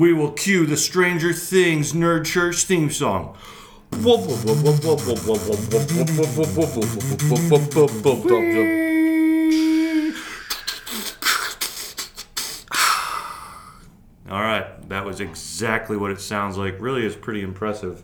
we 0.00 0.14
will 0.14 0.32
cue 0.32 0.64
the 0.64 0.78
Stranger 0.78 1.30
Things 1.30 1.92
Nerd 1.92 2.24
Church 2.24 2.64
theme 2.64 2.90
song. 2.90 3.36
All 14.30 14.40
right, 14.40 14.88
that 14.88 15.04
was 15.04 15.20
exactly 15.20 15.98
what 15.98 16.10
it 16.10 16.20
sounds 16.22 16.56
like. 16.56 16.80
Really 16.80 17.04
is 17.04 17.14
pretty 17.14 17.42
impressive. 17.42 18.02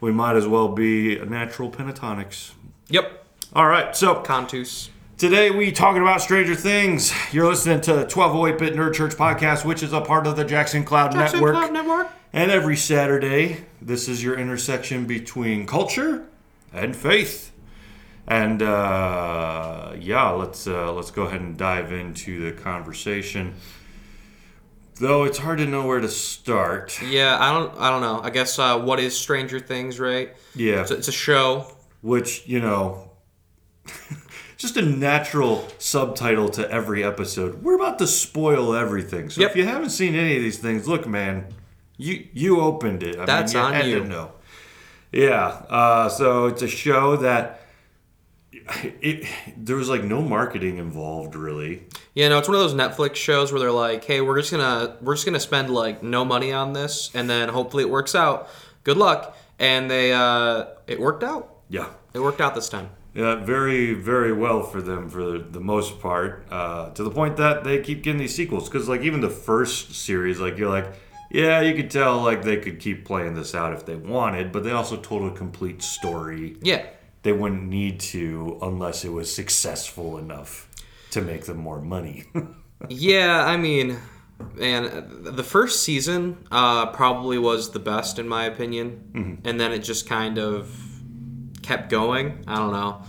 We 0.00 0.10
might 0.10 0.34
as 0.34 0.48
well 0.48 0.66
be 0.66 1.20
natural 1.20 1.70
Pentatonix. 1.70 2.54
Yep. 2.88 3.24
All 3.52 3.68
right, 3.68 3.94
so 3.96 4.16
Contus. 4.16 4.88
Today 5.16 5.50
we 5.50 5.70
talking 5.70 6.02
about 6.02 6.20
Stranger 6.20 6.54
Things. 6.56 7.12
You're 7.32 7.46
listening 7.46 7.80
to 7.82 7.92
1208-bit 8.06 8.74
Nerd 8.74 8.94
Church 8.94 9.14
podcast, 9.14 9.64
which 9.64 9.82
is 9.82 9.92
a 9.92 10.00
part 10.00 10.26
of 10.26 10.36
the 10.36 10.44
Jackson 10.44 10.84
Cloud 10.84 11.14
Network. 11.14 11.54
Cloud 11.54 11.72
Network. 11.72 12.08
And 12.32 12.50
every 12.50 12.76
Saturday, 12.76 13.64
this 13.80 14.08
is 14.08 14.24
your 14.24 14.36
intersection 14.36 15.06
between 15.06 15.66
culture 15.66 16.26
and 16.72 16.96
faith. 16.96 17.52
And 18.26 18.60
uh, 18.60 19.94
yeah, 20.00 20.30
let's 20.30 20.66
uh, 20.66 20.92
let's 20.92 21.10
go 21.12 21.24
ahead 21.24 21.42
and 21.42 21.56
dive 21.56 21.92
into 21.92 22.40
the 22.50 22.60
conversation. 22.60 23.54
Though 24.96 25.24
it's 25.24 25.38
hard 25.38 25.58
to 25.58 25.66
know 25.66 25.86
where 25.86 26.00
to 26.00 26.08
start. 26.08 27.00
Yeah, 27.02 27.36
I 27.38 27.52
don't. 27.52 27.78
I 27.78 27.90
don't 27.90 28.00
know. 28.00 28.20
I 28.22 28.30
guess 28.30 28.58
uh, 28.58 28.80
what 28.80 28.98
is 28.98 29.16
Stranger 29.16 29.60
Things, 29.60 30.00
right? 30.00 30.34
Yeah, 30.54 30.80
It's, 30.80 30.90
it's 30.90 31.08
a 31.08 31.12
show. 31.12 31.70
which 32.00 32.46
you 32.48 32.60
know, 32.60 33.10
just 34.64 34.76
a 34.78 34.82
natural 34.82 35.68
subtitle 35.78 36.48
to 36.48 36.70
every 36.70 37.04
episode. 37.04 37.62
We're 37.62 37.76
about 37.76 37.98
to 37.98 38.06
spoil 38.06 38.74
everything. 38.74 39.28
So 39.28 39.42
if 39.42 39.54
you 39.54 39.64
haven't 39.66 39.90
seen 39.90 40.14
any 40.14 40.36
of 40.36 40.42
these 40.42 40.58
things, 40.58 40.88
look, 40.88 41.06
man, 41.06 41.46
you 41.98 42.26
you 42.32 42.60
opened 42.60 43.02
it. 43.02 43.18
I 43.18 43.26
That's 43.26 43.52
mean, 43.54 43.62
on 43.62 43.72
had 43.74 43.82
to 43.82 43.88
you. 43.90 44.04
know. 44.04 44.32
Yeah. 45.12 45.46
Uh, 45.68 46.08
so 46.08 46.46
it's 46.46 46.62
a 46.62 46.68
show 46.68 47.16
that 47.16 47.60
it 48.52 49.26
there 49.56 49.76
was 49.76 49.88
like 49.88 50.02
no 50.02 50.22
marketing 50.22 50.78
involved 50.78 51.36
really. 51.36 51.84
Yeah, 52.14 52.28
no, 52.28 52.38
it's 52.38 52.48
one 52.48 52.56
of 52.56 52.62
those 52.62 52.74
Netflix 52.74 53.16
shows 53.16 53.52
where 53.52 53.60
they're 53.60 53.70
like, 53.70 54.04
"Hey, 54.04 54.20
we're 54.22 54.38
just 54.38 54.50
gonna 54.50 54.96
we're 55.02 55.14
just 55.14 55.26
gonna 55.26 55.40
spend 55.40 55.70
like 55.70 56.02
no 56.02 56.24
money 56.24 56.52
on 56.52 56.72
this, 56.72 57.10
and 57.14 57.28
then 57.28 57.48
hopefully 57.50 57.82
it 57.82 57.90
works 57.90 58.14
out. 58.14 58.48
Good 58.82 58.96
luck." 58.96 59.36
And 59.58 59.90
they 59.90 60.12
uh, 60.12 60.66
it 60.86 60.98
worked 60.98 61.22
out. 61.22 61.58
Yeah. 61.68 61.88
It 62.12 62.20
worked 62.20 62.40
out 62.40 62.54
this 62.54 62.68
time. 62.68 62.90
Yeah, 63.14 63.36
very, 63.36 63.94
very 63.94 64.32
well 64.32 64.62
for 64.62 64.82
them 64.82 65.08
for 65.08 65.22
the, 65.24 65.38
the 65.38 65.60
most 65.60 66.00
part. 66.00 66.46
Uh, 66.50 66.90
to 66.90 67.04
the 67.04 67.10
point 67.10 67.36
that 67.36 67.62
they 67.62 67.80
keep 67.80 68.02
getting 68.02 68.18
these 68.18 68.34
sequels 68.34 68.68
because, 68.68 68.88
like, 68.88 69.02
even 69.02 69.20
the 69.20 69.30
first 69.30 69.94
series, 69.94 70.40
like, 70.40 70.58
you're 70.58 70.68
like, 70.68 70.92
yeah, 71.30 71.60
you 71.60 71.74
could 71.74 71.90
tell 71.90 72.22
like 72.22 72.44
they 72.44 72.58
could 72.58 72.78
keep 72.78 73.04
playing 73.04 73.34
this 73.34 73.56
out 73.56 73.72
if 73.72 73.84
they 73.84 73.96
wanted, 73.96 74.52
but 74.52 74.62
they 74.62 74.70
also 74.70 74.96
told 74.96 75.32
a 75.32 75.34
complete 75.34 75.82
story. 75.82 76.56
Yeah, 76.62 76.86
They 77.22 77.32
wouldn't 77.32 77.64
need 77.64 77.98
to 78.00 78.58
unless 78.62 79.04
it 79.04 79.08
was 79.08 79.34
successful 79.34 80.18
enough 80.18 80.68
to 81.10 81.20
make 81.20 81.46
them 81.46 81.56
more 81.56 81.80
money. 81.80 82.24
yeah. 82.88 83.44
I 83.44 83.56
mean, 83.56 83.98
and 84.60 85.24
the 85.24 85.42
first 85.42 85.82
season 85.82 86.46
uh, 86.52 86.86
probably 86.92 87.38
was 87.38 87.72
the 87.72 87.80
best 87.80 88.20
in 88.20 88.28
my 88.28 88.44
opinion, 88.44 89.40
and 89.44 89.58
then 89.58 89.72
it 89.72 89.80
just 89.80 90.08
kind 90.08 90.38
of 90.38 90.68
kept 91.64 91.90
going. 91.90 92.44
I 92.46 92.56
don't 92.56 92.72
know. 92.72 93.02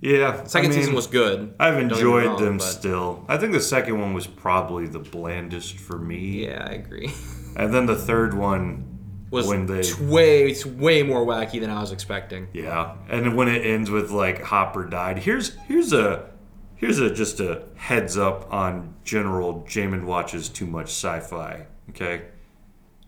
yeah, 0.00 0.44
Second 0.44 0.70
I 0.70 0.74
mean, 0.74 0.78
season 0.80 0.94
was 0.94 1.06
good. 1.06 1.54
I've 1.58 1.74
don't 1.74 1.88
get 1.88 1.94
me 1.94 1.98
enjoyed 1.98 2.26
wrong, 2.26 2.44
them 2.44 2.58
but- 2.58 2.64
still. 2.64 3.24
I 3.28 3.38
think 3.38 3.52
the 3.52 3.60
second 3.60 3.98
one 4.00 4.12
was 4.14 4.26
probably 4.26 4.86
the 4.86 4.98
blandest 5.00 5.76
for 5.78 5.98
me, 5.98 6.44
Yeah, 6.46 6.64
I 6.68 6.74
agree. 6.74 7.12
and 7.56 7.72
then 7.72 7.86
the 7.86 7.96
third 7.96 8.34
one 8.34 8.98
Was 9.30 9.46
when 9.48 9.66
they 9.66 9.82
way 10.00 10.48
it's 10.50 10.64
way 10.66 11.02
more 11.02 11.24
wacky 11.26 11.58
than 11.60 11.70
I 11.70 11.80
was 11.80 11.90
expecting. 11.92 12.48
Yeah, 12.52 12.94
and 13.08 13.36
when 13.36 13.48
it 13.48 13.64
ends 13.66 13.90
with 13.90 14.10
like 14.10 14.42
Hopper 14.42 14.84
died, 14.84 15.18
here's 15.20 15.54
here's 15.66 15.92
a 15.92 16.30
here's 16.76 16.98
a 16.98 17.10
just 17.12 17.40
a 17.40 17.62
heads 17.76 18.16
up 18.18 18.52
on 18.52 18.94
general 19.04 19.64
Jamin 19.66 20.04
watches 20.04 20.48
too 20.48 20.66
much 20.66 20.88
sci-fi. 20.88 21.66
Okay, 21.90 22.22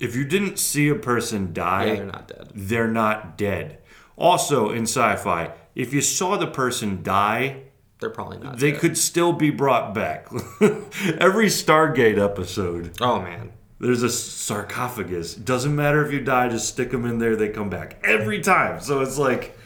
if 0.01 0.17
you 0.17 0.25
didn't 0.25 0.59
see 0.59 0.89
a 0.89 0.95
person 0.95 1.53
die, 1.53 1.85
Yeah, 1.87 1.95
they're 1.97 2.05
not 2.07 2.29
dead. 2.29 2.49
they're 2.55 2.89
not 2.89 3.37
dead. 3.39 3.79
Also 4.19 4.71
in 4.71 4.83
sci-fi, 4.83 5.53
if 5.75 5.93
you 5.95 6.01
saw 6.01 6.37
the 6.37 6.47
person 6.49 7.03
die, 7.03 7.63
They're 8.01 8.11
probably 8.11 8.39
not. 8.39 8.59
they 8.59 8.73
dead. 8.73 8.81
could 8.81 8.99
still 8.99 9.33
be 9.33 9.51
brought 9.51 9.95
back. 9.95 10.27
Every 10.61 11.47
Stargate 11.47 12.19
episode, 12.19 12.97
Oh 13.01 13.21
man. 13.23 13.53
there's 13.79 14.03
a 14.03 14.11
sarcophagus. 14.11 15.35
Doesn't 15.35 15.75
matter 15.75 16.05
if 16.05 16.13
you 16.13 16.21
die, 16.21 16.49
just 16.49 16.69
stick 16.69 16.91
them 16.91 17.05
in 17.05 17.19
there, 17.19 17.37
they 17.37 17.49
come 17.49 17.71
back 17.71 18.01
every 18.05 18.41
time. 18.41 18.81
So 18.81 19.01
it's 19.01 19.19
like 19.19 19.57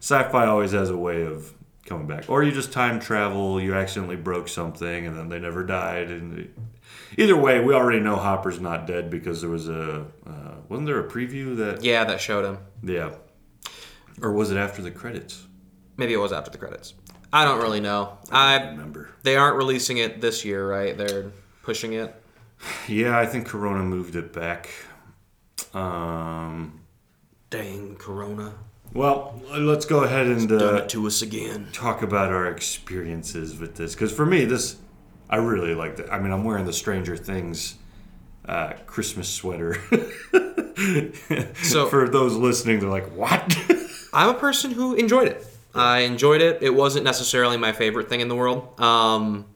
sci-fi 0.00 0.46
always 0.46 0.72
has 0.72 0.90
a 0.90 0.96
way 0.96 1.22
of 1.24 1.52
coming 1.84 2.06
back. 2.06 2.24
Or 2.28 2.42
you 2.42 2.52
just 2.52 2.72
time 2.72 3.00
travel, 3.00 3.60
you 3.60 3.74
accidentally 3.74 4.16
broke 4.16 4.48
something, 4.48 5.06
and 5.06 5.16
then 5.16 5.28
they 5.28 5.38
never 5.38 5.64
died. 5.64 6.10
And 6.10 6.52
either 7.16 7.36
way, 7.36 7.60
we 7.60 7.74
already 7.74 8.00
know 8.00 8.16
Hopper's 8.16 8.60
not 8.60 8.86
dead 8.86 9.10
because 9.10 9.40
there 9.40 9.50
was 9.50 9.68
a 9.68 10.06
uh, 10.26 10.54
wasn't 10.68 10.86
there 10.86 11.00
a 11.00 11.08
preview 11.08 11.56
that 11.58 11.82
Yeah, 11.82 12.04
that 12.04 12.20
showed 12.20 12.44
him. 12.44 12.58
yeah, 12.82 13.10
or 14.22 14.32
was 14.32 14.50
it 14.50 14.56
after 14.56 14.82
the 14.82 14.90
credits? 14.90 15.46
Maybe 15.96 16.12
it 16.12 16.18
was 16.18 16.32
after 16.32 16.50
the 16.50 16.58
credits. 16.58 16.94
I 17.32 17.44
don't 17.44 17.60
really 17.60 17.80
know. 17.80 18.18
I 18.30 18.56
Remember? 18.70 19.10
they 19.22 19.36
aren't 19.36 19.56
releasing 19.56 19.98
it 19.98 20.20
this 20.20 20.44
year, 20.44 20.66
right? 20.68 20.96
They're 20.96 21.30
pushing 21.62 21.92
it. 21.92 22.14
Yeah, 22.88 23.18
I 23.18 23.26
think 23.26 23.46
Corona 23.46 23.82
moved 23.84 24.16
it 24.16 24.32
back. 24.32 24.70
Um, 25.74 26.80
Dang, 27.50 27.96
Corona. 27.96 28.54
well, 28.94 29.40
let's 29.50 29.84
go 29.84 30.04
ahead 30.04 30.26
and 30.26 30.48
Done 30.48 30.62
uh, 30.62 30.78
it 30.78 30.88
to 30.90 31.06
us 31.06 31.20
again. 31.22 31.68
talk 31.72 32.02
about 32.02 32.30
our 32.32 32.46
experiences 32.46 33.58
with 33.58 33.76
this 33.76 33.94
because 33.94 34.12
for 34.12 34.24
me 34.24 34.44
this 34.46 34.76
i 35.28 35.36
really 35.36 35.74
like 35.74 35.98
it 35.98 36.08
i 36.10 36.18
mean 36.18 36.32
i'm 36.32 36.42
wearing 36.44 36.64
the 36.64 36.72
stranger 36.72 37.14
things 37.16 37.74
uh, 38.46 38.72
christmas 38.86 39.28
sweater 39.28 39.74
So- 41.62 41.86
for 41.86 42.08
those 42.08 42.34
listening 42.34 42.80
they're 42.80 42.88
like 42.88 43.10
what 43.14 43.56
I'm 44.12 44.30
a 44.30 44.38
person 44.38 44.70
who 44.70 44.94
enjoyed 44.94 45.28
it. 45.28 45.46
I 45.74 46.00
enjoyed 46.00 46.40
it. 46.40 46.62
It 46.62 46.70
wasn't 46.74 47.04
necessarily 47.04 47.56
my 47.56 47.72
favorite 47.72 48.08
thing 48.08 48.20
in 48.20 48.28
the 48.28 48.36
world. 48.36 48.78
Um 48.80 49.46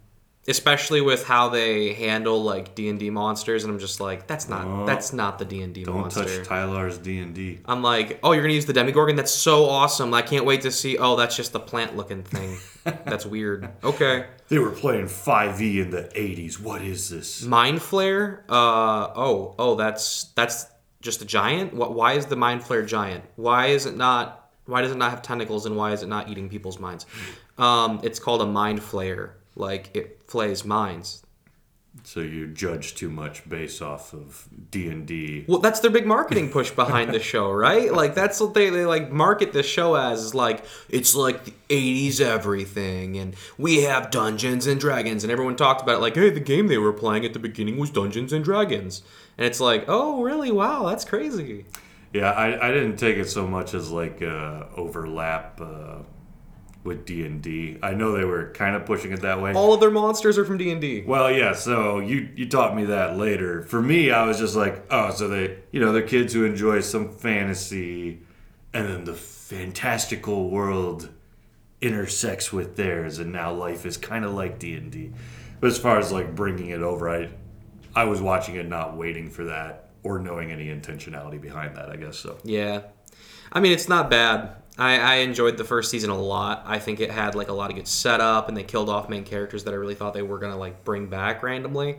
especially 0.49 1.01
with 1.01 1.25
how 1.25 1.49
they 1.51 1.93
handle 1.93 2.43
like 2.43 2.75
D&D 2.75 3.11
monsters 3.11 3.63
and 3.63 3.73
I'm 3.73 3.79
just 3.79 4.01
like 4.01 4.27
that's 4.27 4.49
not 4.49 4.67
Oh. 4.67 4.85
that's 4.85 5.13
not 5.13 5.39
the 5.39 5.45
D&D 5.45 5.85
don't 5.85 6.01
monster. 6.01 6.25
touch 6.25 6.49
tyler's 6.49 6.99
d&d 6.99 7.61
I'm 7.65 7.81
like, 7.83 8.19
oh, 8.25 8.33
you're 8.33 8.43
gonna 8.43 8.55
use 8.55 8.67
the 8.67 8.73
Demogorgon? 8.73 9.15
That's 9.15 9.31
so 9.31 9.67
awesome! 9.67 10.13
I 10.13 10.23
can't 10.23 10.45
wait 10.45 10.63
to 10.63 10.73
see. 10.73 10.99
Oh, 10.99 11.15
that's 11.15 11.37
just 11.37 11.53
the 11.53 11.61
plant-looking 11.61 12.25
thing. 12.25 12.59
that's 12.85 13.25
weird. 13.25 13.69
Okay, 13.85 14.27
they 14.49 14.59
were 14.59 14.71
playing 14.73 15.05
5e 15.07 15.81
in 15.81 15.91
the 15.91 16.11
80s 16.15 16.59
what 16.59 16.83
is 16.83 17.09
this 17.09 17.45
Mind 17.45 17.79
Flayer. 17.79 18.41
Uh, 18.49 19.13
oh, 19.15 19.55
oh, 19.61 19.77
that's 19.77 20.25
that's 20.35 20.67
just 21.01 21.23
a 21.23 21.25
giant. 21.25 21.73
What? 21.73 21.95
Why 21.95 22.15
is 22.15 22.27
the 22.27 22.37
Mind 22.37 22.63
Flayer 22.63 22.85
giant? 22.87 23.25
Why 23.37 23.67
is 23.67 23.87
it 23.87 23.97
not? 23.97 24.42
Why 24.67 24.81
does 24.83 24.93
it 24.93 24.97
not 24.99 25.11
have 25.11 25.23
tentacles? 25.23 25.67
And 25.67 25.77
why 25.77 25.93
is 25.93 26.03
it 26.03 26.09
not 26.09 26.29
eating 26.29 26.49
people's 26.49 26.79
minds? 26.79 27.07
Um, 27.59 28.01
it's 28.03 28.19
called 28.19 28.43
a 28.43 28.47
Mind 28.47 28.81
Flayer. 28.81 29.31
Like 29.57 29.91
it 29.95 30.23
flays 30.27 30.65
minds. 30.65 31.23
so 32.05 32.21
you 32.21 32.47
judge 32.47 32.95
too 32.95 33.11
much 33.11 33.47
based 33.47 33.83
off 33.83 34.15
of 34.15 34.49
d&d 34.71 35.45
Well, 35.47 35.59
that's 35.59 35.81
their 35.81 35.91
big 35.91 36.07
marketing 36.07 36.49
push 36.51 36.71
behind 36.71 37.13
the 37.13 37.21
show, 37.21 37.51
right? 37.53 37.93
Like 38.03 38.15
that's 38.15 38.41
what 38.41 38.55
they, 38.55 38.71
they 38.71 38.87
like 38.87 39.13
market 39.13 39.53
this 39.53 39.67
show 39.67 39.95
as 39.95 40.23
is 40.23 40.35
like 40.35 40.65
it's 40.89 41.15
like 41.15 41.45
the 41.45 41.53
80s 41.69 42.21
everything 42.23 43.19
and 43.19 43.37
we 43.59 43.83
have 43.83 44.11
Dungeons 44.11 44.67
and 44.67 44.81
Dragons 44.81 45.23
and 45.23 45.31
everyone 45.31 45.57
talked 45.57 45.83
about 45.83 45.97
it 45.97 46.01
like, 46.01 46.15
"Hey, 46.15 46.31
the 46.31 46.41
game 46.41 46.69
they 46.69 46.79
were 46.79 46.95
playing 46.95 47.27
at 47.27 47.35
the 47.35 47.39
beginning 47.39 47.77
was 47.77 47.91
Dungeons 47.91 48.33
and 48.33 48.43
Dragons." 48.43 49.03
And 49.37 49.47
it's 49.47 49.61
like, 49.61 49.85
"Oh, 49.87 50.23
really? 50.23 50.51
Wow, 50.51 50.87
that's 50.89 51.05
crazy." 51.05 51.67
Yeah 52.13 52.31
I, 52.31 52.69
I 52.69 52.73
didn't 52.73 52.97
take 52.97 53.17
it 53.17 53.29
so 53.29 53.47
much 53.47 53.75
as 53.75 53.91
like 53.91 54.23
uh, 54.23 54.65
overlap 54.77 55.61
uh, 55.61 55.99
with 56.85 57.07
d&d 57.07 57.79
i 57.83 57.95
know 57.95 58.13
they 58.17 58.25
were 58.25 58.51
kind 58.53 58.75
of 58.75 58.85
pushing 58.85 59.13
it 59.13 59.21
that 59.23 59.41
way 59.41 59.53
All 59.55 59.73
of 59.73 59.81
their 59.81 59.91
monsters 59.91 60.37
are 60.37 60.45
from 60.45 60.59
D&D. 60.59 61.05
Well, 61.07 61.31
yeah. 61.31 61.53
So 61.53 62.01
you 62.01 62.29
you 62.35 62.49
taught 62.49 62.75
me 62.75 62.87
that 62.87 63.17
later. 63.17 63.63
For 63.63 63.81
me, 63.81 64.11
I 64.11 64.25
was 64.27 64.39
just 64.39 64.57
like, 64.57 64.85
oh, 64.91 65.11
so 65.13 65.29
they, 65.29 65.59
you 65.71 65.81
know, 65.81 65.93
they're 65.93 66.03
kids 66.03 66.33
who 66.33 66.45
enjoy 66.45 66.81
some 66.81 67.13
fantasy, 67.13 68.21
and 68.75 68.89
then 68.89 69.05
the 69.05 69.15
fantastical 69.15 70.51
world 70.51 71.09
intersects 71.81 72.53
with 72.53 72.77
theirs, 72.77 73.19
and 73.19 73.33
now 73.33 73.53
life 73.53 73.85
is 73.87 73.97
kind 73.97 74.25
of 74.25 74.33
like 74.33 74.59
D 74.59 74.75
and 74.75 74.91
D. 74.91 75.13
But 75.61 75.69
as 75.69 75.79
far 75.79 75.99
as 75.99 76.11
like 76.11 76.35
bringing 76.35 76.71
it 76.71 76.83
over, 76.83 77.09
I 77.09 77.29
I 77.95 78.05
was 78.05 78.21
watching 78.21 78.57
it, 78.57 78.67
not 78.69 78.97
waiting 78.97 79.31
for 79.31 79.45
that 79.45 79.82
or 80.03 80.19
knowing 80.19 80.51
any 80.51 80.67
intentionality 80.67 81.41
behind 81.41 81.77
that. 81.77 81.91
I 81.91 81.97
guess 81.97 82.19
so. 82.19 82.39
Yeah. 82.45 82.83
I 83.53 83.61
mean, 83.61 83.73
it's 83.73 83.89
not 83.89 84.11
bad. 84.11 84.57
I, 84.79 84.99
I 84.99 85.15
enjoyed 85.17 85.59
the 85.59 85.65
first 85.65 85.91
season 85.91 86.09
a 86.09 86.19
lot. 86.19 86.65
I 86.67 86.79
think 86.79 87.01
it 87.01 87.11
had 87.11 87.35
like 87.35 87.49
a 87.49 87.53
lot 87.53 87.71
of 87.71 87.77
good 87.77 87.87
setup, 87.87 88.49
and 88.49 88.57
they 88.57 88.63
killed 88.63 88.89
off 88.89 89.09
main 89.09 89.25
characters 89.25 89.65
that 89.65 89.75
I 89.75 89.77
really 89.77 89.95
thought 89.95 90.15
they 90.15 90.23
were 90.23 90.39
gonna 90.39 90.57
like 90.57 90.85
bring 90.85 91.09
back 91.09 91.43
randomly. 91.43 91.99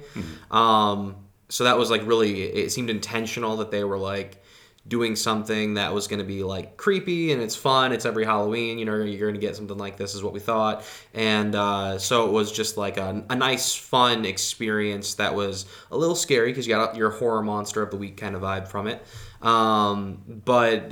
Um, 0.49 1.17
so 1.49 1.65
that 1.65 1.77
was 1.77 1.91
like 1.91 2.05
really 2.07 2.41
it 2.41 2.71
seemed 2.71 2.89
intentional 2.89 3.57
that 3.57 3.69
they 3.69 3.83
were 3.83 3.99
like 3.99 4.43
doing 4.87 5.15
something 5.15 5.75
that 5.75 5.93
was 5.93 6.07
going 6.07 6.19
to 6.19 6.25
be 6.25 6.43
like 6.43 6.75
creepy 6.75 7.31
and 7.31 7.41
it's 7.41 7.55
fun 7.55 7.93
it's 7.93 8.05
every 8.05 8.25
halloween 8.25 8.77
you 8.77 8.83
know 8.83 8.95
you're 8.95 9.29
going 9.29 9.33
to 9.33 9.39
get 9.39 9.55
something 9.55 9.77
like 9.77 9.95
this 9.95 10.13
is 10.13 10.21
what 10.21 10.33
we 10.33 10.39
thought 10.39 10.83
and 11.13 11.55
uh, 11.55 11.97
so 11.97 12.25
it 12.25 12.31
was 12.31 12.51
just 12.51 12.75
like 12.75 12.97
a, 12.97 13.23
a 13.29 13.35
nice 13.35 13.73
fun 13.73 14.25
experience 14.25 15.13
that 15.15 15.33
was 15.33 15.65
a 15.91 15.97
little 15.97 16.15
scary 16.15 16.51
because 16.51 16.67
you 16.67 16.73
got 16.73 16.97
your 16.97 17.11
horror 17.11 17.41
monster 17.41 17.81
of 17.81 17.91
the 17.91 17.97
week 17.97 18.17
kind 18.17 18.35
of 18.35 18.41
vibe 18.41 18.67
from 18.67 18.87
it 18.87 19.05
um, 19.41 20.21
but 20.45 20.91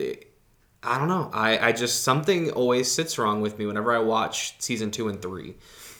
i 0.83 0.97
don't 0.97 1.09
know 1.09 1.29
I, 1.33 1.69
I 1.69 1.71
just 1.73 2.03
something 2.03 2.51
always 2.51 2.89
sits 2.89 3.17
wrong 3.17 3.41
with 3.41 3.59
me 3.59 3.65
whenever 3.65 3.91
i 3.93 3.99
watch 3.99 4.55
season 4.59 4.91
two 4.91 5.09
and 5.09 5.21
three 5.21 5.55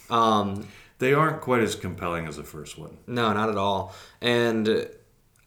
um, 0.10 0.68
They 1.00 1.14
aren't 1.14 1.42
quite 1.42 1.62
as 1.62 1.76
compelling 1.76 2.28
as 2.28 2.38
the 2.38 2.44
first 2.44 2.78
one. 2.78 2.98
no, 3.08 3.34
not 3.34 3.50
at 3.50 3.58
all. 3.58 3.96
And 4.22 4.88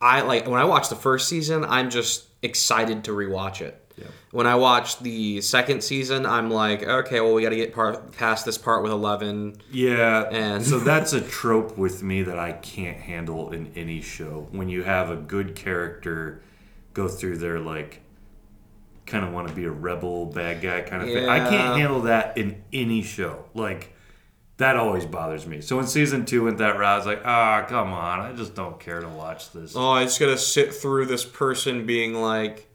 I 0.05 0.21
like 0.21 0.47
when 0.47 0.61
I 0.61 0.65
watch 0.65 0.89
the 0.91 0.97
first 0.97 1.29
season, 1.29 1.65
I'm 1.65 1.89
just 1.89 2.27
excited 2.43 3.05
to 3.05 3.13
rewatch 3.13 3.61
it. 3.63 3.81
Yeah. 3.97 4.07
When 4.33 4.47
I 4.47 4.57
watch 4.57 4.99
the 4.99 5.41
second 5.41 5.83
season, 5.83 6.27
I'm 6.27 6.51
like, 6.51 6.83
okay, 6.83 7.21
well, 7.21 7.33
we 7.33 7.43
got 7.43 7.51
to 7.51 7.57
get 7.57 7.73
part, 7.73 8.13
past 8.13 8.45
this 8.45 8.59
part 8.59 8.83
with 8.83 8.91
Eleven. 8.93 9.57
Yeah, 9.71 10.29
And- 10.31 10.65
so 10.67 10.79
that's 10.91 11.13
a 11.13 11.21
trope 11.21 11.79
with 11.79 12.03
me 12.03 12.23
that 12.25 12.39
I 12.39 12.53
can't 12.53 12.99
handle 12.99 13.51
in 13.53 13.73
any 13.77 14.01
show. 14.03 14.49
When 14.51 14.69
you 14.69 14.83
have 14.83 15.11
a 15.11 15.17
good 15.17 15.55
character 15.55 16.43
go 16.93 17.09
through 17.09 17.39
their 17.39 17.59
like 17.59 18.01
kind 19.07 19.25
of 19.25 19.33
want 19.33 19.49
to 19.49 19.55
be 19.55 19.65
a 19.65 19.71
rebel 19.71 20.27
bad 20.27 20.61
guy 20.61 20.81
kind 20.83 21.03
of 21.03 21.09
thing. 21.09 21.29
I 21.29 21.39
can't 21.49 21.79
handle 21.79 22.03
that 22.03 22.37
in 22.37 22.63
any 22.73 23.03
show. 23.03 23.45
Like 23.55 23.94
that 24.57 24.77
always 24.77 25.05
bothers 25.05 25.47
me. 25.47 25.61
So 25.61 25.77
when 25.77 25.87
season 25.87 26.25
two 26.25 26.45
went 26.45 26.59
that 26.59 26.79
route, 26.79 26.95
I 26.95 26.97
was 26.97 27.07
like, 27.07 27.23
ah, 27.25 27.65
come 27.69 27.93
on, 27.93 28.21
I 28.21 28.33
just 28.33 28.55
don't 28.55 28.79
care 28.79 29.01
to 29.01 29.09
watch 29.09 29.51
this. 29.51 29.75
Oh, 29.75 29.91
I 29.91 30.05
just 30.05 30.21
got 30.21 30.27
to 30.27 30.39
sit 30.39 30.73
through 30.73 31.07
this 31.07 31.25
person 31.25 31.87
being 31.87 32.15
like, 32.15 32.69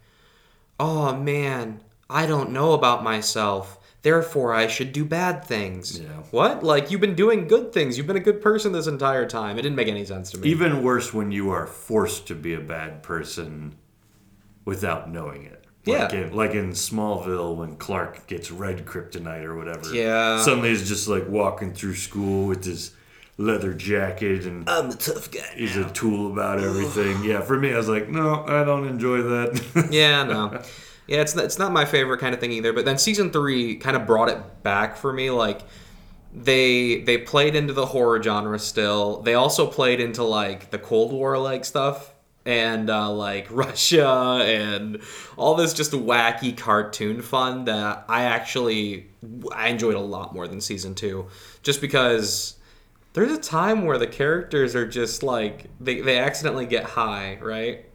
oh 0.79 1.15
man, 1.15 1.81
I 2.09 2.25
don't 2.25 2.51
know 2.51 2.73
about 2.73 3.03
myself. 3.03 3.77
Therefore, 4.01 4.53
I 4.53 4.67
should 4.67 4.93
do 4.93 5.03
bad 5.03 5.43
things. 5.43 5.99
Yeah. 5.99 6.07
What? 6.31 6.63
Like 6.63 6.89
you've 6.89 7.01
been 7.01 7.15
doing 7.15 7.47
good 7.47 7.73
things. 7.73 7.97
You've 7.97 8.07
been 8.07 8.15
a 8.15 8.21
good 8.21 8.41
person 8.41 8.71
this 8.71 8.87
entire 8.87 9.25
time. 9.25 9.57
It 9.57 9.63
didn't 9.63 9.75
make 9.75 9.89
any 9.89 10.05
sense 10.05 10.31
to 10.31 10.37
me. 10.37 10.49
Even 10.49 10.83
worse 10.83 11.13
when 11.13 11.31
you 11.31 11.49
are 11.49 11.67
forced 11.67 12.27
to 12.27 12.35
be 12.35 12.53
a 12.53 12.61
bad 12.61 13.03
person 13.03 13.75
without 14.63 15.09
knowing 15.09 15.43
it. 15.43 15.58
Like 15.89 16.11
Yeah. 16.11 16.19
in, 16.19 16.33
like 16.35 16.51
in 16.51 16.71
Smallville 16.71 17.55
when 17.55 17.75
Clark 17.77 18.27
gets 18.27 18.51
red 18.51 18.85
kryptonite 18.85 19.43
or 19.43 19.55
whatever. 19.55 19.93
Yeah. 19.93 20.41
Suddenly 20.41 20.69
he's 20.69 20.87
just 20.87 21.07
like 21.07 21.27
walking 21.27 21.73
through 21.73 21.95
school 21.95 22.47
with 22.47 22.63
his 22.65 22.91
leather 23.37 23.73
jacket 23.73 24.45
and 24.45 24.69
I'm 24.69 24.89
the 24.91 24.97
tough 24.97 25.31
guy. 25.31 25.39
he's 25.55 25.77
a 25.77 25.89
tool 25.91 26.31
about 26.31 26.59
everything. 26.59 27.23
yeah, 27.23 27.41
for 27.41 27.57
me, 27.57 27.73
I 27.73 27.77
was 27.77 27.87
like, 27.87 28.09
no, 28.09 28.43
I 28.45 28.63
don't 28.63 28.85
enjoy 28.87 29.21
that. 29.21 29.87
yeah, 29.91 30.23
no. 30.23 30.61
Yeah, 31.07 31.21
it's 31.21 31.35
not, 31.35 31.45
it's 31.45 31.57
not 31.57 31.71
my 31.71 31.85
favorite 31.85 32.19
kind 32.19 32.33
of 32.35 32.39
thing 32.41 32.51
either. 32.51 32.71
But 32.73 32.85
then 32.85 32.97
season 32.97 33.31
three 33.31 33.77
kind 33.77 33.95
of 33.97 34.05
brought 34.05 34.29
it 34.29 34.61
back 34.61 34.95
for 34.97 35.11
me. 35.11 35.31
Like 35.31 35.61
they 36.33 37.01
they 37.01 37.17
played 37.17 37.55
into 37.55 37.73
the 37.73 37.85
horror 37.87 38.21
genre 38.21 38.59
still. 38.59 39.21
They 39.21 39.33
also 39.33 39.65
played 39.65 39.99
into 39.99 40.23
like 40.23 40.69
the 40.69 40.77
Cold 40.77 41.11
War 41.11 41.37
like 41.39 41.65
stuff 41.65 42.13
and 42.45 42.89
uh, 42.89 43.11
like 43.11 43.47
Russia 43.51 44.41
and 44.43 45.01
all 45.37 45.55
this 45.55 45.73
just 45.73 45.91
wacky 45.91 46.57
cartoon 46.57 47.21
fun 47.21 47.65
that 47.65 48.05
I 48.07 48.23
actually 48.23 49.07
I 49.53 49.69
enjoyed 49.69 49.95
a 49.95 50.01
lot 50.01 50.33
more 50.33 50.47
than 50.47 50.61
season 50.61 50.95
two, 50.95 51.27
just 51.63 51.81
because. 51.81 52.55
There's 53.13 53.31
a 53.31 53.41
time 53.41 53.85
where 53.85 53.97
the 53.97 54.05
characters 54.05 54.75
are 54.75 54.87
just 54.87 55.23
like 55.23 55.65
they, 55.79 55.99
they 55.99 56.19
accidentally 56.19 56.67
get 56.67 56.83
high, 56.83 57.39
right? 57.41 57.89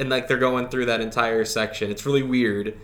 and 0.00 0.08
like 0.08 0.26
they're 0.26 0.38
going 0.38 0.68
through 0.68 0.86
that 0.86 1.00
entire 1.00 1.44
section. 1.44 1.90
It's 1.90 2.06
really 2.06 2.22
weird. 2.22 2.76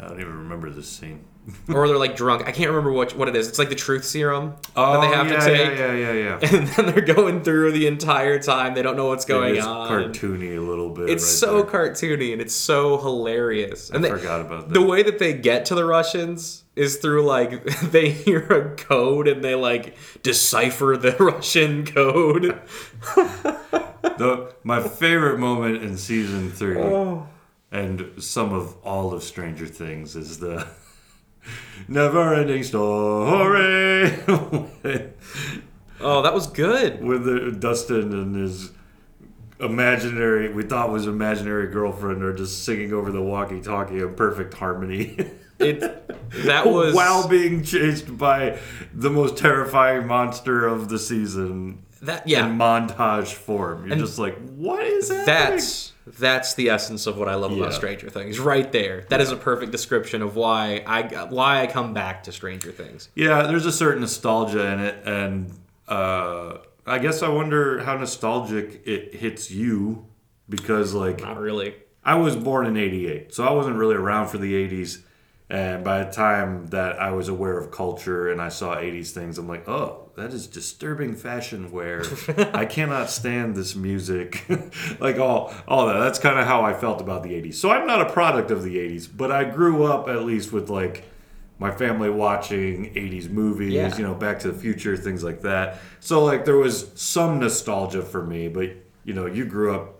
I 0.00 0.08
don't 0.08 0.18
even 0.18 0.36
remember 0.36 0.70
this 0.70 0.88
scene. 0.88 1.24
Or 1.74 1.86
they're 1.88 1.96
like 1.98 2.16
drunk. 2.16 2.46
I 2.46 2.52
can't 2.52 2.68
remember 2.70 2.92
what 2.92 3.16
what 3.16 3.28
it 3.28 3.34
is. 3.36 3.48
It's 3.48 3.58
like 3.58 3.68
the 3.70 3.74
truth 3.74 4.04
serum 4.04 4.54
Oh, 4.76 4.92
that 4.94 5.00
they 5.00 5.06
oh, 5.08 5.12
have 5.16 5.30
yeah, 5.30 5.38
to 5.40 5.44
take. 5.46 5.78
yeah, 5.78 5.92
yeah, 5.94 6.12
yeah, 6.12 6.38
yeah. 6.42 6.48
And 6.58 6.66
then 6.68 6.86
they're 6.86 7.14
going 7.14 7.42
through 7.42 7.72
the 7.72 7.86
entire 7.86 8.38
time. 8.38 8.74
They 8.74 8.82
don't 8.82 8.96
know 8.96 9.06
what's 9.08 9.24
going 9.24 9.52
on. 9.52 9.56
it's 9.56 9.66
on. 9.66 9.88
cartoony 9.90 10.56
a 10.56 10.60
little 10.60 10.90
bit. 10.90 11.08
It's 11.10 11.24
right 11.24 11.30
so 11.50 11.62
there. 11.62 11.70
cartoony 11.90 12.32
and 12.32 12.40
it's 12.42 12.54
so 12.54 12.98
hilarious. 12.98 13.88
And 13.90 14.04
I 14.04 14.08
they, 14.10 14.16
forgot 14.18 14.40
about 14.42 14.68
that. 14.68 14.74
the 14.74 14.82
way 14.82 15.02
that 15.02 15.18
they 15.18 15.32
get 15.32 15.64
to 15.66 15.74
the 15.74 15.84
Russians 15.84 16.64
is 16.76 16.96
through 16.96 17.24
like 17.24 17.64
they 17.82 18.10
hear 18.10 18.40
a 18.40 18.74
code 18.76 19.26
and 19.28 19.42
they 19.42 19.54
like 19.54 19.96
decipher 20.22 20.96
the 20.96 21.12
Russian 21.18 21.84
code. 21.86 22.60
the, 23.14 24.54
my 24.64 24.80
favorite 24.86 25.38
moment 25.38 25.82
in 25.82 25.96
season 25.96 26.50
three 26.50 26.78
Oh. 26.78 27.26
and 27.72 28.12
some 28.18 28.52
of 28.52 28.76
all 28.84 29.12
of 29.12 29.22
Stranger 29.22 29.66
Things 29.66 30.16
is 30.16 30.38
the 30.38 30.66
never 31.88 32.34
ending 32.34 32.62
story 32.62 34.10
Oh, 36.00 36.22
that 36.22 36.32
was 36.32 36.46
good. 36.46 37.02
with 37.02 37.24
the, 37.24 37.50
Dustin 37.58 38.12
and 38.12 38.36
his 38.36 38.70
imaginary, 39.60 40.52
we 40.52 40.62
thought 40.62 40.90
was 40.90 41.06
imaginary 41.06 41.66
girlfriend 41.68 42.22
are 42.22 42.32
just 42.34 42.64
singing 42.64 42.92
over 42.92 43.10
the 43.10 43.20
walkie 43.22 43.60
talkie 43.60 43.98
in 43.98 44.14
perfect 44.14 44.54
harmony. 44.54 45.16
It 45.58 45.80
that 46.44 46.66
was 46.70 46.94
While 46.94 47.26
being 47.26 47.64
chased 47.64 48.16
by 48.16 48.60
the 48.94 49.10
most 49.10 49.36
terrifying 49.36 50.06
monster 50.06 50.66
of 50.66 50.88
the 50.88 51.00
season 51.00 51.84
that 52.02 52.28
yeah. 52.28 52.46
in 52.46 52.56
montage 52.56 53.32
form. 53.32 53.84
You're 53.84 53.94
And 53.94 54.00
just 54.00 54.18
like, 54.20 54.38
what 54.50 54.84
is 54.84 55.08
happening? 55.08 55.26
That's 55.26 55.92
that's 56.18 56.54
the 56.54 56.70
essence 56.70 57.06
of 57.06 57.18
what 57.18 57.28
I 57.28 57.34
love 57.34 57.52
about 57.52 57.74
Stranger 57.74 58.10
Things, 58.10 58.38
right 58.38 58.70
there. 58.70 59.04
That 59.08 59.20
is 59.20 59.30
a 59.30 59.36
perfect 59.36 59.72
description 59.72 60.22
of 60.22 60.36
why 60.36 60.82
I 60.86 61.24
why 61.26 61.62
I 61.62 61.66
come 61.66 61.94
back 61.94 62.24
to 62.24 62.32
Stranger 62.32 62.72
Things. 62.72 63.08
Yeah, 63.14 63.42
there's 63.42 63.66
a 63.66 63.72
certain 63.72 64.00
nostalgia 64.00 64.66
in 64.72 64.80
it, 64.80 65.02
and 65.04 65.52
uh, 65.86 66.58
I 66.86 66.98
guess 66.98 67.22
I 67.22 67.28
wonder 67.28 67.80
how 67.80 67.96
nostalgic 67.96 68.82
it 68.86 69.14
hits 69.14 69.50
you 69.50 70.06
because, 70.48 70.94
like, 70.94 71.20
Not 71.20 71.38
really. 71.38 71.74
I 72.04 72.14
was 72.14 72.36
born 72.36 72.66
in 72.66 72.76
'88, 72.76 73.34
so 73.34 73.44
I 73.44 73.52
wasn't 73.52 73.76
really 73.76 73.96
around 73.96 74.28
for 74.28 74.38
the 74.38 74.54
'80s. 74.54 75.02
And 75.50 75.82
by 75.82 76.04
the 76.04 76.10
time 76.12 76.66
that 76.66 77.00
I 77.00 77.10
was 77.12 77.28
aware 77.28 77.56
of 77.56 77.70
culture 77.70 78.30
and 78.30 78.40
I 78.40 78.50
saw 78.50 78.76
'80s 78.76 79.12
things, 79.12 79.38
I'm 79.38 79.48
like, 79.48 79.66
oh, 79.66 80.10
that 80.16 80.32
is 80.34 80.46
disturbing 80.46 81.14
fashion 81.14 81.70
wear. 81.70 82.02
I 82.52 82.66
cannot 82.66 83.08
stand 83.08 83.56
this 83.56 83.74
music, 83.74 84.44
like 85.00 85.18
all 85.18 85.54
all 85.66 85.86
that. 85.86 85.98
That's 86.00 86.18
kind 86.18 86.38
of 86.38 86.46
how 86.46 86.62
I 86.64 86.74
felt 86.74 87.00
about 87.00 87.22
the 87.22 87.30
'80s. 87.30 87.54
So 87.54 87.70
I'm 87.70 87.86
not 87.86 88.02
a 88.02 88.12
product 88.12 88.50
of 88.50 88.62
the 88.62 88.76
'80s, 88.76 89.08
but 89.14 89.32
I 89.32 89.44
grew 89.44 89.84
up 89.84 90.06
at 90.08 90.24
least 90.24 90.52
with 90.52 90.68
like 90.68 91.04
my 91.60 91.70
family 91.72 92.08
watching 92.10 92.94
80s 92.94 93.28
movies, 93.28 93.72
Yeah. 93.72 93.96
you 93.96 94.04
know, 94.04 94.14
Back 94.14 94.38
to 94.40 94.52
the 94.52 94.56
Future, 94.56 94.96
things 94.96 95.24
like 95.24 95.40
that. 95.40 95.78
So 95.98 96.22
like 96.24 96.44
there 96.44 96.56
was 96.56 96.92
some 96.94 97.40
nostalgia 97.40 98.02
for 98.02 98.22
me, 98.24 98.46
but 98.48 98.70
you 99.02 99.12
know, 99.14 99.26
you 99.26 99.44
grew 99.44 99.74
up 99.74 99.94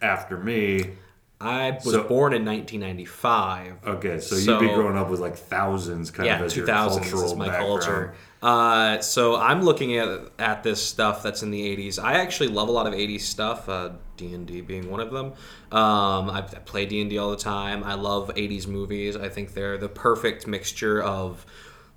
after 0.00 0.36
me. 0.36 0.92
I 1.40 1.78
was 1.84 1.94
So- 1.94 2.02
born 2.02 2.32
in 2.34 2.44
1995. 2.44 3.74
Okay, 3.86 4.18
so, 4.18 4.36
So- 4.36 4.52
you'd 4.60 4.68
be 4.68 4.74
growing 4.74 4.96
up 4.96 5.08
with 5.08 5.20
like 5.20 5.36
thousands 5.36 6.10
kind 6.10 6.26
yeah, 6.26 6.40
of 6.40 6.46
as 6.46 6.54
2000s 6.54 6.96
your 6.96 7.10
cultural 7.20 7.32
is 7.32 7.36
my 7.38 7.46
background. 7.48 7.68
culture. 7.82 8.14
Uh, 8.42 9.00
so 9.00 9.36
I'm 9.36 9.62
looking 9.62 9.96
at 9.96 10.08
at 10.38 10.62
this 10.62 10.80
stuff 10.82 11.22
that's 11.22 11.42
in 11.42 11.50
the 11.50 11.62
80s. 11.62 11.98
I 11.98 12.14
actually 12.14 12.48
love 12.48 12.68
a 12.68 12.72
lot 12.72 12.86
of 12.86 12.92
80s 12.94 13.24
stuff. 13.26 13.68
Uh, 13.68 13.90
D&D 14.16 14.60
being 14.62 14.90
one 14.90 14.98
of 15.00 15.10
them. 15.12 15.26
Um, 15.70 16.28
I, 16.30 16.38
I 16.38 16.58
play 16.64 16.86
D&D 16.86 17.18
all 17.18 17.30
the 17.30 17.36
time. 17.36 17.84
I 17.84 17.94
love 17.94 18.30
80s 18.36 18.66
movies. 18.66 19.16
I 19.16 19.28
think 19.28 19.54
they're 19.54 19.78
the 19.78 19.88
perfect 19.88 20.46
mixture 20.48 21.00
of 21.02 21.46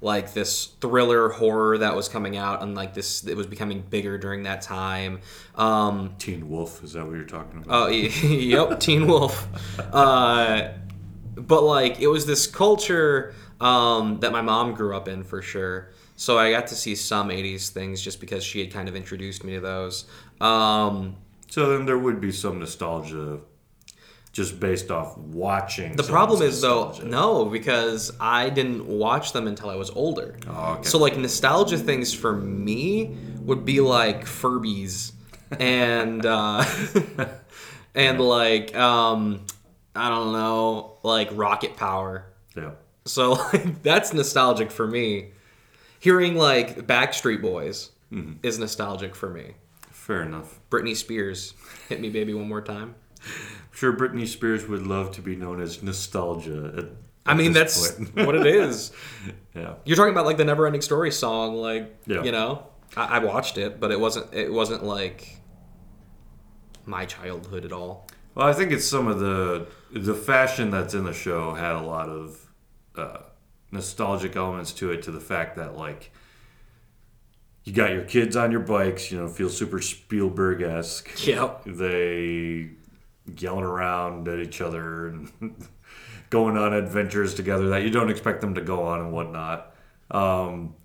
like 0.01 0.33
this 0.33 0.65
thriller 0.81 1.29
horror 1.29 1.77
that 1.77 1.95
was 1.95 2.09
coming 2.09 2.35
out 2.35 2.63
and 2.63 2.73
like 2.73 2.95
this 2.95 3.23
it 3.25 3.37
was 3.37 3.45
becoming 3.45 3.81
bigger 3.81 4.17
during 4.17 4.43
that 4.43 4.61
time. 4.61 5.21
Um, 5.55 6.15
Teen 6.17 6.49
Wolf, 6.49 6.83
is 6.83 6.93
that 6.93 7.05
what 7.05 7.13
you're 7.13 7.23
talking 7.23 7.61
about? 7.61 7.67
Oh, 7.69 7.87
yep, 8.27 8.79
Teen 8.79 9.07
Wolf. 9.07 9.47
Uh, 9.93 10.71
but 11.35 11.63
like, 11.63 11.99
it 11.99 12.07
was 12.07 12.25
this 12.25 12.47
culture 12.47 13.33
um, 13.61 14.19
that 14.19 14.31
my 14.31 14.41
mom 14.41 14.73
grew 14.73 14.95
up 14.95 15.07
in 15.07 15.23
for 15.23 15.41
sure. 15.41 15.91
So 16.15 16.37
I 16.37 16.51
got 16.51 16.67
to 16.67 16.75
see 16.75 16.95
some 16.95 17.29
'80s 17.29 17.69
things 17.69 18.01
just 18.01 18.19
because 18.19 18.43
she 18.43 18.59
had 18.59 18.71
kind 18.71 18.89
of 18.89 18.95
introduced 18.95 19.43
me 19.43 19.53
to 19.53 19.59
those. 19.59 20.05
Um, 20.39 21.15
so 21.49 21.69
then 21.69 21.85
there 21.85 21.97
would 21.97 22.21
be 22.21 22.31
some 22.31 22.59
nostalgia 22.59 23.39
just 24.31 24.59
based 24.59 24.91
off 24.91 25.17
watching. 25.17 25.95
the 25.95 26.03
problem 26.03 26.41
is 26.41 26.61
though, 26.61 26.93
no, 27.03 27.45
because 27.45 28.11
I 28.19 28.49
didn't 28.49 28.87
watch 28.87 29.33
them 29.33 29.47
until 29.47 29.69
I 29.69 29.75
was 29.75 29.89
older. 29.89 30.37
Oh, 30.47 30.73
okay. 30.73 30.83
So 30.87 30.97
like 30.99 31.17
nostalgia 31.17 31.77
things 31.77 32.13
for 32.13 32.33
me 32.33 33.15
would 33.41 33.65
be 33.65 33.81
like 33.81 34.25
Furbies 34.25 35.11
and 35.59 36.25
uh, 36.25 36.63
and 37.95 38.19
like 38.21 38.75
um, 38.75 39.45
I 39.95 40.09
don't 40.09 40.31
know, 40.31 40.97
like 41.03 41.29
Rocket 41.33 41.75
Power. 41.75 42.25
yeah. 42.55 42.71
So 43.05 43.31
like 43.53 43.81
that's 43.83 44.13
nostalgic 44.13 44.71
for 44.71 44.87
me. 44.87 45.31
Hearing 45.99 46.35
like 46.35 46.87
Backstreet 46.87 47.41
Boys 47.41 47.91
Mm-hmm. 48.11 48.33
is 48.43 48.59
nostalgic 48.59 49.15
for 49.15 49.29
me. 49.29 49.53
Fair 49.89 50.23
enough. 50.23 50.59
Britney 50.69 50.97
Spears, 50.97 51.53
"Hit 51.87 52.01
Me, 52.01 52.09
Baby, 52.09 52.33
One 52.33 52.49
More 52.49 52.61
Time." 52.61 52.93
Sure 53.71 53.93
Britney 53.93 54.27
Spears 54.27 54.67
would 54.67 54.85
love 54.85 55.11
to 55.13 55.21
be 55.21 55.35
known 55.35 55.61
as 55.61 55.81
nostalgia. 55.81 56.73
At, 56.77 56.85
I 57.25 57.31
at 57.31 57.37
mean, 57.37 57.53
that's 57.53 57.97
what 58.13 58.35
it 58.35 58.45
is. 58.45 58.91
yeah. 59.55 59.75
You're 59.85 59.95
talking 59.97 60.11
about 60.11 60.25
like 60.25 60.37
the 60.37 60.45
Never 60.45 60.65
Ending 60.65 60.81
Story 60.81 61.11
song, 61.11 61.55
like 61.55 61.95
Yeah. 62.05 62.23
you 62.23 62.31
know. 62.31 62.67
I, 62.97 63.05
I 63.05 63.19
watched 63.19 63.57
it, 63.57 63.79
but 63.79 63.91
it 63.91 63.99
wasn't. 63.99 64.33
It 64.33 64.51
wasn't 64.51 64.83
like 64.83 65.37
my 66.85 67.05
childhood 67.05 67.63
at 67.63 67.71
all. 67.71 68.07
Well, 68.35 68.47
I 68.47 68.53
think 68.53 68.71
it's 68.71 68.85
some 68.87 69.07
of 69.07 69.19
the 69.19 69.67
the 69.91 70.13
fashion 70.13 70.71
that's 70.71 70.93
in 70.93 71.05
the 71.05 71.13
show 71.13 71.53
had 71.53 71.73
a 71.75 71.81
lot 71.81 72.09
of 72.09 72.39
uh, 72.97 73.17
nostalgic 73.71 74.35
elements 74.35 74.73
to 74.73 74.91
it. 74.91 75.03
To 75.03 75.11
the 75.11 75.21
fact 75.21 75.55
that 75.55 75.77
like 75.77 76.11
you 77.63 77.71
got 77.73 77.91
your 77.91 78.03
kids 78.03 78.35
on 78.35 78.51
your 78.51 78.61
bikes, 78.61 79.11
you 79.11 79.17
know, 79.19 79.27
feel 79.29 79.49
super 79.49 79.79
Spielberg 79.81 80.61
esque. 80.61 81.25
Yep. 81.25 81.63
They 81.65 82.71
yelling 83.37 83.63
around 83.63 84.27
at 84.27 84.39
each 84.39 84.61
other 84.61 85.07
and 85.07 85.31
going 86.29 86.57
on 86.57 86.73
adventures 86.73 87.33
together 87.33 87.69
that 87.69 87.83
you 87.83 87.89
don't 87.89 88.09
expect 88.09 88.41
them 88.41 88.55
to 88.55 88.61
go 88.61 88.83
on 88.83 88.99
and 88.99 89.11
whatnot. 89.11 89.75
Um, 90.09 90.75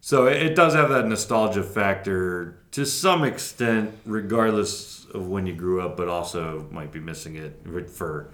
so 0.00 0.26
it, 0.26 0.54
does 0.54 0.74
have 0.74 0.90
that 0.90 1.06
nostalgia 1.06 1.62
factor 1.62 2.62
to 2.72 2.84
some 2.84 3.24
extent, 3.24 3.94
regardless 4.06 5.06
of 5.06 5.26
when 5.28 5.46
you 5.46 5.54
grew 5.54 5.80
up, 5.80 5.96
but 5.96 6.08
also 6.08 6.66
might 6.70 6.92
be 6.92 7.00
missing 7.00 7.36
it 7.36 7.90
for 7.90 8.30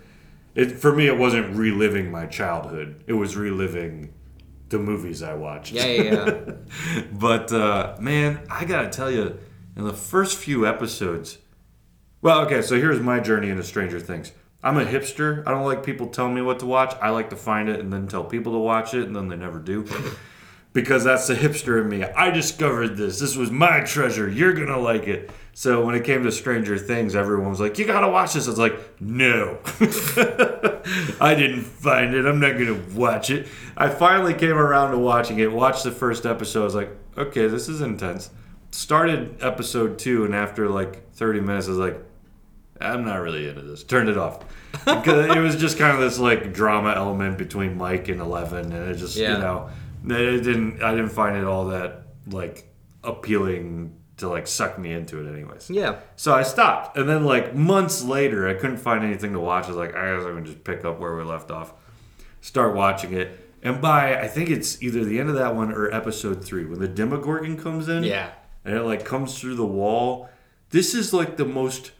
it. 0.54 0.72
For 0.72 0.94
me, 0.94 1.06
it 1.06 1.16
wasn't 1.16 1.56
reliving 1.56 2.10
my 2.10 2.26
childhood; 2.26 3.02
it 3.06 3.14
was 3.14 3.36
reliving 3.36 4.12
the 4.68 4.78
movies 4.78 5.22
I 5.22 5.34
watched. 5.34 5.72
Yeah, 5.72 5.86
yeah, 5.86 6.12
yeah. 6.12 7.02
but 7.12 7.52
uh, 7.52 7.96
man, 7.98 8.46
I 8.50 8.64
gotta 8.64 8.90
tell 8.90 9.10
you, 9.10 9.38
in 9.76 9.84
the 9.84 9.94
first 9.94 10.36
few 10.36 10.66
episodes, 10.66 11.38
well, 12.24 12.40
okay, 12.46 12.62
so 12.62 12.76
here's 12.76 13.00
my 13.00 13.20
journey 13.20 13.50
into 13.50 13.62
Stranger 13.62 14.00
Things. 14.00 14.32
I'm 14.62 14.78
a 14.78 14.84
hipster. 14.86 15.46
I 15.46 15.50
don't 15.50 15.66
like 15.66 15.84
people 15.84 16.06
telling 16.06 16.34
me 16.34 16.40
what 16.40 16.60
to 16.60 16.66
watch. 16.66 16.96
I 17.02 17.10
like 17.10 17.28
to 17.28 17.36
find 17.36 17.68
it 17.68 17.80
and 17.80 17.92
then 17.92 18.08
tell 18.08 18.24
people 18.24 18.54
to 18.54 18.58
watch 18.58 18.94
it, 18.94 19.06
and 19.06 19.14
then 19.14 19.28
they 19.28 19.36
never 19.36 19.58
do. 19.58 19.86
because 20.72 21.04
that's 21.04 21.26
the 21.26 21.34
hipster 21.34 21.82
in 21.82 21.90
me. 21.90 22.02
I 22.02 22.30
discovered 22.30 22.96
this. 22.96 23.18
This 23.20 23.36
was 23.36 23.50
my 23.50 23.80
treasure. 23.80 24.26
You're 24.26 24.54
gonna 24.54 24.78
like 24.78 25.06
it. 25.06 25.32
So 25.52 25.84
when 25.84 25.94
it 25.94 26.04
came 26.04 26.22
to 26.22 26.32
Stranger 26.32 26.78
Things, 26.78 27.14
everyone 27.14 27.50
was 27.50 27.60
like, 27.60 27.78
"You 27.78 27.84
gotta 27.84 28.08
watch 28.08 28.32
this." 28.32 28.46
I 28.46 28.50
was 28.52 28.58
like, 28.58 29.02
"No, 29.02 29.58
I 31.20 31.34
didn't 31.34 31.64
find 31.64 32.14
it. 32.14 32.24
I'm 32.24 32.40
not 32.40 32.52
gonna 32.52 32.80
watch 32.94 33.28
it." 33.28 33.48
I 33.76 33.90
finally 33.90 34.32
came 34.32 34.56
around 34.56 34.92
to 34.92 34.98
watching 34.98 35.40
it. 35.40 35.52
Watched 35.52 35.84
the 35.84 35.92
first 35.92 36.24
episode. 36.24 36.62
I 36.62 36.64
was 36.64 36.74
like, 36.74 36.96
"Okay, 37.18 37.48
this 37.48 37.68
is 37.68 37.82
intense." 37.82 38.30
Started 38.70 39.36
episode 39.42 39.98
two, 39.98 40.24
and 40.24 40.34
after 40.34 40.70
like 40.70 41.12
30 41.12 41.40
minutes, 41.40 41.66
I 41.66 41.70
was 41.70 41.78
like, 41.78 42.00
"I'm 42.84 43.04
not 43.04 43.16
really 43.20 43.48
into 43.48 43.62
this." 43.62 43.82
Turned 43.84 44.08
it 44.08 44.16
off 44.18 44.40
because 44.84 45.34
it 45.34 45.38
was 45.40 45.56
just 45.56 45.78
kind 45.78 45.94
of 45.94 46.00
this 46.00 46.18
like 46.18 46.52
drama 46.52 46.92
element 46.96 47.38
between 47.38 47.76
Mike 47.78 48.08
and 48.08 48.20
Eleven, 48.20 48.72
and 48.72 48.90
it 48.90 48.96
just 48.96 49.16
Yeah. 49.16 49.34
you 49.34 49.38
know, 49.38 49.68
it 50.16 50.42
didn't. 50.42 50.82
I 50.82 50.90
didn't 50.92 51.10
find 51.10 51.36
it 51.36 51.44
all 51.44 51.66
that 51.66 52.02
like 52.30 52.68
appealing 53.02 53.94
to 54.16 54.28
like 54.28 54.46
suck 54.46 54.78
me 54.78 54.92
into 54.92 55.24
it, 55.24 55.32
anyways. 55.32 55.70
Yeah. 55.70 55.96
So 56.16 56.32
I 56.34 56.42
stopped, 56.42 56.96
and 56.96 57.08
then 57.08 57.24
like 57.24 57.54
months 57.54 58.04
later, 58.04 58.48
I 58.48 58.54
couldn't 58.54 58.76
find 58.78 59.04
anything 59.04 59.32
to 59.32 59.40
watch. 59.40 59.64
I 59.64 59.68
was 59.68 59.76
like, 59.76 59.94
I 59.96 60.14
guess 60.16 60.24
I'm 60.24 60.34
gonna 60.34 60.46
just 60.46 60.64
pick 60.64 60.84
up 60.84 61.00
where 61.00 61.16
we 61.16 61.22
left 61.24 61.50
off, 61.50 61.72
start 62.40 62.74
watching 62.74 63.12
it, 63.12 63.40
and 63.62 63.80
by 63.80 64.18
I 64.20 64.28
think 64.28 64.50
it's 64.50 64.82
either 64.82 65.04
the 65.04 65.18
end 65.18 65.28
of 65.30 65.34
that 65.36 65.54
one 65.54 65.72
or 65.72 65.92
episode 65.92 66.44
three 66.44 66.64
when 66.64 66.78
the 66.80 66.88
Demogorgon 66.88 67.56
comes 67.56 67.88
in, 67.88 68.04
Yeah. 68.04 68.30
and 68.64 68.74
it 68.76 68.82
like 68.82 69.04
comes 69.04 69.38
through 69.38 69.56
the 69.56 69.66
wall. 69.66 70.28
This 70.70 70.94
is 70.94 71.12
like 71.12 71.36
the 71.36 71.44
most 71.44 71.90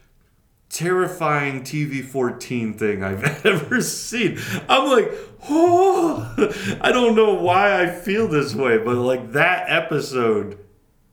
terrifying 0.69 1.61
TV 1.61 2.03
14 2.03 2.77
thing 2.77 3.03
I've 3.03 3.23
ever 3.45 3.81
seen. 3.81 4.39
I'm 4.67 4.89
like, 4.89 5.11
oh, 5.49 6.33
I 6.81 6.91
don't 6.91 7.15
know 7.15 7.33
why 7.33 7.81
I 7.81 7.89
feel 7.89 8.27
this 8.27 8.53
way, 8.53 8.77
but 8.77 8.95
like 8.95 9.31
that 9.33 9.69
episode 9.69 10.59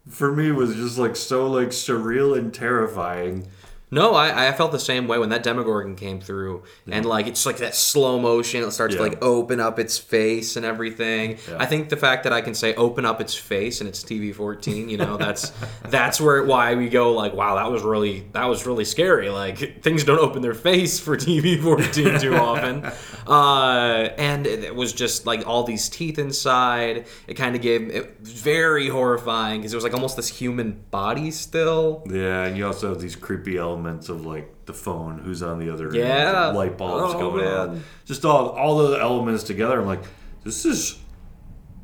for 0.09 0.32
me 0.32 0.50
was 0.50 0.75
just 0.75 0.99
like 0.99 1.16
so 1.16 1.49
like 1.49 1.68
surreal 1.68 2.37
and 2.37 2.52
terrifying. 2.52 3.47
No, 3.92 4.14
I, 4.14 4.49
I 4.49 4.52
felt 4.52 4.72
the 4.72 4.78
same 4.78 5.06
way 5.06 5.18
when 5.18 5.28
that 5.28 5.42
Demogorgon 5.42 5.96
came 5.96 6.18
through, 6.18 6.62
and 6.90 7.04
like 7.04 7.26
it's 7.26 7.44
like 7.44 7.58
that 7.58 7.75
slow 7.75 8.18
motion. 8.18 8.64
It 8.64 8.70
starts 8.70 8.94
to 8.94 9.02
like 9.02 9.22
open 9.22 9.61
up 9.61 9.78
its 9.78 9.99
face 9.99 10.56
and 10.56 10.64
everything. 10.64 11.37
Yeah. 11.46 11.58
I 11.61 11.66
think 11.66 11.90
the 11.90 11.99
fact 11.99 12.25
that 12.25 12.32
I 12.32 12.40
can 12.40 12.54
say 12.54 12.75
open 12.76 13.04
up 13.04 13.20
its 13.20 13.34
face 13.34 13.82
and 13.82 13.88
it's 13.88 14.02
TV 14.02 14.34
fourteen, 14.34 14.88
you 14.88 14.96
know, 14.96 15.18
that's 15.18 15.52
that's 15.90 16.18
where 16.22 16.42
why 16.42 16.75
we 16.75 16.88
go 16.88 17.12
like, 17.12 17.34
wow, 17.34 17.56
that 17.56 17.70
was 17.70 17.82
really 17.82 18.20
that 18.32 18.46
was 18.46 18.66
really 18.66 18.87
scary. 18.87 19.28
Like 19.28 19.82
things 19.82 20.04
don't 20.04 20.20
open 20.20 20.40
their 20.40 20.54
face 20.54 20.99
for 20.99 21.14
TV 21.14 21.62
fourteen 21.62 22.18
too 22.18 22.34
often, 22.38 22.87
uh, 23.26 24.08
and 24.16 24.46
it, 24.46 24.64
it 24.64 24.75
was 24.75 24.94
just 24.94 25.26
like 25.26 25.46
all 25.46 25.64
these 25.64 25.90
teeth 25.90 26.18
inside. 26.18 27.04
It 27.26 27.34
kind 27.34 27.54
of 27.54 27.61
gave 27.61 27.90
it 27.90 28.16
very 28.20 28.88
horrifying 28.88 29.61
because 29.61 29.75
it 29.75 29.76
was 29.76 29.84
like 29.84 29.92
almost 29.92 30.16
this 30.16 30.28
human 30.28 30.82
body 30.90 31.30
still. 31.30 32.04
Yeah, 32.08 32.44
and 32.44 32.56
you 32.56 32.66
also 32.66 32.88
have 32.88 32.99
these 32.99 33.16
creepy 33.16 33.58
elements 33.58 33.81
of 33.86 34.24
like 34.26 34.66
the 34.66 34.72
phone, 34.72 35.18
who's 35.18 35.42
on 35.42 35.58
the 35.58 35.70
other 35.72 35.86
end, 35.88 35.96
Yeah. 35.96 36.48
light 36.48 36.76
bulbs 36.78 37.14
Oh, 37.14 37.18
going 37.18 37.44
man. 37.44 37.54
on, 37.54 37.84
just 38.04 38.24
all 38.24 38.48
all 38.50 38.78
the 38.88 38.98
elements 38.98 39.42
together. 39.42 39.80
I'm 39.80 39.86
like, 39.86 40.02
this 40.44 40.64
is 40.64 40.98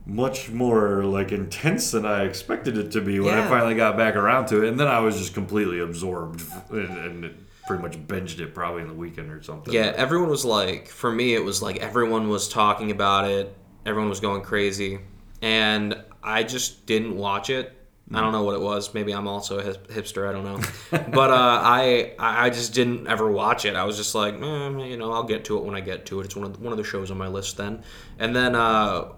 much 0.07 0.49
more 0.51 1.05
like 1.05 1.33
intense 1.33 1.91
than 1.91 2.07
I 2.07 2.25
expected 2.25 2.79
it 2.79 2.93
to 2.93 3.01
be 3.01 3.21
when 3.21 3.35
I 3.35 3.47
finally 3.49 3.75
got 3.75 3.97
back 3.97 4.17
around 4.17 4.47
to 4.47 4.63
it, 4.65 4.69
and 4.69 4.81
then 4.81 4.87
I 4.87 5.01
was 5.01 5.19
just 5.19 5.35
completely 5.35 5.81
absorbed 5.81 6.43
and, 6.71 6.97
and 6.99 7.47
pretty 7.67 7.83
much 7.83 7.99
binged 8.07 8.41
it 8.41 8.55
probably 8.55 8.81
in 8.83 8.89
the 8.89 8.95
weekend 8.95 9.31
or 9.31 9.43
something. 9.43 9.75
Yeah, 9.75 9.93
everyone 9.97 10.31
was 10.31 10.45
like, 10.47 10.89
for 10.89 11.13
me, 11.13 11.35
it 11.35 11.45
was 11.45 11.61
like 11.61 11.77
everyone 11.79 12.29
was 12.29 12.49
talking 12.49 12.91
about 12.91 13.29
it. 13.31 13.55
Everyone 13.85 14.09
was 14.09 14.21
going 14.21 14.41
crazy. 14.43 15.01
And 15.43 16.03
I 16.23 16.43
just 16.43 16.87
didn't 16.87 17.17
watch 17.17 17.51
it. 17.51 17.73
I 18.13 18.21
don't 18.23 18.33
know 18.33 18.43
what 18.43 18.55
it 18.55 18.61
was. 18.61 18.95
Maybe 18.95 19.13
I'm 19.13 19.29
also 19.29 19.59
a 19.59 19.75
hipster. 19.75 20.29
I 20.29 20.33
don't 20.33 20.45
know. 20.45 20.61
but 21.13 21.31
uh, 21.31 21.61
I 21.63 22.15
I 22.19 22.49
just 22.49 22.73
didn't 22.73 23.07
ever 23.07 23.31
watch 23.31 23.67
it. 23.67 23.77
I 23.77 23.85
was 23.85 23.97
just 23.99 24.15
like, 24.15 24.35
eh, 24.35 24.69
you 24.87 24.97
know, 24.97 25.13
I'll 25.13 25.25
get 25.25 25.45
to 25.47 25.59
it 25.59 25.65
when 25.65 25.75
I 25.75 25.81
get 25.81 26.07
to 26.07 26.21
it. 26.21 26.25
It's 26.25 26.37
one 26.37 26.47
of 26.47 26.55
the, 26.55 26.61
one 26.61 26.73
of 26.73 26.79
the 26.79 26.85
shows 26.85 27.11
on 27.11 27.19
my 27.19 27.29
list 27.29 27.59
then. 27.59 27.83
And 28.19 28.35
then 28.35 28.55
uh, 28.55 29.13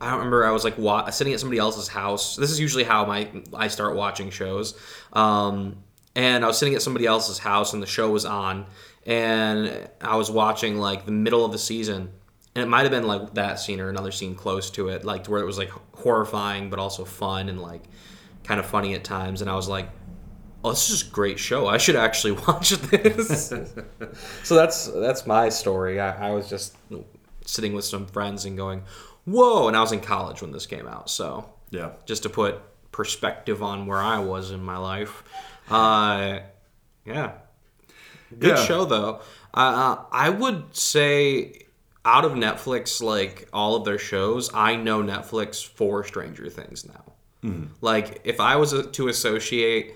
I 0.00 0.12
remember. 0.12 0.44
I 0.44 0.50
was 0.50 0.62
like 0.62 0.76
wa- 0.76 1.08
sitting 1.08 1.32
at 1.32 1.40
somebody 1.40 1.58
else's 1.58 1.88
house. 1.88 2.36
This 2.36 2.50
is 2.50 2.60
usually 2.60 2.84
how 2.84 3.06
my 3.06 3.28
I 3.54 3.68
start 3.68 3.96
watching 3.96 4.28
shows. 4.30 4.78
Um, 5.14 5.76
and 6.14 6.44
I 6.44 6.46
was 6.46 6.58
sitting 6.58 6.74
at 6.74 6.82
somebody 6.82 7.06
else's 7.06 7.38
house, 7.38 7.72
and 7.72 7.82
the 7.82 7.86
show 7.86 8.10
was 8.10 8.26
on, 8.26 8.66
and 9.06 9.88
I 10.02 10.16
was 10.16 10.30
watching 10.30 10.76
like 10.76 11.06
the 11.06 11.12
middle 11.12 11.46
of 11.46 11.52
the 11.52 11.58
season, 11.58 12.10
and 12.54 12.62
it 12.62 12.68
might 12.68 12.82
have 12.82 12.90
been 12.90 13.06
like 13.06 13.34
that 13.34 13.58
scene 13.58 13.80
or 13.80 13.88
another 13.88 14.12
scene 14.12 14.34
close 14.34 14.68
to 14.72 14.88
it, 14.88 15.04
like 15.04 15.26
where 15.26 15.40
it 15.40 15.46
was 15.46 15.56
like 15.56 15.70
horrifying 15.94 16.68
but 16.68 16.78
also 16.78 17.04
fun 17.06 17.48
and 17.48 17.60
like 17.60 17.82
kind 18.44 18.60
of 18.60 18.66
funny 18.66 18.94
at 18.94 19.02
times. 19.04 19.40
And 19.40 19.50
I 19.50 19.54
was 19.56 19.68
like, 19.68 19.88
"Oh, 20.62 20.70
this 20.70 20.90
is 20.90 21.02
a 21.06 21.10
great 21.10 21.38
show. 21.38 21.66
I 21.66 21.78
should 21.78 21.96
actually 21.96 22.32
watch 22.48 22.70
this." 22.70 23.48
so 24.42 24.54
that's 24.54 24.86
that's 24.88 25.26
my 25.26 25.48
story. 25.48 26.00
I, 26.00 26.28
I 26.28 26.30
was 26.32 26.48
just 26.48 26.76
sitting 27.44 27.72
with 27.74 27.84
some 27.84 28.06
friends 28.06 28.44
and 28.44 28.56
going, 28.56 28.82
"Whoa!" 29.24 29.68
And 29.68 29.76
I 29.76 29.80
was 29.80 29.92
in 29.92 30.00
college 30.00 30.42
when 30.42 30.52
this 30.52 30.66
came 30.66 30.86
out, 30.86 31.10
so 31.10 31.48
yeah. 31.70 31.90
just 32.06 32.22
to 32.24 32.28
put 32.28 32.60
perspective 32.92 33.62
on 33.62 33.86
where 33.86 33.98
I 34.00 34.18
was 34.20 34.50
in 34.52 34.62
my 34.62 34.76
life. 34.78 35.24
Uh, 35.68 36.38
yeah, 37.04 37.32
good 38.38 38.56
Yeah. 38.56 38.64
show 38.64 38.84
though. 38.84 39.20
Uh, 39.52 39.96
I 40.12 40.28
would 40.30 40.76
say 40.76 41.62
out 42.04 42.24
of 42.24 42.32
Netflix, 42.32 43.00
like 43.02 43.48
all 43.52 43.76
of 43.76 43.84
their 43.84 43.98
shows, 43.98 44.50
I 44.52 44.76
know 44.76 45.02
Netflix 45.02 45.66
for 45.66 46.04
Stranger 46.04 46.48
Things 46.50 46.86
now. 46.86 47.13
Like 47.80 48.20
if 48.24 48.40
I 48.40 48.56
was 48.56 48.74
to 48.92 49.08
associate 49.08 49.94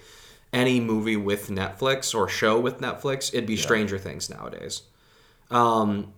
any 0.52 0.80
movie 0.80 1.16
with 1.16 1.48
Netflix 1.48 2.14
or 2.14 2.28
show 2.28 2.58
with 2.58 2.80
Netflix, 2.80 3.32
it'd 3.32 3.46
be 3.46 3.56
Stranger 3.56 3.98
Things 3.98 4.30
nowadays. 4.30 4.82
Um, 5.50 6.12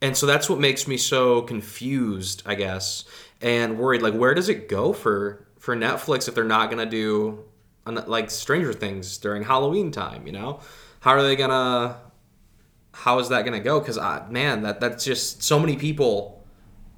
and 0.00 0.16
so 0.16 0.26
that's 0.26 0.48
what 0.48 0.60
makes 0.60 0.86
me 0.86 0.96
so 0.96 1.42
confused, 1.42 2.42
I 2.46 2.54
guess, 2.54 3.04
and 3.40 3.78
worried. 3.78 4.02
Like, 4.02 4.14
where 4.14 4.34
does 4.34 4.48
it 4.48 4.68
go 4.68 4.92
for 4.92 5.46
for 5.58 5.74
Netflix 5.74 6.28
if 6.28 6.34
they're 6.34 6.44
not 6.44 6.70
gonna 6.70 6.86
do 6.86 7.44
like 7.84 8.30
Stranger 8.30 8.72
Things 8.72 9.18
during 9.18 9.42
Halloween 9.42 9.90
time? 9.90 10.26
You 10.26 10.32
know, 10.32 10.60
how 11.00 11.12
are 11.12 11.22
they 11.22 11.36
gonna? 11.36 11.96
How 12.92 13.18
is 13.18 13.28
that 13.30 13.44
gonna 13.44 13.60
go? 13.60 13.80
Because 13.80 13.98
man, 14.30 14.62
that 14.62 14.80
that's 14.80 15.04
just 15.04 15.42
so 15.42 15.58
many 15.58 15.76
people 15.76 16.37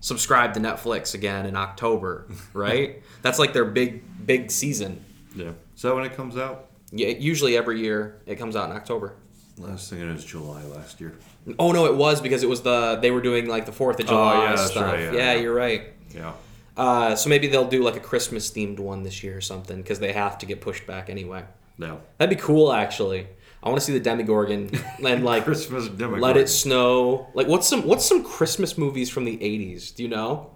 subscribe 0.01 0.55
to 0.55 0.61
Netflix 0.61 1.15
again 1.15 1.47
in 1.47 1.57
October, 1.57 2.27
right? 2.55 3.03
that's 3.23 3.39
like 3.39 3.53
their 3.53 3.65
big 3.65 4.03
big 4.27 4.51
season. 4.51 5.05
Yeah. 5.35 5.53
Is 5.77 5.83
that 5.83 5.95
when 5.95 6.05
it 6.05 6.15
comes 6.15 6.37
out? 6.37 6.67
Yeah, 6.93 7.09
usually 7.09 7.57
every 7.57 7.81
year 7.81 8.21
it 8.27 8.37
comes 8.37 8.57
out 8.57 8.69
in 8.71 8.77
October. 8.77 9.15
Last 9.59 9.91
thing 9.91 10.01
it 10.01 10.11
was 10.13 10.25
July 10.25 10.63
last 10.65 11.01
year. 11.01 11.15
Oh 11.59 11.73
no, 11.73 11.85
it 11.87 11.95
was 11.95 12.21
because 12.21 12.43
it 12.43 12.49
was 12.49 12.63
the 12.63 12.99
they 13.01 13.11
were 13.11 13.21
doing 13.21 13.47
like 13.47 13.67
the 13.67 13.73
Fourth 13.73 14.01
of 14.01 14.07
July 14.07 14.37
Oh, 14.37 14.43
yeah, 14.43 14.57
stuff. 14.57 14.85
right, 14.85 15.01
yeah, 15.01 15.13
yeah, 15.13 15.33
yeah. 15.35 15.41
you're 15.41 15.55
right. 15.55 15.83
Yeah. 16.15 16.33
Uh, 16.77 17.15
so 17.15 17.29
maybe 17.29 17.47
they'll 17.47 17.69
do 17.69 17.83
like 17.83 17.97
a 17.97 18.01
Christmas 18.01 18.51
themed 18.51 18.79
one 18.79 19.03
this 19.03 19.23
year 19.23 19.37
or 19.37 19.41
something 19.43 19.77
because 19.83 19.99
they 20.01 20.13
have 20.13 20.39
to 20.39 20.47
get 20.47 20.61
pushed 20.63 20.87
back 20.87 21.11
anyway. 21.11 21.45
No. 21.77 22.01
That'd 22.17 22.35
be 22.37 22.43
cool, 22.43 22.73
actually. 22.73 23.27
I 23.63 23.69
want 23.69 23.79
to 23.81 23.85
see 23.85 23.93
the 23.93 24.01
Demogorgon 24.01 24.71
and 25.05 25.25
like 25.25 25.45
Christmas 25.45 25.87
Demogorgon. 25.89 26.21
let 26.21 26.37
it 26.37 26.49
snow. 26.49 27.29
Like 27.35 27.47
what's 27.47 27.69
some 27.69 27.87
what's 27.87 28.05
some 28.05 28.25
Christmas 28.25 28.79
movies 28.79 29.11
from 29.11 29.25
the 29.25 29.37
'80s? 29.37 29.95
Do 29.95 30.03
you 30.03 30.09
know? 30.09 30.53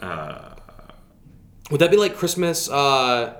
Uh, 0.00 0.54
Would 1.70 1.80
that 1.80 1.90
be 1.90 1.96
like 1.96 2.16
Christmas? 2.16 2.68
Uh, 2.70 3.36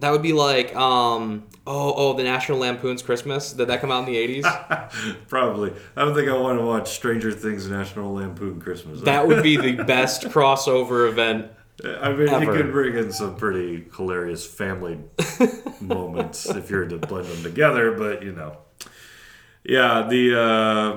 that 0.00 0.10
would 0.12 0.22
be 0.22 0.32
like 0.32 0.74
um 0.76 1.46
oh 1.66 1.92
oh 1.96 2.12
the 2.14 2.22
National 2.22 2.58
Lampoon's 2.58 3.02
Christmas. 3.02 3.52
Did 3.52 3.68
that 3.68 3.80
come 3.80 3.90
out 3.92 4.08
in 4.08 4.12
the 4.14 4.40
'80s? 4.42 5.24
probably. 5.28 5.72
I 5.96 6.04
don't 6.04 6.14
think 6.14 6.28
I 6.28 6.36
want 6.38 6.58
to 6.58 6.64
watch 6.64 6.88
Stranger 6.90 7.32
Things 7.32 7.68
National 7.68 8.14
Lampoon 8.14 8.60
Christmas. 8.60 9.00
that 9.02 9.26
would 9.26 9.42
be 9.42 9.56
the 9.56 9.72
best 9.84 10.22
crossover 10.22 11.08
event. 11.08 11.50
I 11.84 12.12
mean, 12.12 12.28
ever. 12.28 12.44
you 12.44 12.50
could 12.52 12.72
bring 12.72 12.96
in 12.96 13.12
some 13.12 13.36
pretty 13.36 13.86
hilarious 13.96 14.44
family 14.44 14.98
moments 15.80 16.46
if 16.48 16.70
you're 16.70 16.86
to 16.86 16.98
blend 16.98 17.26
them 17.26 17.42
together, 17.42 17.92
but 17.92 18.22
you 18.22 18.32
know, 18.32 18.56
yeah, 19.64 20.06
the 20.08 20.40
uh, 20.40 20.96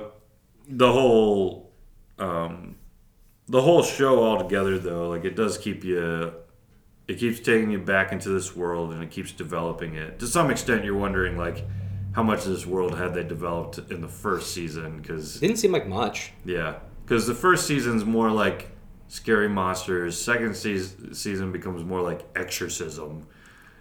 the 0.67 0.91
whole 0.91 1.71
um, 2.17 2.77
the 3.47 3.61
whole 3.61 3.83
show 3.83 4.23
altogether, 4.23 4.79
though, 4.79 5.09
like 5.09 5.25
it 5.25 5.35
does 5.35 5.57
keep 5.57 5.83
you. 5.83 6.33
It 7.07 7.17
keeps 7.17 7.39
taking 7.41 7.69
you 7.71 7.79
back 7.79 8.11
into 8.13 8.29
this 8.29 8.55
world, 8.55 8.93
and 8.93 9.03
it 9.03 9.11
keeps 9.11 9.31
developing 9.33 9.95
it. 9.95 10.19
To 10.19 10.27
some 10.27 10.49
extent, 10.49 10.85
you're 10.85 10.97
wondering 10.97 11.37
like 11.37 11.65
how 12.13 12.23
much 12.23 12.39
of 12.45 12.51
this 12.51 12.65
world 12.65 12.97
had 12.97 13.13
they 13.13 13.23
developed 13.23 13.77
in 13.91 14.01
the 14.01 14.07
first 14.07 14.53
season, 14.53 15.01
because 15.01 15.39
Didn't 15.39 15.57
seem 15.57 15.71
like 15.71 15.87
much. 15.87 16.31
yeah, 16.45 16.75
because 17.03 17.27
the 17.27 17.33
first 17.35 17.67
season's 17.67 18.05
more 18.05 18.31
like 18.31 18.69
scary 19.11 19.49
monsters. 19.49 20.19
Second 20.19 20.55
season 20.55 21.13
season 21.13 21.51
becomes 21.51 21.83
more 21.83 22.01
like 22.01 22.21
exorcism, 22.35 23.27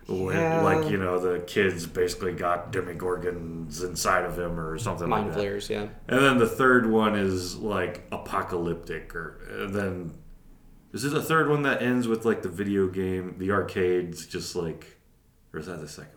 Yeah. 0.08 0.60
like 0.62 0.90
you 0.90 0.96
know 0.98 1.20
the 1.20 1.38
kids 1.40 1.86
basically 1.86 2.32
got 2.32 2.72
demogorgons 2.72 3.84
inside 3.84 4.24
of 4.24 4.36
him 4.36 4.58
or 4.58 4.76
something 4.76 5.08
Mind 5.08 5.26
like 5.26 5.34
that. 5.34 5.38
flayers, 5.38 5.70
yeah. 5.70 5.86
And 6.08 6.20
then 6.20 6.38
the 6.38 6.48
third 6.48 6.90
one 6.90 7.14
is 7.14 7.56
like 7.56 8.06
apocalyptic, 8.10 9.14
or 9.14 9.38
and 9.50 9.72
then 9.74 10.14
is 10.92 11.04
it 11.04 11.10
the 11.10 11.22
third 11.22 11.48
one 11.48 11.62
that 11.62 11.80
ends 11.80 12.08
with 12.08 12.24
like 12.24 12.42
the 12.42 12.48
video 12.48 12.88
game, 12.88 13.36
the 13.38 13.52
arcades, 13.52 14.26
just 14.26 14.56
like, 14.56 14.98
or 15.52 15.60
is 15.60 15.66
that 15.66 15.80
the 15.80 15.86
second? 15.88 16.14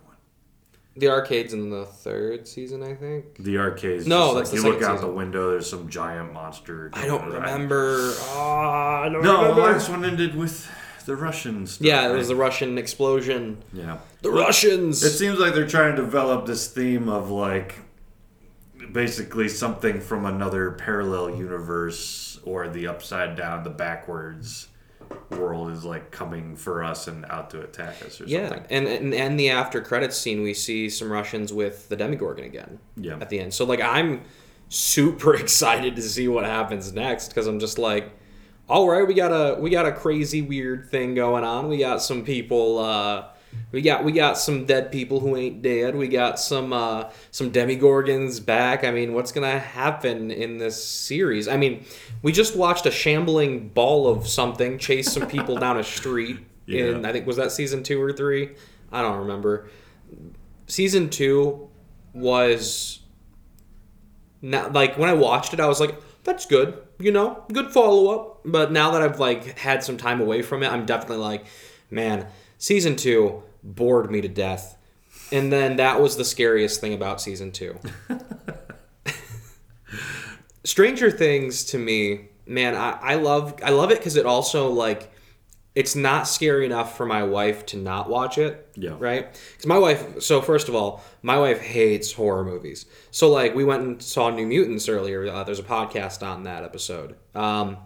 The 0.96 1.10
arcades 1.10 1.54
in 1.54 1.72
the 1.72 1.86
third 1.86 2.48
season, 2.48 2.84
I 2.84 2.94
think. 2.94 3.38
The 3.40 3.58
arcades. 3.58 4.06
No, 4.06 4.36
that's 4.36 4.52
like, 4.52 4.62
the 4.62 4.68
you 4.68 4.74
look 4.74 4.84
out 4.84 5.02
the 5.02 5.08
window. 5.08 5.52
There's 5.52 5.70
some 5.70 5.90
giant 5.90 6.34
monster. 6.34 6.92
I 6.94 7.08
don't 7.08 7.32
remember. 7.32 8.14
Oh, 8.16 9.02
I 9.04 9.10
don't 9.10 9.24
No, 9.24 9.56
the 9.56 9.62
last 9.62 9.90
one 9.90 10.06
ended 10.06 10.36
with 10.36 10.70
the 11.06 11.16
Russians. 11.16 11.80
Yeah, 11.82 12.10
it 12.10 12.14
was 12.14 12.28
the 12.28 12.36
Russian 12.36 12.78
explosion. 12.78 13.64
yeah. 13.74 13.98
The 14.22 14.30
Russians. 14.30 15.04
It 15.04 15.12
seems 15.12 15.40
like 15.40 15.56
they're 15.56 15.68
trying 15.68 15.96
to 15.96 16.02
develop 16.02 16.46
this 16.46 16.68
theme 16.68 17.10
of 17.10 17.32
like 17.32 17.76
basically 18.92 19.50
something 19.50 20.00
from 20.00 20.26
another 20.26 20.72
parallel 20.72 21.36
universe 21.36 22.40
or 22.44 22.68
the 22.68 22.88
upside 22.88 23.36
down, 23.36 23.64
the 23.64 23.70
backwards 23.70 24.68
world 25.32 25.72
is 25.72 25.84
like 25.86 26.12
coming 26.12 26.56
for 26.56 26.84
us 26.84 27.08
and 27.08 27.26
out 27.26 27.50
to 27.52 27.62
attack 27.62 28.04
us 28.06 28.20
or 28.22 28.26
yeah, 28.26 28.50
something. 28.50 28.66
and, 28.70 28.88
and 28.88 29.14
and 29.14 29.40
the 29.40 29.50
after 29.50 29.82
credits 29.82 30.18
scene, 30.18 30.42
we 30.44 30.54
see 30.54 30.90
some 30.90 31.12
Russians 31.12 31.52
with 31.54 31.90
the 31.90 31.96
Demogorgon 31.96 32.46
again 32.46 32.80
Yeah. 32.98 33.18
at 33.20 33.30
the 33.30 33.40
end. 33.40 33.54
So 33.54 33.66
like, 33.66 33.82
I'm 33.82 34.24
super 34.70 35.36
excited 35.44 35.96
to 35.96 36.02
see 36.02 36.28
what 36.28 36.46
happens 36.46 36.94
next 36.94 37.30
because 37.30 37.48
I'm 37.48 37.60
just 37.60 37.78
like, 37.78 38.12
all 38.70 38.88
right, 38.90 39.06
we 39.08 39.14
got 39.14 39.32
a 39.32 39.60
we 39.60 39.70
got 39.70 39.86
a 39.86 39.92
crazy 39.92 40.42
weird 40.42 40.90
thing 40.90 41.16
going 41.16 41.44
on. 41.44 41.68
We 41.68 41.78
got 41.78 42.02
some 42.02 42.24
people. 42.24 42.80
Uh, 42.80 43.26
we 43.72 43.82
got 43.82 44.04
we 44.04 44.12
got 44.12 44.38
some 44.38 44.66
dead 44.66 44.92
people 44.92 45.20
who 45.20 45.36
ain't 45.36 45.62
dead. 45.62 45.96
We 45.96 46.08
got 46.08 46.40
some 46.40 46.72
uh, 46.72 47.10
some 47.32 47.52
demogorgons 47.52 48.44
back. 48.44 48.84
I 48.84 48.92
mean, 48.92 49.14
what's 49.14 49.32
gonna 49.32 49.60
happen 49.60 50.30
in 50.30 50.60
this 50.60 50.82
series? 50.84 51.48
I 51.48 51.58
mean, 51.58 51.84
we 52.22 52.32
just 52.32 52.56
watched 52.56 52.86
a 52.86 52.92
shambling 52.92 53.70
ball 53.70 54.08
of 54.08 54.28
something 54.28 54.78
chase 54.78 55.12
some 55.12 55.28
people 55.28 55.58
down 55.58 55.78
a 55.78 55.84
street. 55.84 56.38
In 56.66 57.02
Yeah. 57.02 57.10
I 57.10 57.12
think 57.12 57.28
was 57.28 57.36
that 57.36 57.52
season 57.52 57.84
two 57.84 58.02
or 58.02 58.14
three. 58.14 58.52
I 58.90 59.02
don't 59.02 59.18
remember. 59.18 59.68
Season 60.68 61.10
two 61.10 61.68
was 62.14 63.02
not 64.42 64.72
like 64.72 64.98
when 64.98 65.10
I 65.10 65.14
watched 65.14 65.54
it, 65.54 65.60
I 65.60 65.68
was 65.68 65.82
like, 65.82 65.96
"That's 66.24 66.46
good," 66.46 66.78
you 67.00 67.12
know, 67.12 67.44
good 67.52 67.72
follow 67.72 68.14
up. 68.14 68.42
But 68.46 68.72
now 68.72 68.92
that 68.92 69.02
I've 69.02 69.20
like 69.20 69.58
had 69.58 69.84
some 69.84 69.98
time 69.98 70.22
away 70.22 70.42
from 70.42 70.64
it, 70.64 70.72
I'm 70.72 70.86
definitely 70.86 71.18
like, 71.18 71.46
man, 71.90 72.28
season 72.64 72.96
two 72.96 73.44
bored 73.62 74.10
me 74.10 74.22
to 74.22 74.30
death. 74.30 74.78
And 75.34 75.52
then 75.52 75.76
that 75.76 76.00
was 76.00 76.16
the 76.16 76.24
scariest 76.24 76.80
thing 76.80 76.94
about 76.94 77.20
season 77.20 77.52
two. 77.52 77.78
Stranger 80.64 81.12
Things 81.12 81.66
to 81.66 81.78
me, 81.78 82.30
man, 82.46 82.74
I, 82.74 82.92
I 83.02 83.16
love 83.16 83.60
I 83.62 83.72
love 83.72 83.92
it 83.92 83.98
because 83.98 84.16
it 84.16 84.26
also 84.26 84.70
like 84.70 85.12
it's 85.76 85.94
not 85.94 86.26
scary 86.26 86.66
enough 86.66 86.96
for 86.96 87.06
my 87.06 87.24
wife 87.24 87.66
to 87.66 87.78
not 87.78 88.10
watch 88.10 88.38
it. 88.38 88.70
Yeah. 88.76 88.96
Right? 88.98 89.34
Because 89.52 89.66
my 89.66 89.78
wife, 89.78 90.22
so 90.22 90.42
first 90.42 90.70
of 90.70 90.76
all, 90.76 91.04
my 91.22 91.38
wife 91.38 91.60
hates 91.60 92.14
horror 92.14 92.46
movies. 92.46 92.86
So, 93.12 93.30
like, 93.30 93.56
we 93.56 93.64
went 93.64 93.82
and 93.82 94.02
saw 94.02 94.30
New 94.30 94.46
Mutants 94.46 94.88
earlier. 94.88 95.28
Uh, 95.28 95.44
there's 95.44 95.58
a 95.58 95.64
podcast 95.64 96.22
on 96.26 96.44
that 96.44 96.64
episode. 96.64 97.16
Um, 97.34 97.78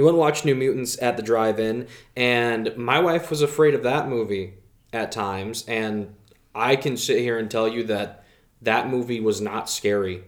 we 0.00 0.04
went 0.06 0.14
and 0.14 0.20
watched 0.20 0.44
New 0.46 0.54
Mutants 0.54 1.00
at 1.02 1.16
the 1.18 1.22
drive 1.22 1.60
in, 1.60 1.86
and 2.16 2.74
my 2.76 3.00
wife 3.00 3.28
was 3.28 3.42
afraid 3.42 3.74
of 3.74 3.82
that 3.82 4.08
movie 4.08 4.54
at 4.94 5.12
times. 5.12 5.64
And 5.68 6.14
I 6.54 6.76
can 6.76 6.96
sit 6.96 7.18
here 7.18 7.38
and 7.38 7.50
tell 7.50 7.68
you 7.68 7.84
that 7.84 8.24
that 8.62 8.88
movie 8.88 9.20
was 9.20 9.42
not 9.42 9.68
scary. 9.68 10.24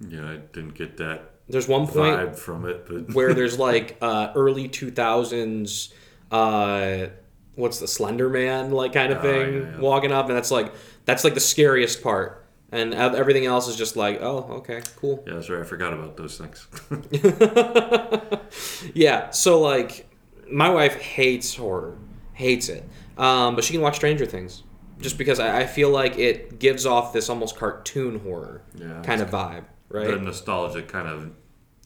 Yeah, 0.00 0.28
I 0.28 0.36
didn't 0.52 0.74
get 0.74 0.96
that 0.96 1.30
There's 1.48 1.68
one 1.68 1.86
point 1.86 2.36
from 2.36 2.66
it, 2.66 2.86
but 2.88 3.14
where 3.14 3.34
there's 3.34 3.56
like 3.56 3.96
uh, 4.02 4.32
early 4.34 4.68
2000s 4.68 5.92
uh 6.32 7.06
what's 7.54 7.78
the 7.78 7.86
slender 7.86 8.28
man 8.28 8.72
like 8.72 8.92
kind 8.94 9.12
of 9.12 9.18
Oh, 9.18 9.22
thing 9.22 9.54
yeah, 9.54 9.70
yeah. 9.72 9.78
walking 9.78 10.10
up 10.10 10.26
and 10.26 10.36
that's 10.36 10.50
like 10.50 10.72
that's 11.04 11.22
like 11.22 11.34
the 11.34 11.40
scariest 11.40 12.02
part 12.02 12.43
and 12.74 12.94
everything 12.94 13.46
else 13.46 13.68
is 13.68 13.76
just 13.76 13.96
like 13.96 14.20
oh 14.20 14.38
okay 14.58 14.82
cool 14.96 15.22
yeah, 15.26 15.34
that's 15.34 15.48
right. 15.48 15.60
I 15.60 15.64
forgot 15.64 15.92
about 15.92 16.16
those 16.16 16.38
things. 16.38 16.66
yeah 18.94 19.30
so 19.30 19.60
like 19.60 20.08
my 20.50 20.68
wife 20.68 21.00
hates 21.00 21.54
horror 21.54 21.96
hates 22.32 22.68
it 22.68 22.84
um, 23.16 23.54
but 23.54 23.64
she 23.64 23.72
can 23.72 23.80
watch 23.80 23.96
stranger 23.96 24.26
things 24.26 24.62
just 25.00 25.18
because 25.18 25.40
I, 25.40 25.62
I 25.62 25.66
feel 25.66 25.90
like 25.90 26.18
it 26.18 26.58
gives 26.58 26.86
off 26.86 27.12
this 27.12 27.28
almost 27.28 27.56
cartoon 27.56 28.20
horror 28.20 28.62
Yeah, 28.74 29.02
kind 29.02 29.20
of 29.20 29.30
vibe 29.30 29.64
right 29.88 30.06
the 30.06 30.18
nostalgia 30.18 30.82
kind 30.82 31.08
of 31.08 31.30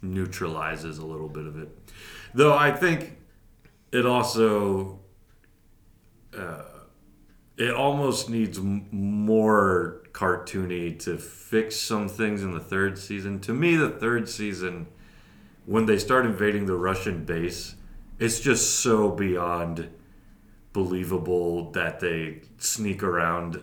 neutralizes 0.03 0.99
a 0.99 1.07
little 1.07 1.29
bit 1.29 1.47
of 1.47 1.61
it. 1.61 1.69
Though 2.33 2.57
I 2.57 2.71
think 2.71 3.17
it 3.91 4.07
also 4.07 5.01
uh, 6.39 6.63
it 7.57 7.75
almost 7.75 8.31
needs 8.31 8.59
m- 8.59 8.87
more 8.93 10.03
cartoony 10.19 10.99
to 10.99 11.17
fix 11.17 11.77
some 11.77 12.09
things 12.09 12.43
in 12.43 12.51
the 12.51 12.59
third 12.59 12.99
season. 12.99 13.39
To 13.39 13.53
me, 13.55 13.77
the 13.77 13.89
third 13.89 14.29
season, 14.29 14.89
when 15.65 15.87
they 15.87 15.97
start 15.97 16.27
invading 16.27 16.67
the 16.67 16.75
Russian 16.75 17.25
base, 17.25 17.77
it's 18.19 18.41
just 18.41 18.81
so 18.81 19.11
beyond 19.11 19.89
believable 20.73 21.71
that 21.71 22.01
they 22.01 22.41
sneak 22.59 23.05
around 23.05 23.63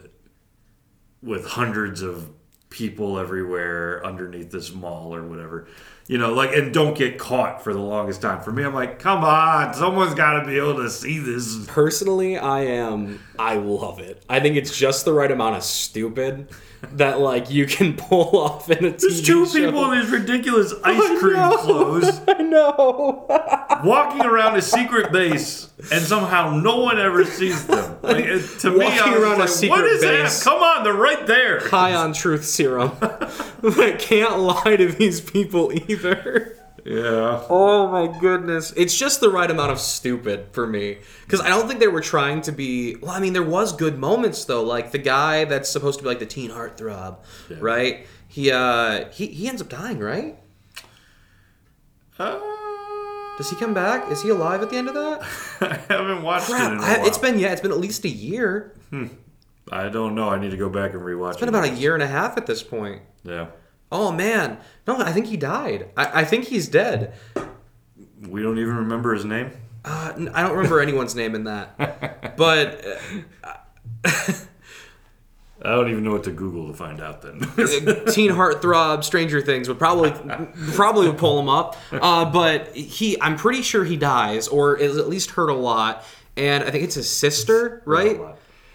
with 1.22 1.46
hundreds 1.46 2.02
of 2.02 2.30
people 2.70 3.20
everywhere 3.20 4.06
underneath 4.06 4.50
this 4.50 4.74
mall 4.74 5.14
or 5.14 5.24
whatever. 5.24 5.68
You 6.08 6.20
know, 6.20 6.34
like, 6.34 6.54
and 6.54 6.72
don't 6.72 6.96
get 6.96 7.18
caught 7.18 7.64
for 7.64 7.74
the 7.74 7.80
longest 7.80 8.22
time. 8.22 8.44
For 8.44 8.52
me, 8.52 8.64
I'm 8.64 8.76
like, 8.76 9.00
come 9.00 9.24
on, 9.24 9.74
someone's 9.74 10.14
got 10.14 10.40
to 10.40 10.46
be 10.46 10.56
able 10.58 10.76
to 10.76 10.90
see 10.90 11.18
this. 11.18 11.66
Personally, 11.66 12.38
I 12.38 12.62
am. 12.62 13.24
I 13.40 13.56
love 13.56 14.00
it. 14.00 14.22
I 14.30 14.40
think 14.40 14.56
it's 14.56 14.78
just 14.78 15.06
the 15.06 15.14
right 15.14 15.32
amount 15.32 15.56
of 15.56 15.64
stupid 15.64 16.50
that 16.94 17.20
like 17.20 17.50
you 17.50 17.66
can 17.66 17.94
pull 17.98 18.38
off 18.40 18.70
in 18.70 18.86
a 18.86 18.92
TV 18.92 19.00
There's 19.02 19.22
two 19.22 19.46
show. 19.46 19.54
people 19.54 19.92
in 19.92 20.00
these 20.02 20.10
ridiculous 20.10 20.74
ice 20.84 21.20
cream 21.20 21.34
know. 21.34 21.58
clothes 21.58 22.22
I 22.28 22.42
know. 22.42 23.26
walking 23.84 24.22
around 24.26 24.56
a 24.56 24.62
secret 24.62 25.12
base, 25.12 25.70
and 25.92 26.04
somehow 26.04 26.52
no 26.58 26.80
one 26.80 27.00
ever 27.00 27.26
sees 27.26 27.66
them. 27.68 27.98
Like, 28.02 28.26
to 28.60 28.72
me, 28.72 28.86
Walking 28.86 29.00
I 29.14 29.16
around 29.16 29.36
a 29.36 29.40
like, 29.40 29.50
secret 29.50 29.70
what 29.70 29.86
is 29.86 30.02
base. 30.02 30.40
that? 30.44 30.50
Come 30.50 30.62
on, 30.62 30.84
they're 30.84 30.94
right 30.94 31.26
there. 31.28 31.68
High 31.68 31.94
on 31.94 32.14
truth 32.14 32.46
serum. 32.46 32.92
I 33.02 33.96
can't 34.00 34.40
lie 34.40 34.76
to 34.76 34.88
these 34.92 35.22
people 35.22 35.72
either. 35.90 36.58
Yeah. 36.86 37.44
Oh 37.50 37.88
my 37.88 38.20
goodness. 38.20 38.72
It's 38.78 38.96
just 38.96 39.20
the 39.20 39.30
right 39.30 39.50
amount 39.50 39.72
of 39.72 39.80
stupid 39.80 40.50
for 40.52 40.68
me. 40.68 41.00
Because 41.26 41.42
I 41.42 41.50
don't 41.50 41.68
think 41.68 41.80
they 41.80 41.88
were 41.88 42.00
trying 42.02 42.42
to 42.42 42.52
be. 42.52 42.96
Well, 42.98 43.10
I 43.12 43.20
mean, 43.20 43.34
there 43.34 43.42
was 43.44 43.74
good 43.74 43.98
moments 43.98 44.46
though. 44.46 44.62
Like 44.64 44.92
the 44.92 45.00
guy 45.00 45.46
that's 45.46 45.68
supposed 45.68 45.98
to 46.00 46.04
be 46.04 46.10
like 46.10 46.20
the 46.20 46.28
teen 46.28 46.52
heartthrob, 46.52 47.18
Yeah. 47.50 47.58
right? 47.60 48.06
He 48.28 48.52
uh 48.52 49.10
he, 49.10 49.26
he 49.28 49.48
ends 49.50 49.62
up 49.64 49.70
dying, 49.70 49.98
right? 50.00 50.38
Uh, 52.18 52.40
Does 53.38 53.50
he 53.50 53.56
come 53.58 53.74
back? 53.74 54.10
Is 54.12 54.22
he 54.22 54.30
alive 54.30 54.62
at 54.62 54.70
the 54.70 54.78
end 54.78 54.88
of 54.88 54.94
that? 54.94 55.22
I 55.62 55.94
haven't 55.94 56.22
watched 56.24 56.50
it 56.50 56.54
in 56.54 56.62
a 56.62 56.66
Crap, 56.68 56.82
while. 56.82 57.04
I, 57.04 57.08
it's 57.08 57.18
been 57.18 57.40
yeah, 57.40 57.52
it's 57.52 57.62
been 57.62 57.72
at 57.72 57.80
least 57.80 58.06
a 58.06 58.10
year. 58.10 58.74
I 59.72 59.90
don't 59.90 60.14
know. 60.16 60.30
I 60.30 60.40
need 60.40 60.52
to 60.52 60.58
go 60.58 60.70
back 60.70 60.94
and 60.94 61.02
rewatch 61.02 61.32
It's 61.32 61.40
been 61.40 61.50
about 61.50 61.66
a 61.66 61.72
year 61.74 61.96
and 61.96 62.04
a 62.04 62.08
half 62.08 62.38
at 62.38 62.46
this 62.46 62.62
point. 62.64 63.02
Yeah. 63.24 63.48
Oh 63.92 64.12
man, 64.12 64.58
no, 64.88 65.00
I 65.00 65.12
think 65.12 65.28
he 65.28 65.38
died. 65.38 65.90
I, 65.96 66.22
I 66.22 66.26
think 66.26 66.46
he's 66.46 66.68
dead. 66.68 67.14
We 68.28 68.42
don't 68.42 68.58
even 68.58 68.76
remember 68.76 69.14
his 69.14 69.26
name. 69.26 69.52
Uh, 69.84 70.14
I 70.34 70.42
don't 70.42 70.56
remember 70.56 70.80
anyone's 70.80 71.16
name 71.16 71.36
in 71.36 71.44
that, 71.44 72.36
but 72.38 72.84
uh, 73.44 73.54
I 75.62 75.70
don't 75.70 75.90
even 75.90 76.04
know 76.04 76.12
what 76.12 76.24
to 76.26 76.32
Google 76.32 76.68
to 76.68 76.74
find 76.74 77.02
out 77.02 77.22
then. 77.22 77.40
Teen 78.12 78.32
Heartthrob, 78.32 79.04
Stranger 79.04 79.42
Things 79.42 79.68
would 79.68 79.80
probably 79.80 80.12
probably 80.74 81.08
would 81.08 81.18
pull 81.18 81.40
him 81.40 81.50
up. 81.50 81.76
Uh, 81.92 82.26
but 82.26 82.76
he, 82.76 83.20
I'm 83.22 83.36
pretty 83.38 83.62
sure 83.62 83.84
he 83.84 83.98
dies 83.98 84.48
or 84.48 84.76
is 84.78 84.98
at 84.98 85.08
least 85.08 85.32
hurt 85.32 85.50
a 85.50 85.56
lot. 85.56 86.04
And 86.38 86.64
I 86.64 86.72
think 86.72 86.84
it's 86.84 86.96
his 86.96 87.10
sister, 87.10 87.82
right? 87.86 88.20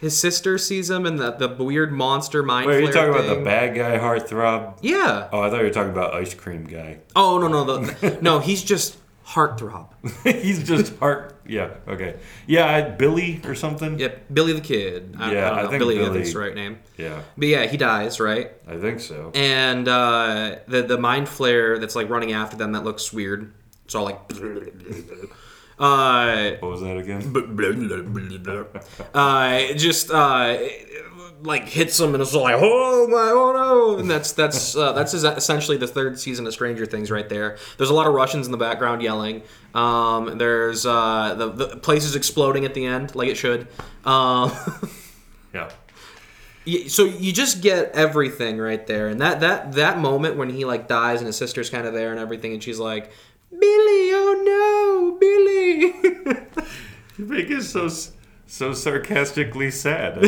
His 0.00 0.18
sister 0.18 0.56
sees 0.56 0.88
him 0.88 1.04
and 1.04 1.18
the, 1.18 1.32
the 1.32 1.48
weird 1.62 1.92
monster 1.92 2.42
mind. 2.42 2.66
Wait, 2.66 2.76
are 2.76 2.80
you 2.80 2.92
talking 2.92 3.10
about 3.14 3.26
the 3.26 3.42
bad 3.44 3.74
guy 3.74 3.98
heartthrob? 3.98 4.78
Yeah. 4.80 5.28
Oh, 5.30 5.40
I 5.42 5.50
thought 5.50 5.58
you 5.58 5.64
were 5.64 5.70
talking 5.70 5.92
about 5.92 6.14
ice 6.14 6.32
cream 6.32 6.64
guy. 6.64 6.98
Oh 7.14 7.38
no 7.38 7.48
no 7.48 7.64
the, 7.64 8.18
no 8.22 8.38
he's 8.38 8.62
just 8.64 8.96
heartthrob. 9.26 9.88
He's 10.42 10.64
just 10.64 10.96
heart. 10.98 11.36
Yeah. 11.46 11.74
Okay. 11.86 12.16
Yeah. 12.48 12.66
I, 12.66 12.80
Billy 12.82 13.40
or 13.44 13.54
something. 13.54 13.96
Yep, 13.98 14.24
Billy 14.32 14.54
the 14.54 14.60
Kid. 14.60 15.14
I, 15.18 15.32
Yeah, 15.32 15.52
I, 15.52 15.56
don't 15.56 15.58
I 15.58 15.68
think 15.68 15.78
Billy, 15.80 15.98
Billy- 15.98 16.14
think's 16.14 16.32
the 16.32 16.38
right 16.40 16.54
name. 16.54 16.78
Yeah. 16.96 17.22
But 17.38 17.46
yeah, 17.48 17.66
he 17.66 17.76
dies 17.76 18.18
right. 18.18 18.50
I 18.66 18.78
think 18.78 18.98
so. 19.00 19.30
and 19.34 19.86
uh, 19.86 20.56
the 20.66 20.82
the 20.82 20.98
mind 20.98 21.26
flayer 21.28 21.78
that's 21.78 21.94
like 21.94 22.08
running 22.08 22.32
after 22.32 22.56
them 22.56 22.72
that 22.72 22.82
looks 22.84 23.12
weird. 23.12 23.52
It's 23.84 23.94
all 23.94 24.04
like, 24.04 24.18
uh, 25.80 26.52
What 26.60 26.70
was 26.70 26.80
that 26.82 26.96
again? 26.96 27.32
uh, 29.14 29.72
just 29.74 30.10
uh, 30.10 30.58
like 31.42 31.66
hits 31.68 31.96
them 31.96 32.14
and 32.14 32.22
it's 32.22 32.34
like, 32.34 32.54
oh 32.58 33.06
my, 33.08 33.30
oh 33.32 33.52
no, 33.54 33.98
and 33.98 34.10
that's 34.10 34.32
that's 34.32 34.76
uh, 34.76 34.92
that's 34.92 35.14
essentially 35.14 35.76
the 35.78 35.86
third 35.86 36.20
season 36.20 36.46
of 36.46 36.52
Stranger 36.52 36.84
Things 36.86 37.10
right 37.10 37.28
there. 37.28 37.56
There's 37.78 37.90
a 37.90 37.94
lot 37.94 38.06
of 38.06 38.12
Russians 38.14 38.46
in 38.46 38.52
the 38.52 38.58
background 38.58 39.02
yelling. 39.02 39.42
Um, 39.74 40.36
there's 40.38 40.84
uh, 40.84 41.34
the 41.36 41.48
the 41.50 41.76
place 41.78 42.04
is 42.04 42.14
exploding 42.14 42.64
at 42.64 42.74
the 42.74 42.84
end 42.86 43.14
like 43.14 43.28
it 43.28 43.36
should. 43.36 43.66
Um, 44.04 44.52
Yeah. 45.52 45.68
So 46.88 47.06
you 47.06 47.32
just 47.32 47.60
get 47.62 47.92
everything 47.96 48.58
right 48.58 48.86
there 48.86 49.08
and 49.08 49.20
that 49.20 49.40
that 49.40 49.72
that 49.72 49.98
moment 49.98 50.36
when 50.36 50.48
he 50.50 50.64
like 50.64 50.86
dies 50.86 51.18
and 51.20 51.26
his 51.26 51.36
sister's 51.36 51.70
kind 51.70 51.86
of 51.88 51.94
there 51.94 52.12
and 52.12 52.20
everything 52.20 52.52
and 52.52 52.62
she's 52.62 52.78
like 52.78 53.10
billy 53.50 54.12
oh 54.14 54.42
no 54.44 54.69
billy 55.18 55.80
You 57.16 57.24
make 57.26 57.50
it 57.50 57.62
so 57.62 57.88
so 58.46 58.72
sarcastically 58.72 59.70
sad. 59.70 60.18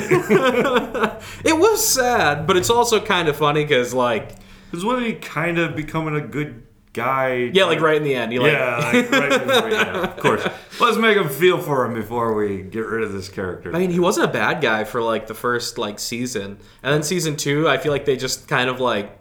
it 1.44 1.58
was 1.58 1.86
sad 1.86 2.46
but 2.46 2.56
it's 2.56 2.70
also 2.70 3.00
kind 3.00 3.28
of 3.28 3.36
funny 3.36 3.64
because 3.64 3.92
like 3.94 4.36
Because 4.70 4.84
wasn't 4.84 5.06
he 5.06 5.14
kind 5.14 5.58
of 5.58 5.74
becoming 5.76 6.14
a 6.16 6.20
good 6.20 6.62
guy? 6.92 7.50
yeah 7.52 7.64
like 7.64 7.80
right 7.80 7.96
in 7.96 8.02
the 8.04 8.14
end 8.14 8.32
like 8.38 8.52
Yeah, 8.52 8.76
like 8.78 9.10
right 9.10 9.46
before, 9.46 9.70
yeah, 9.70 10.02
of 10.02 10.16
course. 10.18 10.46
Let's 10.80 10.96
make 10.98 11.16
him 11.16 11.28
feel 11.28 11.58
for 11.58 11.84
him 11.84 11.94
before 11.94 12.34
we 12.34 12.62
get 12.62 12.80
rid 12.86 13.02
of 13.04 13.12
this 13.12 13.28
character. 13.28 13.74
I 13.74 13.78
mean, 13.78 13.90
he 13.90 14.00
wasn't 14.00 14.28
a 14.28 14.32
bad 14.32 14.60
guy 14.60 14.84
for 14.84 15.00
like 15.02 15.26
the 15.26 15.34
first 15.34 15.78
like 15.78 15.98
season, 15.98 16.58
and 16.82 16.92
then 16.94 17.02
season 17.02 17.36
two, 17.36 17.68
I 17.68 17.78
feel 17.78 17.92
like 17.92 18.04
they 18.04 18.16
just 18.16 18.48
kind 18.48 18.68
of 18.68 18.80
like, 18.80 19.16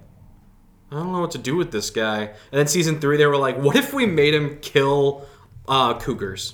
I 0.92 0.96
don't 0.96 1.12
know 1.12 1.22
what 1.22 1.32
to 1.32 1.38
do 1.38 1.56
with 1.56 1.72
this 1.72 1.90
guy. 1.92 2.22
And 2.24 2.34
then 2.60 2.68
season 2.68 3.00
three, 3.00 3.18
they 3.18 3.26
were 3.28 3.38
like, 3.38 3.58
what 3.58 3.76
if 3.76 3.94
we 3.94 4.06
made 4.06 4.34
him 4.34 4.58
kill 4.62 5.26
uh, 5.72 5.98
cougars? 6.00 6.54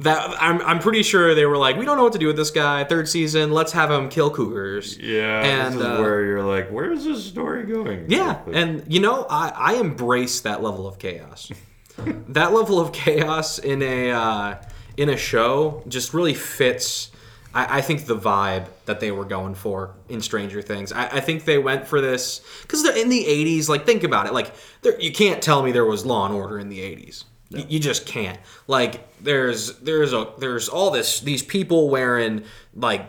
That 0.00 0.36
I'm, 0.42 0.60
I'm 0.60 0.78
pretty 0.78 1.02
sure 1.02 1.34
they 1.34 1.46
were 1.46 1.56
like, 1.56 1.78
we 1.78 1.86
don't 1.86 1.96
know 1.96 2.04
what 2.04 2.12
to 2.12 2.18
do 2.18 2.26
with 2.26 2.36
this 2.36 2.50
guy. 2.50 2.84
Third 2.84 3.08
season, 3.08 3.52
let's 3.52 3.72
have 3.72 3.90
him 3.90 4.10
kill 4.10 4.30
cougars. 4.30 4.98
yeah, 4.98 5.42
and, 5.42 5.74
this 5.74 5.80
is 5.80 5.86
uh, 5.86 5.96
where 5.96 6.22
you're 6.22 6.42
like, 6.42 6.68
where's 6.68 7.04
this 7.04 7.24
story 7.24 7.64
going? 7.64 8.04
Yeah, 8.10 8.40
and 8.52 8.84
you 8.92 9.00
know, 9.00 9.26
I, 9.30 9.52
I 9.56 9.74
embrace 9.76 10.40
that 10.40 10.62
level 10.62 10.86
of 10.86 10.98
chaos. 10.98 11.50
that 12.28 12.52
level 12.52 12.78
of 12.78 12.92
chaos 12.92 13.58
in 13.58 13.80
a 13.82 14.10
uh, 14.10 14.56
in 14.98 15.08
a 15.08 15.16
show 15.16 15.82
just 15.88 16.12
really 16.12 16.34
fits. 16.34 17.10
I, 17.54 17.78
I 17.78 17.80
think 17.80 18.04
the 18.04 18.18
vibe 18.18 18.66
that 18.84 19.00
they 19.00 19.12
were 19.12 19.24
going 19.24 19.54
for 19.54 19.94
in 20.10 20.20
Stranger 20.20 20.60
Things. 20.60 20.92
I, 20.92 21.06
I 21.06 21.20
think 21.20 21.46
they 21.46 21.56
went 21.56 21.86
for 21.86 22.02
this 22.02 22.42
because 22.60 22.82
they're 22.82 22.98
in 22.98 23.08
the 23.08 23.24
'80s. 23.24 23.70
Like, 23.70 23.86
think 23.86 24.04
about 24.04 24.26
it. 24.26 24.34
Like, 24.34 24.52
there, 24.82 25.00
you 25.00 25.10
can't 25.10 25.42
tell 25.42 25.62
me 25.62 25.72
there 25.72 25.86
was 25.86 26.04
Law 26.04 26.26
and 26.26 26.34
Order 26.34 26.58
in 26.58 26.68
the 26.68 26.80
'80s. 26.80 27.24
You 27.50 27.78
just 27.78 28.06
can't. 28.06 28.38
Like, 28.66 29.06
there's 29.22 29.78
there's 29.78 30.12
a 30.12 30.32
there's 30.38 30.68
all 30.68 30.90
this 30.90 31.20
these 31.20 31.42
people 31.42 31.88
wearing 31.88 32.44
like 32.74 33.08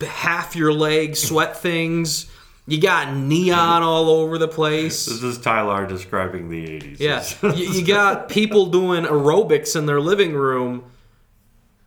half 0.00 0.54
your 0.54 0.72
leg 0.72 1.16
sweat 1.16 1.56
things. 1.62 2.30
You 2.66 2.78
got 2.78 3.14
neon 3.16 3.82
all 3.82 4.10
over 4.10 4.36
the 4.36 4.46
place. 4.46 5.06
This 5.06 5.22
is 5.22 5.38
Tyler 5.38 5.86
describing 5.86 6.50
the 6.50 6.66
80s. 6.66 7.00
Yeah, 7.00 7.24
you, 7.54 7.64
you 7.72 7.86
got 7.86 8.28
people 8.28 8.66
doing 8.66 9.04
aerobics 9.04 9.74
in 9.74 9.86
their 9.86 10.02
living 10.02 10.34
room, 10.34 10.84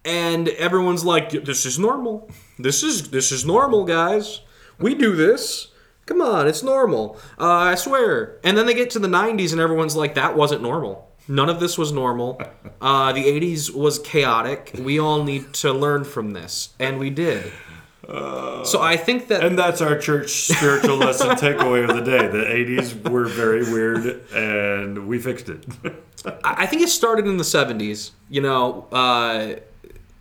and 0.03 0.47
everyone's 0.49 1.05
like, 1.05 1.29
"This 1.29 1.67
is 1.67 1.77
normal. 1.77 2.31
This 2.57 2.81
is 2.81 3.11
this 3.11 3.31
is 3.31 3.45
normal, 3.45 3.85
guys. 3.85 4.41
We 4.79 4.95
do 4.95 5.15
this. 5.15 5.67
Come 6.07 6.19
on, 6.19 6.47
it's 6.47 6.63
normal. 6.63 7.15
Uh, 7.39 7.47
I 7.47 7.75
swear." 7.75 8.39
And 8.43 8.57
then 8.57 8.65
they 8.65 8.73
get 8.73 8.89
to 8.91 8.99
the 8.99 9.07
'90s, 9.07 9.51
and 9.51 9.61
everyone's 9.61 9.95
like, 9.95 10.15
"That 10.15 10.35
wasn't 10.35 10.63
normal. 10.63 11.10
None 11.27 11.49
of 11.49 11.59
this 11.59 11.77
was 11.77 11.91
normal. 11.91 12.41
Uh, 12.81 13.13
the 13.13 13.25
'80s 13.25 13.71
was 13.71 13.99
chaotic. 13.99 14.71
We 14.79 14.97
all 14.97 15.23
need 15.23 15.53
to 15.53 15.71
learn 15.71 16.03
from 16.03 16.31
this, 16.31 16.69
and 16.79 16.97
we 16.97 17.11
did." 17.11 17.51
so 18.07 18.81
I 18.81 18.97
think 18.97 19.27
that 19.27 19.43
And 19.43 19.57
that's 19.57 19.81
our 19.81 19.97
church 19.97 20.31
spiritual 20.51 20.97
lesson 21.05 21.29
takeaway 21.29 21.87
of 21.87 21.95
the 21.95 22.01
day. 22.01 22.27
The 22.27 22.43
80s 22.43 23.09
were 23.09 23.25
very 23.25 23.61
weird, 23.71 24.21
and 24.33 25.07
we 25.07 25.19
fixed 25.19 25.49
it. 25.49 25.63
I 26.43 26.63
I 26.63 26.65
think 26.65 26.81
it 26.81 26.89
started 26.89 27.27
in 27.27 27.37
the 27.37 27.43
70s. 27.43 28.11
You 28.29 28.41
know, 28.41 28.87
uh, 28.91 29.55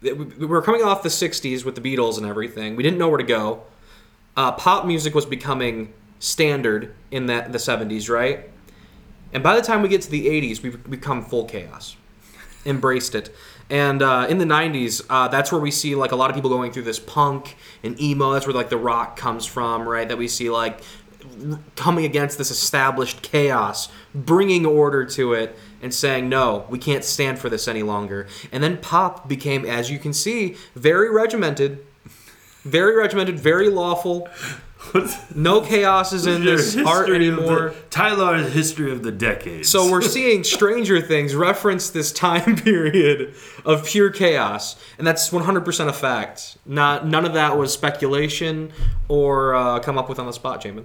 we 0.03 0.13
were 0.47 0.63
coming 0.63 0.83
off 0.83 1.03
the 1.03 1.09
60s 1.09 1.65
with 1.65 1.75
the 1.75 1.81
Beatles 1.81 2.19
and 2.19 2.27
everything. 2.27 2.77
We 2.77 2.83
didn't 2.83 2.99
know 2.99 3.09
where 3.09 3.19
to 3.19 3.25
go. 3.25 3.63
Uh, 4.37 4.53
pop 4.53 4.87
music 4.87 5.15
was 5.15 5.27
becoming 5.27 5.93
standard 6.19 6.95
in 7.11 7.27
that 7.27 7.53
the 7.53 7.59
70s, 7.59 8.09
right? 8.09 8.51
And 9.33 9.43
by 9.43 9.55
the 9.55 9.63
time 9.63 9.83
we 9.83 9.89
get 9.89 10.03
to 10.03 10.11
the 10.11 10.27
80s, 10.27 10.63
we've 10.63 10.91
become 10.91 11.25
full 11.25 11.45
chaos. 11.45 11.97
Embraced 12.67 13.15
it. 13.15 13.35
And 13.71 14.03
uh, 14.03 14.27
in 14.29 14.39
the 14.39 14.45
90s, 14.45 15.05
uh, 15.09 15.29
that's 15.29 15.53
where 15.53 15.61
we 15.61 15.71
see 15.71 15.95
like 15.95 16.11
a 16.11 16.17
lot 16.17 16.29
of 16.29 16.35
people 16.35 16.51
going 16.51 16.73
through 16.73 16.83
this 16.83 16.99
punk 16.99 17.57
and 17.85 17.99
emo. 18.01 18.33
That's 18.33 18.47
where 18.47 18.55
like 18.55 18.69
the 18.69 18.77
rock 18.77 19.17
comes 19.17 19.47
from, 19.47 19.89
right? 19.89 20.09
That 20.09 20.19
we 20.19 20.27
see 20.27 20.51
like 20.51 20.81
coming 21.77 22.05
against 22.05 22.39
this 22.39 22.51
established 22.51 23.23
chaos, 23.23 23.89
bringing 24.15 24.67
order 24.67 25.05
to 25.05 25.35
it, 25.35 25.57
and 25.83 25.95
saying, 25.95 26.29
no, 26.29 26.67
we 26.69 26.79
can't 26.79 27.05
stand 27.05 27.39
for 27.39 27.49
this 27.49 27.69
any 27.69 27.83
longer. 27.83 28.27
And 28.53 28.63
then 28.63 28.79
pop 28.79 29.29
became, 29.29 29.65
as 29.65 29.91
you 29.91 29.99
can 29.99 30.13
see, 30.13 30.57
very 30.75 31.11
regimented, 31.11 31.85
very 32.65 32.97
regimented, 32.97 33.39
very 33.39 33.69
lawful. 33.69 34.29
No 35.35 35.61
chaos 35.61 36.13
is 36.13 36.27
in 36.27 36.45
this 36.45 36.77
art 36.77 37.09
of 37.11 37.15
the- 37.15 37.15
anymore. 37.15 37.75
Tyler's 37.91 38.53
history 38.53 38.91
of 38.91 39.03
the 39.03 39.13
decades. 39.13 39.69
So 39.69 39.91
we're 39.91 40.03
seeing 40.03 40.43
Stranger 40.45 41.01
Things 41.01 41.35
reference 41.35 41.91
this 41.91 42.13
time 42.13 42.57
period 42.63 43.35
of 43.65 43.85
pure 43.85 44.11
chaos, 44.11 44.77
and 44.99 45.07
that's 45.07 45.31
100% 45.31 45.89
a 45.89 45.93
fact. 45.93 46.57
Not 46.67 47.07
none 47.07 47.25
of 47.25 47.35
that 47.35 47.57
was 47.57 47.73
speculation 47.73 48.73
or 49.09 49.55
uh, 49.55 49.81
come 49.81 49.99
up 49.99 50.09
with 50.09 50.19
on 50.19 50.27
the 50.27 50.33
spot, 50.33 50.63
Jamin. 50.63 50.85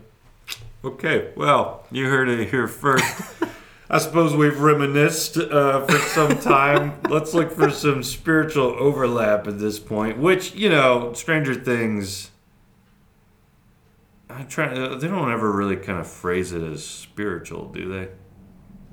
Okay, 0.84 1.32
well, 1.36 1.86
you 1.92 2.06
heard 2.10 2.30
it 2.30 2.50
here 2.50 2.68
first. 2.68 3.06
I 3.90 4.00
suppose 4.00 4.36
we've 4.36 4.60
reminisced 4.60 5.38
uh, 5.38 5.86
for 5.86 5.98
some 6.00 6.40
time. 6.40 7.00
Let's 7.10 7.34
look 7.34 7.52
for 7.52 7.70
some 7.70 8.04
spiritual 8.04 8.76
overlap 8.80 9.48
at 9.48 9.60
this 9.60 9.80
point, 9.80 10.18
which, 10.18 10.54
you 10.56 10.70
know, 10.70 11.14
Stranger 11.14 11.54
Things. 11.56 12.32
I 14.38 14.44
try. 14.44 14.66
uh, 14.68 14.96
They 14.96 15.08
don't 15.08 15.32
ever 15.32 15.52
really 15.52 15.76
kind 15.78 16.00
of 16.00 16.08
phrase 16.08 16.52
it 16.52 16.62
as 16.64 16.86
spiritual, 16.86 17.70
do 17.70 17.88
they? 17.92 18.10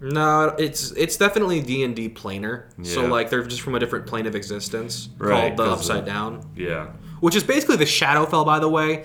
No, 0.01 0.55
it's 0.59 0.91
it's 0.93 1.17
definitely 1.17 1.61
D 1.61 1.85
and 1.85 1.95
D 1.95 2.09
planar. 2.09 2.65
So 2.85 3.07
like 3.07 3.31
they're 3.31 3.45
just 3.45 3.61
from 3.63 3.75
a 3.77 3.79
different 3.79 4.07
plane 4.07 4.27
of 4.27 4.35
existence 4.35 5.09
Right, 5.19 5.55
called 5.57 5.69
the 5.69 5.73
Upside 5.73 6.01
of- 6.01 6.07
Down, 6.07 6.51
Yeah. 6.57 6.89
which 7.21 7.37
is 7.37 7.45
basically 7.45 7.77
the 7.77 7.85
Shadowfell, 7.85 8.45
by 8.45 8.59
the 8.59 8.69
way. 8.69 9.05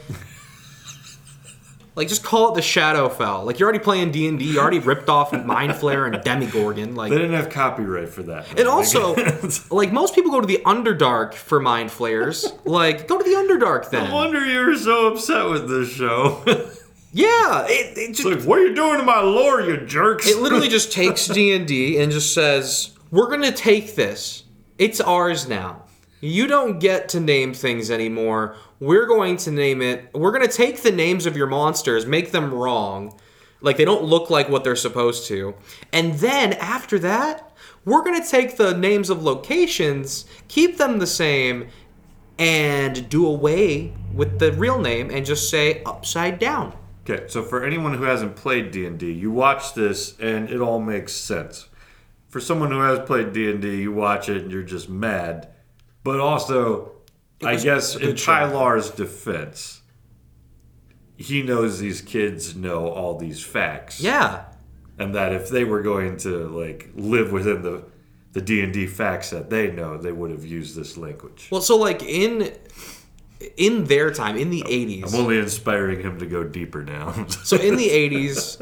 Like 1.97 2.09
just 2.09 2.23
call 2.23 2.51
it 2.51 2.53
the 2.53 2.61
Shadowfell. 2.61 3.43
Like 3.43 3.57
you're 3.57 3.67
already 3.67 3.83
playing 3.83 4.11
D 4.11 4.27
and 4.27 4.37
D. 4.37 4.45
You 4.45 4.59
already 4.59 4.77
ripped 4.77 5.09
off 5.09 5.33
Mind 5.33 5.71
Flayer 5.73 6.05
and 6.05 6.23
Demogorgon. 6.23 6.93
Like 6.93 7.09
They 7.09 7.17
didn't 7.17 7.33
have 7.33 7.49
copyright 7.49 8.09
for 8.09 8.21
that. 8.21 8.59
And 8.59 8.67
also, 8.67 9.15
like 9.71 9.91
most 9.91 10.13
people 10.13 10.29
go 10.29 10.39
to 10.39 10.45
the 10.45 10.61
Underdark 10.63 11.33
for 11.33 11.59
mind 11.59 11.89
flayers. 11.91 12.53
Like, 12.65 13.07
go 13.07 13.17
to 13.17 13.23
the 13.23 13.31
Underdark 13.31 13.91
no 13.91 13.99
then. 13.99 14.11
wonder 14.11 14.45
you 14.45 14.67
were 14.67 14.75
so 14.75 15.07
upset 15.07 15.49
with 15.49 15.67
this 15.67 15.89
show. 15.89 16.43
Yeah, 17.13 17.65
it, 17.67 17.97
it 17.97 18.09
It's 18.09 18.19
just 18.19 18.29
like, 18.29 18.47
what 18.47 18.59
are 18.59 18.67
you 18.67 18.75
doing 18.75 18.99
to 18.99 19.03
my 19.03 19.21
lore, 19.21 19.61
you 19.61 19.77
jerks? 19.77 20.27
it 20.27 20.37
literally 20.37 20.67
just 20.67 20.91
takes 20.91 21.25
D 21.25 21.55
and 21.55 21.65
D 21.65 21.97
and 21.97 22.11
just 22.11 22.33
says, 22.33 22.91
"We're 23.09 23.29
gonna 23.29 23.53
take 23.53 23.95
this. 23.95 24.43
It's 24.77 25.01
ours 25.01 25.47
now. 25.47 25.85
You 26.19 26.47
don't 26.47 26.79
get 26.79 27.09
to 27.09 27.19
name 27.19 27.53
things 27.53 27.91
anymore. 27.91 28.55
We're 28.79 29.05
going 29.05 29.37
to 29.37 29.51
name 29.51 29.81
it. 29.81 30.09
We're 30.13 30.31
gonna 30.31 30.47
take 30.47 30.81
the 30.81 30.91
names 30.91 31.25
of 31.25 31.37
your 31.37 31.47
monsters, 31.47 32.05
make 32.05 32.31
them 32.31 32.53
wrong, 32.53 33.19
like 33.61 33.77
they 33.77 33.85
don't 33.85 34.03
look 34.03 34.29
like 34.29 34.49
what 34.49 34.63
they're 34.63 34.75
supposed 34.75 35.27
to, 35.27 35.55
and 35.93 36.15
then 36.15 36.53
after 36.53 36.97
that, 36.99 37.55
we're 37.85 38.03
gonna 38.03 38.25
take 38.25 38.57
the 38.57 38.75
names 38.75 39.09
of 39.09 39.23
locations, 39.23 40.25
keep 40.47 40.77
them 40.77 40.99
the 40.99 41.07
same." 41.07 41.67
And 42.39 43.09
do 43.09 43.25
away 43.25 43.93
with 44.13 44.37
the 44.37 44.51
real 44.51 44.77
name 44.79 45.09
and 45.09 45.25
just 45.25 45.49
say 45.49 45.81
upside 45.87 46.37
down. 46.37 46.73
Okay, 47.09 47.23
so 47.27 47.41
for 47.41 47.63
anyone 47.63 47.95
who 47.95 48.03
hasn't 48.03 48.35
played 48.35 48.69
D&D, 48.69 49.11
you 49.11 49.31
watch 49.31 49.73
this 49.73 50.13
and 50.19 50.47
it 50.47 50.61
all 50.61 50.79
makes 50.79 51.13
sense. 51.13 51.67
For 52.29 52.39
someone 52.39 52.69
who 52.69 52.81
has 52.81 52.99
played 53.07 53.33
D&D, 53.33 53.77
you 53.77 53.91
watch 53.91 54.29
it 54.29 54.43
and 54.43 54.51
you're 54.51 54.61
just 54.61 54.87
mad. 54.87 55.47
But 56.07 56.21
also, 56.21 56.93
I 57.43 57.57
guess 57.57 57.97
in. 57.97 58.15
Tyler's 58.15 58.89
defense, 58.91 59.81
he 61.17 61.43
knows 61.43 61.79
these 61.79 61.99
kids 61.99 62.55
know 62.55 62.87
all 62.87 63.17
these 63.17 63.43
facts. 63.43 63.99
Yeah. 63.99 64.45
And 64.97 65.13
that 65.15 65.33
if 65.33 65.49
they 65.49 65.65
were 65.65 65.81
going 65.81 66.15
to 66.19 66.47
like 66.47 66.91
live 66.95 67.33
within 67.33 67.61
the 67.61 67.83
the 68.31 68.39
D&D 68.39 68.87
facts 68.87 69.31
that 69.31 69.49
they 69.49 69.69
know, 69.69 69.97
they 69.97 70.13
would 70.13 70.31
have 70.31 70.45
used 70.45 70.77
this 70.77 70.95
language. 70.95 71.49
Well, 71.51 71.59
so 71.59 71.75
like 71.75 72.01
in 72.03 72.53
in 73.57 73.83
their 73.83 74.09
time, 74.09 74.37
in 74.37 74.49
the 74.49 74.63
eighties, 74.65 75.13
I'm 75.13 75.19
only 75.19 75.39
inspiring 75.39 76.01
him 76.01 76.19
to 76.19 76.25
go 76.25 76.45
deeper 76.45 76.83
now. 76.83 77.25
so 77.27 77.57
in 77.57 77.75
the 77.75 77.89
eighties, 78.01 78.61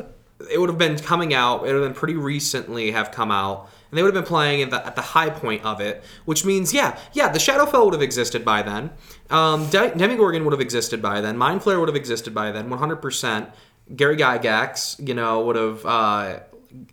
it 0.52 0.60
would 0.60 0.70
have 0.70 0.80
been 0.80 0.98
coming 0.98 1.36
out. 1.36 1.60
It 1.60 1.74
would 1.74 1.84
have 1.84 1.84
been 1.84 1.94
pretty 1.94 2.16
recently 2.16 2.90
have 2.90 3.12
come 3.12 3.30
out, 3.30 3.70
and 3.96 3.98
they 3.98 4.04
would 4.04 4.14
have 4.14 4.24
been 4.26 4.28
playing 4.28 4.62
at 4.62 4.72
the, 4.72 4.86
at 4.86 4.98
the 4.98 5.02
high 5.02 5.30
point 5.30 5.64
of 5.64 5.80
it. 5.80 6.04
Which 6.26 6.44
means, 6.44 6.74
yeah, 6.74 7.00
yeah, 7.14 7.30
the 7.30 7.40
Shadowfell 7.40 7.86
would 7.86 7.94
have 7.94 8.02
existed 8.02 8.44
by 8.44 8.62
then. 8.62 8.92
Um, 9.30 9.70
De- 9.70 9.96
Demogorgon 9.96 10.44
would 10.44 10.52
have 10.52 10.60
existed 10.60 11.02
by 11.02 11.22
then. 11.22 11.38
Mind 11.38 11.62
Flayer 11.62 11.80
would 11.80 11.88
have 11.88 11.96
existed 11.96 12.34
by 12.34 12.52
then. 12.52 12.70
One 12.70 12.80
hundred 12.80 12.98
percent. 12.98 13.50
Gary 13.96 14.18
Gygax, 14.18 15.08
you 15.08 15.14
know, 15.14 15.46
would 15.46 15.56
have. 15.56 15.86
Uh, 15.86 16.40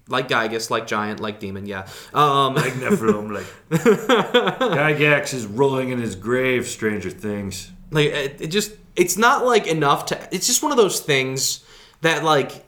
like 0.06 0.28
Gygas, 0.28 0.70
like 0.70 0.86
Giant, 0.86 1.18
like 1.18 1.40
Demon, 1.40 1.66
yeah. 1.66 1.88
Um, 2.14 2.54
like 2.54 2.74
Nephilim, 2.74 3.32
like 3.32 3.46
Gygax 3.82 5.34
is 5.34 5.44
rolling 5.44 5.88
in 5.88 5.98
his 5.98 6.14
grave. 6.14 6.68
Stranger 6.68 7.10
Things. 7.10 7.72
Like 7.90 8.10
it, 8.10 8.40
it 8.42 8.46
just 8.46 8.76
it's 8.94 9.16
not 9.16 9.44
like 9.44 9.66
enough 9.66 10.06
to 10.06 10.28
it's 10.30 10.46
just 10.46 10.62
one 10.62 10.70
of 10.70 10.78
those 10.78 11.00
things 11.00 11.64
that 12.02 12.22
like 12.22 12.64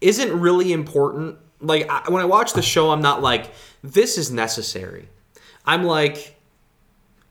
isn't 0.00 0.38
really 0.38 0.72
important. 0.72 1.38
Like 1.60 1.88
I, 1.88 2.10
when 2.10 2.22
I 2.22 2.26
watch 2.26 2.52
the 2.52 2.62
show 2.62 2.90
I'm 2.90 3.02
not 3.02 3.22
like 3.22 3.50
this 3.82 4.18
is 4.18 4.30
necessary. 4.30 5.08
I'm 5.64 5.84
like 5.84 6.36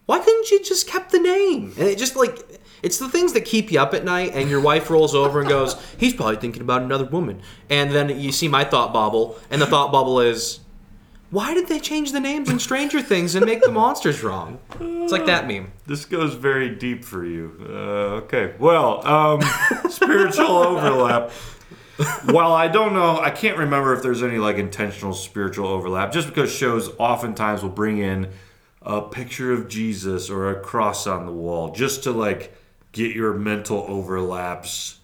why 0.05 0.19
couldn't 0.19 0.51
you 0.51 0.63
just 0.63 0.87
kept 0.87 1.11
the 1.11 1.19
name? 1.19 1.73
And 1.77 1.87
it 1.87 1.97
just 1.97 2.15
like 2.15 2.39
it's 2.83 2.99
the 2.99 3.09
things 3.09 3.33
that 3.33 3.45
keep 3.45 3.71
you 3.71 3.79
up 3.79 3.93
at 3.93 4.05
night 4.05 4.31
and 4.33 4.49
your 4.49 4.61
wife 4.61 4.89
rolls 4.89 5.15
over 5.15 5.39
and 5.39 5.49
goes, 5.49 5.75
"He's 5.97 6.13
probably 6.13 6.35
thinking 6.35 6.61
about 6.61 6.83
another 6.83 7.05
woman." 7.05 7.41
And 7.69 7.91
then 7.91 8.19
you 8.19 8.31
see 8.31 8.47
my 8.47 8.63
thought 8.63 8.93
bubble 8.93 9.37
and 9.49 9.61
the 9.61 9.65
thought 9.65 9.91
bubble 9.91 10.19
is 10.19 10.59
why 11.31 11.53
did 11.55 11.67
they 11.67 11.79
change 11.79 12.11
the 12.11 12.19
names 12.19 12.49
in 12.49 12.59
Stranger 12.59 13.01
Things 13.01 13.33
and 13.33 13.45
make 13.45 13.61
the 13.61 13.71
monsters 13.71 14.23
wrong? 14.23 14.59
It's 14.79 15.11
like 15.11 15.25
that 15.25 15.47
meme. 15.47 15.71
This 15.87 16.05
goes 16.05 16.35
very 16.35 16.69
deep 16.69 17.03
for 17.03 17.25
you. 17.25 17.57
Uh, 17.67 18.21
okay. 18.23 18.53
Well, 18.59 19.05
um, 19.05 19.41
spiritual 19.89 20.45
overlap. 20.45 21.31
While 22.25 22.51
I 22.51 22.67
don't 22.67 22.93
know, 22.93 23.19
I 23.19 23.29
can't 23.29 23.57
remember 23.57 23.93
if 23.93 24.03
there's 24.03 24.21
any 24.21 24.37
like 24.37 24.57
intentional 24.57 25.13
spiritual 25.13 25.67
overlap. 25.67 26.11
Just 26.11 26.27
because 26.27 26.51
shows 26.51 26.89
oftentimes 26.97 27.61
will 27.61 27.69
bring 27.69 27.99
in 27.99 28.29
a 28.81 29.01
picture 29.01 29.51
of 29.53 29.67
Jesus 29.67 30.29
or 30.29 30.49
a 30.49 30.59
cross 30.59 31.07
on 31.07 31.25
the 31.25 31.31
wall, 31.31 31.71
just 31.71 32.03
to 32.03 32.11
like 32.11 32.53
get 32.91 33.15
your 33.15 33.33
mental 33.33 33.85
overlaps 33.87 34.99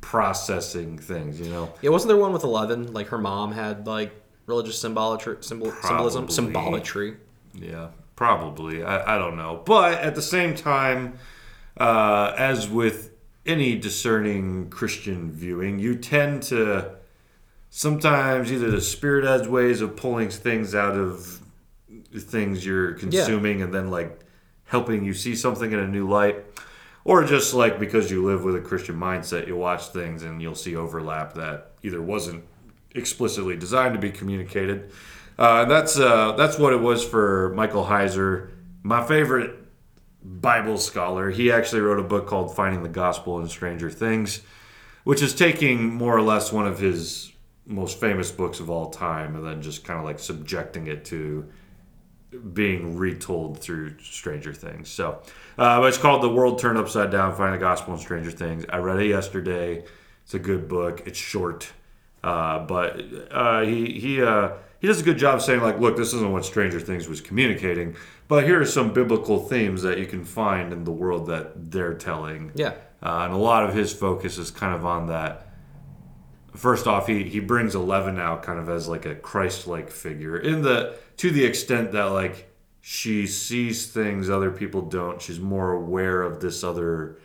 processing 0.00 0.98
things. 0.98 1.40
You 1.40 1.50
know. 1.50 1.72
Yeah, 1.80 1.90
wasn't 1.90 2.08
there 2.08 2.16
one 2.16 2.32
with 2.32 2.44
Eleven? 2.44 2.92
Like 2.92 3.08
her 3.08 3.18
mom 3.18 3.52
had 3.52 3.86
like 3.86 4.12
religious 4.46 4.82
symbolatry, 4.82 5.42
symbol, 5.44 5.72
symbolism, 5.82 6.26
symbolatry. 6.26 7.16
Yeah, 7.54 7.88
probably. 8.16 8.82
I, 8.82 9.16
I 9.16 9.18
don't 9.18 9.36
know. 9.36 9.62
But 9.64 10.00
at 10.00 10.14
the 10.14 10.22
same 10.22 10.56
time, 10.56 11.18
uh, 11.78 12.34
as 12.36 12.68
with 12.68 13.11
any 13.44 13.76
discerning 13.76 14.70
Christian 14.70 15.32
viewing, 15.32 15.78
you 15.78 15.96
tend 15.96 16.42
to 16.44 16.96
sometimes 17.70 18.52
either 18.52 18.70
the 18.70 18.80
spirit 18.80 19.24
has 19.24 19.48
ways 19.48 19.80
of 19.80 19.96
pulling 19.96 20.30
things 20.30 20.74
out 20.74 20.96
of 20.96 21.40
things 22.16 22.64
you're 22.64 22.92
consuming 22.92 23.62
and 23.62 23.74
then 23.74 23.90
like 23.90 24.20
helping 24.64 25.04
you 25.04 25.14
see 25.14 25.34
something 25.34 25.72
in 25.72 25.78
a 25.78 25.88
new 25.88 26.08
light. 26.08 26.36
Or 27.04 27.24
just 27.24 27.52
like 27.52 27.80
because 27.80 28.10
you 28.12 28.24
live 28.24 28.44
with 28.44 28.54
a 28.54 28.60
Christian 28.60 28.96
mindset, 28.96 29.48
you 29.48 29.56
watch 29.56 29.88
things 29.88 30.22
and 30.22 30.40
you'll 30.40 30.54
see 30.54 30.76
overlap 30.76 31.34
that 31.34 31.72
either 31.82 32.00
wasn't 32.00 32.44
explicitly 32.94 33.56
designed 33.56 33.94
to 33.94 34.00
be 34.00 34.10
communicated. 34.10 34.92
Uh, 35.36 35.64
that's 35.64 35.98
uh, 35.98 36.32
that's 36.32 36.58
what 36.58 36.72
it 36.72 36.80
was 36.80 37.04
for 37.04 37.52
Michael 37.56 37.84
Heiser, 37.84 38.50
my 38.84 39.04
favorite 39.04 39.61
Bible 40.24 40.78
scholar. 40.78 41.30
He 41.30 41.50
actually 41.50 41.80
wrote 41.80 41.98
a 41.98 42.04
book 42.04 42.26
called 42.26 42.54
Finding 42.54 42.82
the 42.82 42.88
Gospel 42.88 43.40
in 43.40 43.48
Stranger 43.48 43.90
Things, 43.90 44.42
which 45.04 45.22
is 45.22 45.34
taking 45.34 45.94
more 45.94 46.16
or 46.16 46.22
less 46.22 46.52
one 46.52 46.66
of 46.66 46.78
his 46.78 47.32
most 47.66 48.00
famous 48.00 48.30
books 48.30 48.60
of 48.60 48.70
all 48.70 48.90
time 48.90 49.36
and 49.36 49.46
then 49.46 49.62
just 49.62 49.84
kind 49.84 49.98
of 49.98 50.04
like 50.04 50.18
subjecting 50.18 50.88
it 50.88 51.04
to 51.04 51.48
being 52.52 52.96
retold 52.96 53.60
through 53.60 53.98
Stranger 53.98 54.52
Things. 54.52 54.88
So, 54.88 55.22
uh, 55.58 55.82
it's 55.84 55.98
called 55.98 56.22
The 56.22 56.28
World 56.30 56.58
Turned 56.58 56.78
Upside 56.78 57.10
Down: 57.10 57.34
Find 57.34 57.54
the 57.54 57.58
Gospel 57.58 57.94
in 57.94 58.00
Stranger 58.00 58.30
Things. 58.30 58.64
I 58.68 58.78
read 58.78 59.00
it 59.00 59.06
yesterday. 59.06 59.84
It's 60.24 60.34
a 60.34 60.38
good 60.38 60.68
book. 60.68 61.02
It's 61.04 61.18
short, 61.18 61.72
uh, 62.24 62.60
but 62.60 63.02
uh, 63.30 63.62
he 63.62 63.98
he 63.98 64.22
uh, 64.22 64.52
he 64.82 64.88
does 64.88 65.00
a 65.00 65.04
good 65.04 65.16
job 65.16 65.40
saying 65.40 65.60
like, 65.60 65.78
look, 65.78 65.96
this 65.96 66.12
isn't 66.12 66.32
what 66.32 66.44
Stranger 66.44 66.80
Things 66.80 67.08
was 67.08 67.20
communicating, 67.20 67.94
but 68.26 68.42
here 68.42 68.60
are 68.60 68.66
some 68.66 68.92
biblical 68.92 69.38
themes 69.38 69.82
that 69.82 69.96
you 69.96 70.06
can 70.06 70.24
find 70.24 70.72
in 70.72 70.82
the 70.82 70.90
world 70.90 71.28
that 71.28 71.70
they're 71.70 71.94
telling. 71.94 72.50
Yeah. 72.56 72.74
Uh, 73.00 73.22
and 73.24 73.32
a 73.32 73.36
lot 73.36 73.62
of 73.62 73.76
his 73.76 73.92
focus 73.92 74.38
is 74.38 74.50
kind 74.50 74.74
of 74.74 74.84
on 74.84 75.06
that. 75.06 75.46
First 76.56 76.88
off, 76.88 77.06
he, 77.06 77.22
he 77.22 77.38
brings 77.38 77.76
Eleven 77.76 78.18
out 78.18 78.42
kind 78.42 78.58
of 78.58 78.68
as 78.68 78.88
like 78.88 79.06
a 79.06 79.14
Christ-like 79.14 79.88
figure 79.88 80.36
in 80.36 80.62
the 80.62 80.96
to 81.18 81.30
the 81.30 81.44
extent 81.44 81.92
that 81.92 82.06
like 82.06 82.52
she 82.80 83.28
sees 83.28 83.86
things 83.86 84.28
other 84.28 84.50
people 84.50 84.82
don't. 84.82 85.22
She's 85.22 85.38
more 85.38 85.70
aware 85.70 86.22
of 86.22 86.40
this 86.40 86.64
other 86.64 87.18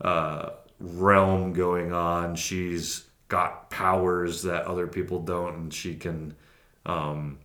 uh, 0.00 0.52
realm 0.80 1.52
going 1.52 1.92
on. 1.92 2.36
She's 2.36 3.04
got 3.28 3.68
powers 3.68 4.44
that 4.44 4.64
other 4.64 4.86
people 4.86 5.20
don't, 5.20 5.54
and 5.56 5.74
she 5.74 5.94
can 5.94 6.34
um, 6.86 7.38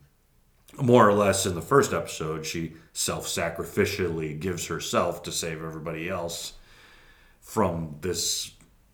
more 0.82 1.08
or 1.08 1.14
less 1.14 1.46
in 1.46 1.56
the 1.56 1.62
first 1.62 1.92
episode 1.92 2.46
she 2.46 2.74
self-sacrificially 2.94 4.40
gives 4.40 4.68
herself 4.68 5.22
to 5.24 5.32
save 5.32 5.64
everybody 5.64 6.08
else 6.08 6.54
from 7.42 7.98
this 8.02 8.52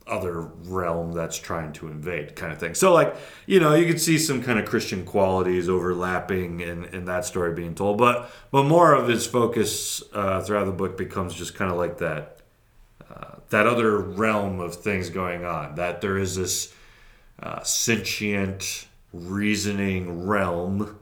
other 0.07 0.41
realm 0.41 1.11
that's 1.11 1.37
trying 1.37 1.73
to 1.73 1.87
invade 1.87 2.35
kind 2.35 2.51
of 2.51 2.59
thing. 2.59 2.73
So 2.73 2.93
like 2.93 3.15
you 3.45 3.59
know 3.59 3.75
you 3.75 3.85
could 3.85 4.01
see 4.01 4.17
some 4.17 4.41
kind 4.41 4.59
of 4.59 4.65
christian 4.65 5.05
qualities 5.05 5.69
overlapping 5.69 6.61
in, 6.61 6.85
in 6.85 7.05
that 7.05 7.25
story 7.25 7.53
being 7.53 7.75
told 7.75 7.97
but 7.97 8.29
but 8.51 8.63
more 8.63 8.93
of 8.93 9.07
his 9.07 9.27
focus 9.27 10.01
uh, 10.13 10.41
throughout 10.41 10.65
the 10.65 10.71
book 10.71 10.97
becomes 10.97 11.33
just 11.33 11.55
kind 11.55 11.71
of 11.71 11.77
like 11.77 11.97
that 11.97 12.39
uh, 13.09 13.35
that 13.49 13.67
other 13.67 13.97
realm 13.99 14.59
of 14.59 14.75
things 14.75 15.09
going 15.09 15.43
on 15.45 15.75
that 15.75 16.01
there 16.01 16.17
is 16.17 16.35
this 16.35 16.73
uh, 17.41 17.61
sentient 17.63 18.87
reasoning 19.13 20.25
realm 20.25 20.97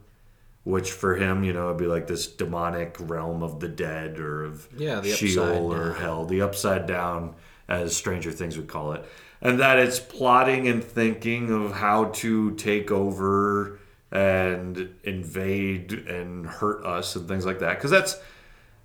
which 0.65 0.91
for 0.91 1.15
him, 1.15 1.43
you 1.43 1.53
know, 1.53 1.67
it'd 1.67 1.77
be 1.77 1.85
like 1.85 2.07
this 2.07 2.25
demonic 2.25 2.97
realm 2.99 3.43
of 3.43 3.59
the 3.59 3.67
dead 3.67 4.19
or 4.19 4.43
of 4.43 4.67
Yeah, 4.75 4.99
the 4.99 5.11
Sheol 5.11 5.71
or 5.71 5.89
down. 5.91 6.01
hell, 6.01 6.25
the 6.25 6.41
upside 6.41 6.87
down, 6.87 7.35
as 7.67 7.95
Stranger 7.95 8.31
Things 8.31 8.57
would 8.57 8.67
call 8.67 8.93
it, 8.93 9.05
and 9.41 9.59
that 9.59 9.77
it's 9.77 9.99
plotting 9.99 10.67
and 10.67 10.83
thinking 10.83 11.51
of 11.51 11.73
how 11.73 12.05
to 12.05 12.55
take 12.55 12.89
over 12.89 13.79
and 14.11 14.89
invade 15.03 15.91
and 15.91 16.47
hurt 16.47 16.83
us 16.83 17.15
and 17.15 17.27
things 17.27 17.45
like 17.45 17.59
that. 17.59 17.75
Because 17.75 17.91
that's, 17.91 18.17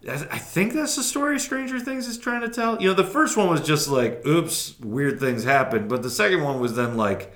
I 0.07 0.37
think 0.39 0.75
that's 0.75 0.97
the 0.97 1.03
story 1.03 1.41
Stranger 1.41 1.81
Things 1.81 2.07
is 2.09 2.19
trying 2.19 2.43
to 2.43 2.51
tell. 2.51 2.81
You 2.81 2.89
know, 2.89 2.95
the 2.95 3.05
first 3.05 3.39
one 3.39 3.49
was 3.49 3.63
just 3.63 3.89
like, 3.89 4.27
oops, 4.27 4.79
weird 4.81 5.19
things 5.19 5.45
happened, 5.45 5.89
but 5.89 6.03
the 6.03 6.11
second 6.11 6.43
one 6.43 6.61
was 6.61 6.75
then 6.77 6.99
like, 6.99 7.35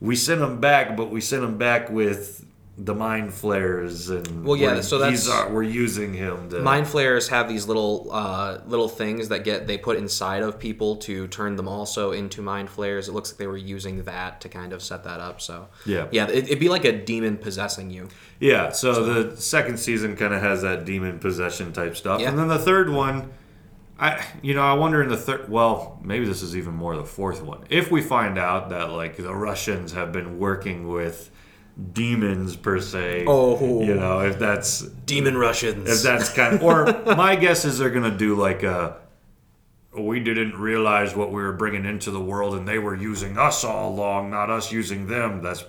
we 0.00 0.16
sent 0.16 0.40
them 0.40 0.60
back, 0.60 0.96
but 0.96 1.10
we 1.10 1.20
sent 1.20 1.42
them 1.42 1.56
back 1.58 1.90
with 1.90 2.44
the 2.76 2.92
mind 2.94 3.32
flayers 3.32 4.10
and 4.10 4.44
Well, 4.44 4.56
yeah, 4.56 4.70
we're- 4.72 4.82
so 4.82 4.98
that's- 4.98 5.26
he's, 5.26 5.32
uh, 5.32 5.46
we're 5.48 5.62
using 5.62 6.12
him 6.12 6.50
to 6.50 6.58
Mind 6.60 6.88
flayers 6.88 7.28
have 7.28 7.48
these 7.48 7.68
little 7.68 8.08
uh, 8.10 8.58
little 8.66 8.88
things 8.88 9.28
that 9.28 9.44
get 9.44 9.68
they 9.68 9.78
put 9.78 9.96
inside 9.96 10.42
of 10.42 10.58
people 10.58 10.96
to 10.96 11.28
turn 11.28 11.54
them 11.54 11.68
also 11.68 12.10
into 12.10 12.42
mind 12.42 12.68
flayers. 12.68 13.08
It 13.08 13.12
looks 13.12 13.30
like 13.30 13.38
they 13.38 13.46
were 13.46 13.56
using 13.56 14.02
that 14.02 14.40
to 14.40 14.48
kind 14.48 14.72
of 14.72 14.82
set 14.82 15.04
that 15.04 15.20
up. 15.20 15.40
So 15.40 15.68
Yeah. 15.86 16.06
yeah, 16.10 16.26
it, 16.26 16.46
it'd 16.46 16.58
be 16.58 16.68
like 16.68 16.84
a 16.84 16.90
demon 16.90 17.36
possessing 17.36 17.90
you. 17.90 18.08
Yeah, 18.40 18.72
so 18.72 19.04
the 19.04 19.36
second 19.40 19.78
season 19.78 20.16
kind 20.16 20.34
of 20.34 20.42
has 20.42 20.62
that 20.62 20.84
demon 20.84 21.20
possession 21.20 21.72
type 21.72 21.96
stuff, 21.96 22.20
Yeah. 22.20 22.28
and 22.30 22.36
then 22.36 22.48
the 22.48 22.58
third 22.58 22.90
one, 22.90 23.30
I 23.98 24.24
you 24.42 24.54
know 24.54 24.62
I 24.62 24.72
wonder 24.74 25.02
in 25.02 25.08
the 25.08 25.16
third. 25.16 25.48
Well, 25.48 26.00
maybe 26.02 26.24
this 26.26 26.42
is 26.42 26.56
even 26.56 26.74
more 26.74 26.96
the 26.96 27.04
fourth 27.04 27.42
one. 27.42 27.64
If 27.70 27.90
we 27.90 28.02
find 28.02 28.38
out 28.38 28.70
that 28.70 28.90
like 28.90 29.16
the 29.16 29.34
Russians 29.34 29.92
have 29.92 30.10
been 30.12 30.38
working 30.38 30.88
with 30.88 31.30
demons 31.92 32.56
per 32.56 32.80
se, 32.80 33.24
Oh. 33.26 33.82
you 33.82 33.94
know 33.94 34.20
if 34.20 34.38
that's 34.38 34.80
Demon 34.82 35.36
Russians. 35.36 35.88
if 35.90 36.02
that's 36.02 36.32
kind 36.32 36.54
of 36.56 36.62
or 36.62 36.86
my 37.16 37.36
guess 37.36 37.64
is 37.64 37.78
they're 37.78 37.90
gonna 37.90 38.16
do 38.16 38.34
like 38.34 38.62
a. 38.62 38.96
We 39.96 40.18
didn't 40.18 40.56
realize 40.58 41.14
what 41.14 41.28
we 41.30 41.40
were 41.40 41.52
bringing 41.52 41.84
into 41.84 42.10
the 42.10 42.20
world, 42.20 42.54
and 42.56 42.66
they 42.66 42.80
were 42.80 42.96
using 42.96 43.38
us 43.38 43.62
all 43.62 43.90
along, 43.94 44.28
not 44.30 44.50
us 44.50 44.72
using 44.72 45.06
them. 45.06 45.40
That's 45.40 45.64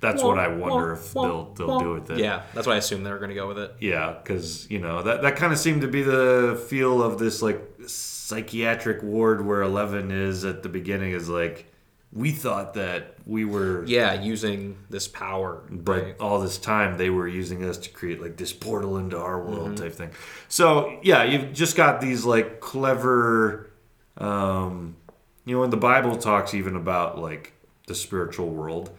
that's 0.00 0.22
what 0.22 0.38
I 0.38 0.48
wonder 0.48 0.92
if 0.92 1.12
they'll 1.12 1.52
they'll 1.54 1.78
do 1.80 1.92
with 1.94 2.10
it. 2.10 2.18
yeah, 2.18 2.42
that's 2.54 2.66
what 2.66 2.74
I 2.74 2.78
assume 2.78 3.02
they're 3.04 3.18
going 3.18 3.30
to 3.30 3.34
go 3.34 3.48
with 3.48 3.58
it. 3.58 3.74
Yeah, 3.80 4.14
because 4.22 4.70
you 4.70 4.78
know 4.78 5.02
that 5.02 5.22
that 5.22 5.36
kind 5.36 5.52
of 5.52 5.58
seemed 5.58 5.80
to 5.82 5.88
be 5.88 6.02
the 6.02 6.62
feel 6.68 7.02
of 7.02 7.18
this 7.18 7.42
like 7.42 7.60
psychiatric 7.86 9.02
ward 9.02 9.44
where 9.44 9.62
Eleven 9.62 10.10
is 10.10 10.44
at 10.44 10.62
the 10.62 10.68
beginning. 10.68 11.12
Is 11.12 11.28
like 11.28 11.66
we 12.12 12.30
thought 12.30 12.72
that 12.74 13.16
we 13.26 13.44
were, 13.44 13.84
Yeah, 13.84 14.14
using 14.22 14.78
this 14.88 15.06
power. 15.06 15.62
but 15.70 16.02
right? 16.02 16.16
all 16.18 16.40
this 16.40 16.56
time 16.56 16.96
they 16.96 17.10
were 17.10 17.28
using 17.28 17.62
us 17.62 17.76
to 17.78 17.90
create 17.90 18.22
like 18.22 18.38
this 18.38 18.50
portal 18.52 18.96
into 18.96 19.18
our 19.18 19.38
world 19.38 19.66
Mm-hmm. 19.74 19.74
type 19.84 19.92
thing. 19.92 20.10
So 20.48 20.98
yeah, 21.02 21.24
you've 21.24 21.52
just 21.52 21.76
got 21.76 22.00
these 22.00 22.24
like 22.24 22.60
clever, 22.60 23.70
um, 24.16 24.96
you 25.44 25.54
know, 25.54 25.60
when 25.60 25.68
the 25.70 25.76
Bible 25.76 26.16
talks 26.16 26.54
even 26.54 26.76
about 26.76 27.18
like 27.18 27.52
the 27.86 27.94
spiritual 27.94 28.48
world. 28.48 28.90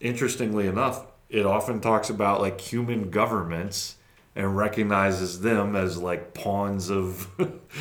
Interestingly 0.00 0.66
enough, 0.66 1.06
it 1.28 1.44
often 1.44 1.80
talks 1.80 2.10
about 2.10 2.40
like 2.40 2.60
human 2.60 3.10
governments 3.10 3.96
and 4.34 4.56
recognizes 4.56 5.40
them 5.40 5.74
as 5.74 5.98
like 5.98 6.32
pawns 6.32 6.90
of 6.90 7.28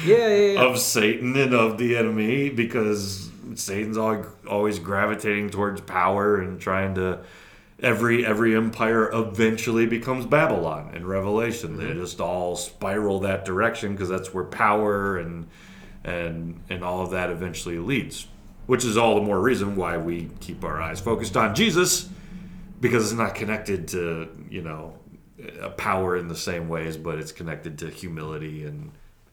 yeah, 0.05 0.27
yeah, 0.27 0.35
yeah. 0.53 0.61
of 0.65 0.79
Satan 0.79 1.35
and 1.35 1.53
of 1.53 1.77
the 1.77 1.95
enemy 1.95 2.49
because 2.49 3.29
Satan's 3.55 3.97
al- 3.97 4.25
always 4.49 4.79
gravitating 4.79 5.51
towards 5.51 5.81
power 5.81 6.41
and 6.41 6.59
trying 6.59 6.95
to 6.95 7.19
every 7.79 8.25
every 8.25 8.55
empire 8.55 9.09
eventually 9.13 9.85
becomes 9.85 10.25
Babylon 10.25 10.95
in 10.95 11.05
Revelation. 11.05 11.77
They 11.77 11.85
mm-hmm. 11.85 12.01
just 12.01 12.19
all 12.19 12.55
spiral 12.55 13.19
that 13.19 13.45
direction 13.45 13.91
because 13.91 14.09
that's 14.09 14.33
where 14.33 14.43
power 14.43 15.17
and 15.17 15.47
and 16.03 16.59
and 16.69 16.83
all 16.83 17.01
of 17.01 17.11
that 17.11 17.29
eventually 17.29 17.77
leads. 17.77 18.27
Which 18.67 18.85
is 18.85 18.97
all 18.97 19.15
the 19.15 19.21
more 19.21 19.39
reason 19.41 19.75
why 19.75 19.97
we 19.97 20.29
keep 20.39 20.63
our 20.63 20.81
eyes 20.81 20.99
focused 20.99 21.35
on 21.35 21.55
Jesus 21.55 22.09
because 22.79 23.03
it's 23.05 23.17
not 23.17 23.33
connected 23.33 23.87
to, 23.89 24.29
you 24.49 24.61
know, 24.61 24.93
a 25.61 25.69
power 25.69 26.15
in 26.15 26.27
the 26.27 26.35
same 26.35 26.69
ways, 26.69 26.95
but 26.97 27.17
it's 27.17 27.31
connected 27.31 27.79
to 27.79 27.89
humility 27.89 28.65
and 28.65 28.91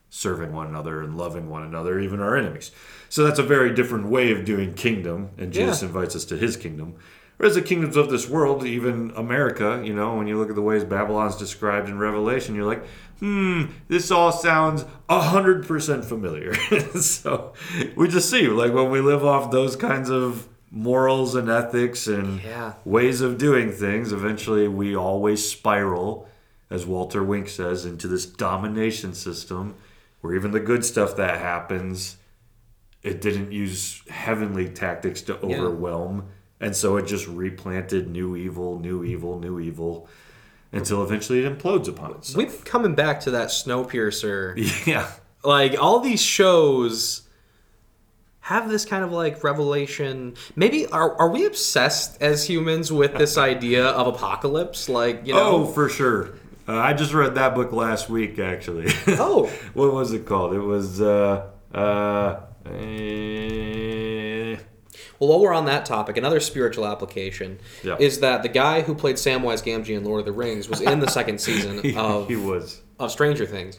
serving 0.08 0.52
one 0.52 0.68
another 0.68 1.02
and 1.02 1.18
loving 1.18 1.50
one 1.50 1.62
another, 1.64 1.98
even 1.98 2.20
our 2.20 2.36
enemies. 2.36 2.70
So 3.08 3.24
that's 3.24 3.38
a 3.40 3.42
very 3.42 3.74
different 3.74 4.06
way 4.06 4.30
of 4.30 4.44
doing 4.44 4.74
kingdom, 4.74 5.30
and 5.36 5.52
Jesus 5.52 5.82
Yeah. 5.82 5.88
invites 5.88 6.14
us 6.14 6.24
to 6.26 6.36
his 6.36 6.56
kingdom. 6.56 6.94
Whereas 7.36 7.56
the 7.56 7.62
kingdoms 7.62 7.96
of 7.96 8.10
this 8.10 8.28
world, 8.28 8.64
even 8.64 9.12
America, 9.16 9.82
you 9.84 9.92
know, 9.92 10.14
when 10.16 10.26
you 10.28 10.38
look 10.38 10.50
at 10.50 10.54
the 10.54 10.62
ways 10.62 10.84
Babylon's 10.84 11.36
described 11.36 11.88
in 11.88 11.98
Revelation, 11.98 12.54
you're 12.54 12.64
like, 12.64 12.84
hmm, 13.18 13.64
this 13.88 14.10
all 14.12 14.30
sounds 14.30 14.84
100% 15.08 16.04
familiar. 16.04 16.54
so 17.00 17.52
we 17.96 18.08
just 18.08 18.30
see, 18.30 18.46
like, 18.48 18.72
when 18.72 18.90
we 18.90 19.00
live 19.00 19.24
off 19.24 19.50
those 19.50 19.74
kinds 19.74 20.10
of 20.10 20.48
morals 20.70 21.34
and 21.34 21.48
ethics 21.48 22.06
and 22.06 22.40
Yeah. 22.42 22.74
ways 22.84 23.20
of 23.20 23.36
doing 23.38 23.72
things, 23.72 24.12
eventually 24.12 24.68
we 24.68 24.94
always 24.96 25.48
spiral, 25.48 26.28
as 26.70 26.86
Walter 26.86 27.22
Wink 27.22 27.48
says, 27.48 27.84
into 27.84 28.06
this 28.08 28.26
domination 28.26 29.12
system 29.14 29.74
where 30.20 30.34
even 30.34 30.52
the 30.52 30.60
good 30.60 30.84
stuff 30.84 31.16
that 31.16 31.38
happens, 31.40 32.16
it 33.02 33.20
didn't 33.20 33.52
use 33.52 34.02
heavenly 34.08 34.68
tactics 34.68 35.20
to 35.22 35.38
Yeah. 35.42 35.68
And 36.64 36.74
so 36.74 36.96
it 36.96 37.06
just 37.06 37.26
replanted 37.28 38.08
new 38.08 38.36
evil, 38.36 38.78
new 38.78 39.04
evil, 39.04 39.38
new 39.38 39.60
evil 39.60 40.08
until 40.72 41.02
eventually 41.02 41.44
it 41.44 41.58
implodes 41.58 41.88
upon 41.88 42.12
itself. 42.12 42.38
We've 42.38 42.64
coming 42.64 42.94
back 42.94 43.20
to 43.20 43.32
that 43.32 43.48
Snowpiercer. 43.48 44.56
Yeah. 44.86 45.10
like 45.44 45.78
all 45.78 46.00
these 46.00 46.22
shows 46.22 47.28
have 48.40 48.70
this 48.70 48.86
kind 48.86 49.04
of 49.04 49.12
like 49.12 49.44
revelation 49.44 50.36
maybe 50.56 50.86
are, 50.86 51.14
are 51.20 51.28
we 51.28 51.44
obsessed 51.44 52.20
as 52.22 52.48
humans 52.48 52.90
with 52.90 53.12
this 53.18 53.36
idea 53.52 53.84
of 53.88 54.06
apocalypse 54.06 54.88
like 54.88 55.26
you 55.26 55.34
know. 55.34 55.56
Oh, 55.56 55.66
for 55.66 55.90
sure. 55.90 56.30
Uh, 56.66 56.78
I 56.78 56.94
just 56.94 57.12
read 57.12 57.34
that 57.34 57.54
book 57.54 57.72
last 57.72 58.08
week, 58.08 58.38
actually. 58.38 58.90
Oh. 59.06 59.52
what 59.74 59.92
was 59.92 60.14
it 60.14 60.24
called? 60.24 60.54
It 60.54 60.60
was 60.60 60.98
uh, 60.98 61.50
uh, 61.74 62.40
eh, 62.64 63.93
well 65.24 65.38
while 65.38 65.40
we're 65.40 65.54
on 65.54 65.64
that 65.66 65.84
topic 65.86 66.16
another 66.16 66.40
spiritual 66.40 66.86
application 66.86 67.58
Yeah. 67.82 67.96
is 67.98 68.20
that 68.20 68.42
the 68.42 68.48
guy 68.48 68.82
who 68.82 68.94
played 68.94 69.16
samwise 69.16 69.62
gamgee 69.64 69.96
in 69.96 70.04
lord 70.04 70.20
of 70.20 70.26
the 70.26 70.32
rings 70.32 70.68
was 70.68 70.80
in 70.80 71.00
the 71.00 71.08
second 71.10 71.40
season 71.40 71.78
he, 71.82 71.96
of 71.96 72.28
he 72.28 72.36
was. 72.36 72.80
of 72.98 73.10
Stranger 73.10 73.46
Things. 73.46 73.78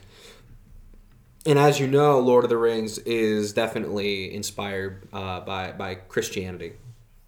And 1.46 1.60
as 1.60 1.78
you 1.78 1.86
know, 1.86 2.18
Lord 2.18 2.42
of 2.42 2.50
the 2.50 2.56
Rings 2.56 2.98
is 2.98 3.52
definitely 3.52 4.34
inspired 4.34 5.06
uh, 5.12 5.40
by 5.40 5.70
by 5.70 5.94
Christianity 5.94 6.72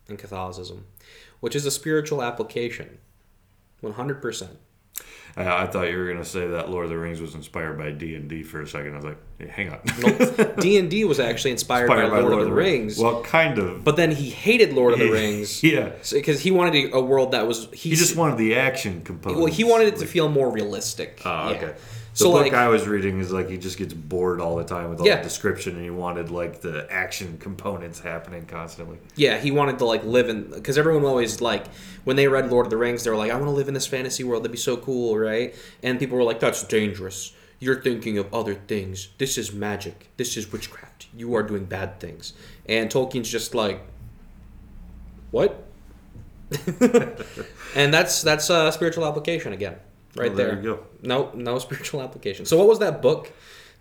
and 0.09 0.19
Catholicism, 0.19 0.87
which 1.39 1.55
is 1.55 1.65
a 1.67 1.71
spiritual 1.71 2.21
application, 2.21 2.99
one 3.81 3.93
hundred 3.93 4.21
percent. 4.21 4.59
I, 5.37 5.63
I 5.65 5.67
thought 5.67 5.91
you 5.91 5.97
were 5.99 6.07
gonna 6.09 6.25
say 6.25 6.47
that 6.49 6.71
Lord 6.71 6.85
of 6.85 6.91
the 6.91 6.99
Rings 6.99 7.21
was 7.21 7.35
inspired 7.35 7.79
by 7.79 7.91
D 7.91 8.15
and 8.15 8.29
D 8.29 8.43
for 8.43 8.61
a 8.63 8.67
second. 8.67 8.93
I 8.95 8.97
was 8.97 9.05
like, 9.05 9.19
hey, 9.39 9.47
hang 9.49 9.71
on. 9.71 10.57
D 10.61 10.79
and 10.79 10.91
D 10.91 11.05
was 11.05 11.21
actually 11.21 11.53
inspired, 11.53 11.85
Inspired 11.91 12.11
by, 12.11 12.21
Lord, 12.21 12.41
of 12.41 12.47
the 12.47 12.53
Rings, 12.53 12.99
Well, 12.99 13.23
kind 13.23 13.59
of. 13.59 13.85
but 13.85 13.97
then 13.97 14.11
he 14.11 14.31
hated 14.31 14.73
Lord 14.73 14.95
of 14.95 14.99
the 14.99 15.11
Rings 15.11 15.63
yeah. 15.63 15.91
because 16.13 16.41
he 16.41 16.51
wanted 16.51 16.93
a 16.93 17.01
world 17.01 17.33
that 17.33 17.47
was 17.47 17.69
he, 17.73 17.91
He 17.91 17.97
just 17.97 18.17
wanted 18.17 18.39
the 18.39 18.57
action 18.57 19.03
component. 19.03 19.41
well 19.43 19.53
he 19.53 19.65
wanted 19.65 19.89
it 19.89 19.97
to 19.99 20.07
feel 20.07 20.29
more 20.29 20.51
realistic. 20.51 21.21
Oh, 21.25 21.51
Yeah. 21.51 21.73
The 22.19 22.25
So 22.25 22.33
book 22.33 22.43
like 22.43 22.53
I 22.53 22.67
was 22.67 22.89
reading 22.89 23.21
is 23.21 23.31
like 23.31 23.49
he 23.49 23.59
just 23.59 23.79
gets 23.79 23.95
bored 23.95 24.41
all 24.41 24.57
the 24.57 24.65
time 24.65 24.91
with 24.91 24.99
all 24.99 25.07
Yeah. 25.07 25.19
the 25.19 25.23
description, 25.23 25.77
and 25.77 25.85
he 25.85 25.91
wanted 25.91 26.31
like 26.33 26.61
the 26.63 26.85
action 26.91 27.37
components 27.39 28.01
happening 28.01 28.45
constantly. 28.47 28.99
Yeah, 29.15 29.39
he 29.39 29.53
wanted 29.53 29.79
to 29.79 29.85
like 29.85 30.03
live 30.05 30.29
in 30.29 30.51
because 30.51 30.77
everyone 30.79 31.05
always 31.05 31.41
like 31.41 31.67
when 32.03 32.17
they 32.17 32.27
read 32.27 32.51
Lord 32.51 32.67
of 32.67 32.71
the 32.71 32.77
Rings, 32.77 33.05
they 33.05 33.11
were 33.11 33.17
like, 33.17 33.31
"I 33.31 33.35
want 33.35 33.47
to 33.47 33.51
live 33.53 33.69
in 33.69 33.75
this 33.75 33.87
fantasy 33.87 34.25
world. 34.25 34.43
That'd 34.43 34.51
be 34.53 34.59
so 34.59 34.77
cool, 34.77 35.17
right?" 35.17 35.55
And 35.83 35.99
people 36.01 36.19
were 36.19 36.25
like, 36.25 36.41
"That's 36.41 36.65
dangerous. 36.65 37.33
You're 37.61 37.81
thinking 37.81 38.19
of 38.19 38.33
other 38.35 38.55
things. 38.55 39.09
This 39.19 39.39
is 39.39 39.53
magic. 39.53 40.09
This 40.17 40.37
is 40.37 40.51
witchcraft. 40.51 41.07
You 41.17 41.35
are 41.37 41.45
doing 41.45 41.67
bad 41.67 42.01
things." 42.01 42.33
And 42.67 42.91
Tolkien's 42.91 43.31
just 43.31 43.55
like, 43.55 43.81
"What?" 45.31 45.65
and 47.77 47.93
that's 47.95 48.23
that's 48.23 48.51
a 48.51 48.73
spiritual 48.73 49.07
application 49.07 49.53
again, 49.53 49.77
right 50.17 50.35
there 50.35 50.49
there. 50.49 50.57
you 50.57 50.63
go. 50.63 50.87
No, 51.03 51.31
no 51.35 51.59
spiritual 51.67 52.03
application. 52.03 52.47
So, 52.47 52.57
what 52.57 52.67
was 52.67 52.79
that 52.81 53.03
book 53.03 53.33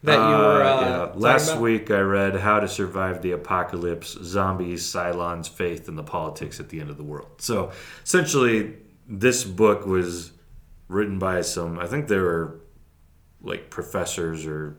that 0.03 0.15
you 0.15 0.35
were? 0.37 0.63
Uh, 0.63 0.81
yeah. 0.81 1.11
Last 1.15 1.49
about? 1.49 1.61
week 1.61 1.91
I 1.91 1.99
read 1.99 2.35
How 2.35 2.59
to 2.59 2.67
Survive 2.67 3.21
the 3.21 3.31
Apocalypse: 3.31 4.17
Zombies, 4.21 4.83
Cylons, 4.83 5.49
Faith, 5.49 5.87
and 5.87 5.97
the 5.97 6.03
Politics 6.03 6.59
at 6.59 6.69
the 6.69 6.79
End 6.79 6.89
of 6.89 6.97
the 6.97 7.03
World. 7.03 7.29
So 7.39 7.71
essentially, 8.03 8.75
this 9.07 9.43
book 9.43 9.85
was 9.85 10.31
written 10.87 11.19
by 11.19 11.41
some. 11.41 11.79
I 11.79 11.87
think 11.87 12.07
they 12.07 12.17
were 12.17 12.61
like 13.41 13.69
professors 13.69 14.45
or 14.45 14.77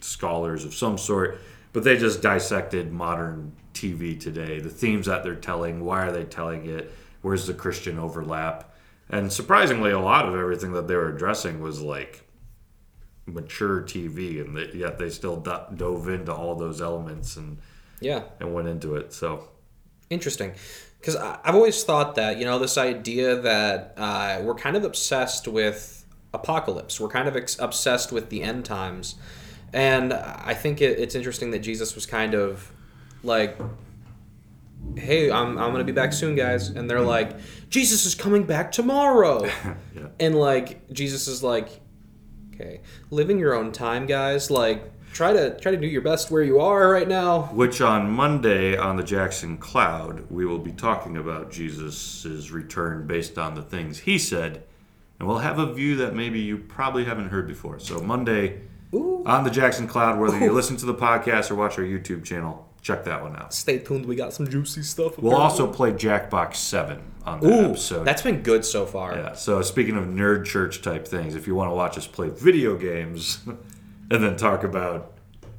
scholars 0.00 0.64
of 0.64 0.74
some 0.74 0.98
sort, 0.98 1.38
but 1.72 1.84
they 1.84 1.96
just 1.96 2.22
dissected 2.22 2.92
modern 2.92 3.52
TV 3.74 4.18
today, 4.18 4.60
the 4.60 4.70
themes 4.70 5.06
that 5.06 5.22
they're 5.22 5.34
telling, 5.34 5.84
why 5.84 6.06
are 6.06 6.12
they 6.12 6.24
telling 6.24 6.66
it, 6.66 6.92
where's 7.22 7.46
the 7.46 7.54
Christian 7.54 7.98
overlap, 7.98 8.69
and 9.10 9.32
surprisingly, 9.32 9.90
a 9.90 9.98
lot 10.00 10.26
of 10.26 10.34
everything 10.34 10.72
that 10.72 10.88
they 10.88 10.94
were 10.96 11.08
addressing 11.14 11.60
was 11.60 11.80
like 11.80 12.22
mature 13.26 13.82
TV, 13.82 14.40
and 14.40 14.56
they, 14.56 14.70
yet 14.78 14.98
they 14.98 15.08
still 15.10 15.36
do- 15.36 15.58
dove 15.76 16.08
into 16.08 16.32
all 16.34 16.54
those 16.56 16.80
elements 16.80 17.36
and 17.36 17.58
Yeah. 18.00 18.22
and 18.40 18.54
went 18.54 18.68
into 18.68 18.96
it. 18.96 19.12
So 19.12 19.48
Interesting. 20.10 20.52
Because 20.98 21.14
I've 21.16 21.54
always 21.54 21.82
thought 21.84 22.16
that, 22.16 22.36
you 22.38 22.44
know, 22.44 22.58
this 22.58 22.76
idea 22.76 23.36
that 23.36 23.94
uh, 23.96 24.40
we're 24.42 24.56
kind 24.56 24.76
of 24.76 24.82
obsessed 24.84 25.46
with 25.48 26.04
apocalypse, 26.34 26.98
we're 27.00 27.08
kind 27.08 27.28
of 27.28 27.36
ex- 27.36 27.58
obsessed 27.60 28.10
with 28.12 28.28
the 28.28 28.42
end 28.42 28.64
times. 28.64 29.14
And 29.72 30.12
I 30.12 30.52
think 30.54 30.80
it, 30.82 30.98
it's 30.98 31.14
interesting 31.14 31.52
that 31.52 31.60
Jesus 31.60 31.94
was 31.94 32.06
kind 32.06 32.34
of 32.34 32.72
like 33.22 33.56
"Hey, 34.96 35.30
I'm 35.30 35.58
I'm 35.58 35.72
gonna 35.72 35.84
be 35.84 35.92
back 35.92 36.12
soon, 36.12 36.34
guys," 36.34 36.68
and 36.68 36.88
they're 36.88 37.00
like, 37.00 37.36
"Jesus 37.68 38.06
is 38.06 38.14
coming 38.14 38.44
back 38.44 38.72
tomorrow," 38.72 39.44
Yeah. 39.94 40.08
and 40.18 40.34
like 40.34 40.90
Jesus 40.92 41.28
is 41.28 41.42
like, 41.42 41.68
"Okay, 42.54 42.80
living 43.10 43.38
your 43.38 43.54
own 43.54 43.72
time, 43.72 44.06
guys. 44.06 44.50
Like, 44.50 44.82
try 45.12 45.32
to 45.32 45.58
try 45.60 45.72
to 45.72 45.78
do 45.78 45.86
your 45.86 46.02
best 46.02 46.30
where 46.30 46.42
you 46.42 46.60
are 46.60 46.90
right 46.90 47.08
now." 47.08 47.42
Which 47.52 47.80
on 47.80 48.10
Monday 48.10 48.76
on 48.76 48.96
the 48.96 49.02
Jackson 49.04 49.56
Cloud, 49.58 50.24
we 50.30 50.44
will 50.44 50.58
be 50.58 50.72
talking 50.72 51.16
about 51.16 51.50
Jesus' 51.50 52.50
return 52.50 53.06
based 53.06 53.38
on 53.38 53.54
the 53.54 53.62
things 53.62 54.00
he 54.00 54.18
said. 54.18 54.64
And 55.18 55.28
we'll 55.28 55.38
have 55.40 55.58
a 55.58 55.70
view 55.74 55.96
that 55.96 56.14
maybe 56.14 56.40
you 56.40 56.56
probably 56.56 57.04
haven't 57.04 57.28
heard 57.28 57.46
before. 57.46 57.78
So, 57.78 58.00
Monday 58.00 58.62
Ooh. 58.94 59.22
on 59.26 59.44
the 59.44 59.50
Jackson 59.50 59.86
Cloud, 59.86 60.18
whether 60.18 60.38
you 60.38 60.50
listen 60.50 60.78
to 60.78 60.86
the 60.86 60.94
podcast 60.94 61.50
or 61.50 61.56
watch 61.56 61.76
our 61.78 61.84
YouTube 61.84 62.24
channel, 62.24 62.69
check 62.82 63.04
that 63.04 63.22
one 63.22 63.36
out. 63.36 63.52
Stay 63.54 63.78
tuned. 63.78 64.06
We 64.06 64.16
got 64.16 64.32
some 64.32 64.48
juicy 64.48 64.82
stuff. 64.82 65.18
We'll 65.18 65.36
also 65.36 65.70
play 65.70 65.92
Jackbox 65.92 66.56
7 66.56 67.00
on 67.24 67.40
that 67.40 67.46
Ooh, 67.46 67.70
episode. 67.70 68.04
that's 68.04 68.22
been 68.22 68.42
good 68.42 68.64
so 68.64 68.86
far. 68.86 69.16
Yeah. 69.16 69.32
So 69.34 69.62
speaking 69.62 69.96
of 69.96 70.04
nerd 70.04 70.46
church 70.46 70.82
type 70.82 71.06
things, 71.06 71.34
if 71.34 71.46
you 71.46 71.54
want 71.54 71.70
to 71.70 71.74
watch 71.74 71.98
us 71.98 72.06
play 72.06 72.28
video 72.30 72.76
games 72.76 73.40
and 74.10 74.22
then 74.24 74.36
talk 74.36 74.64
about 74.64 75.12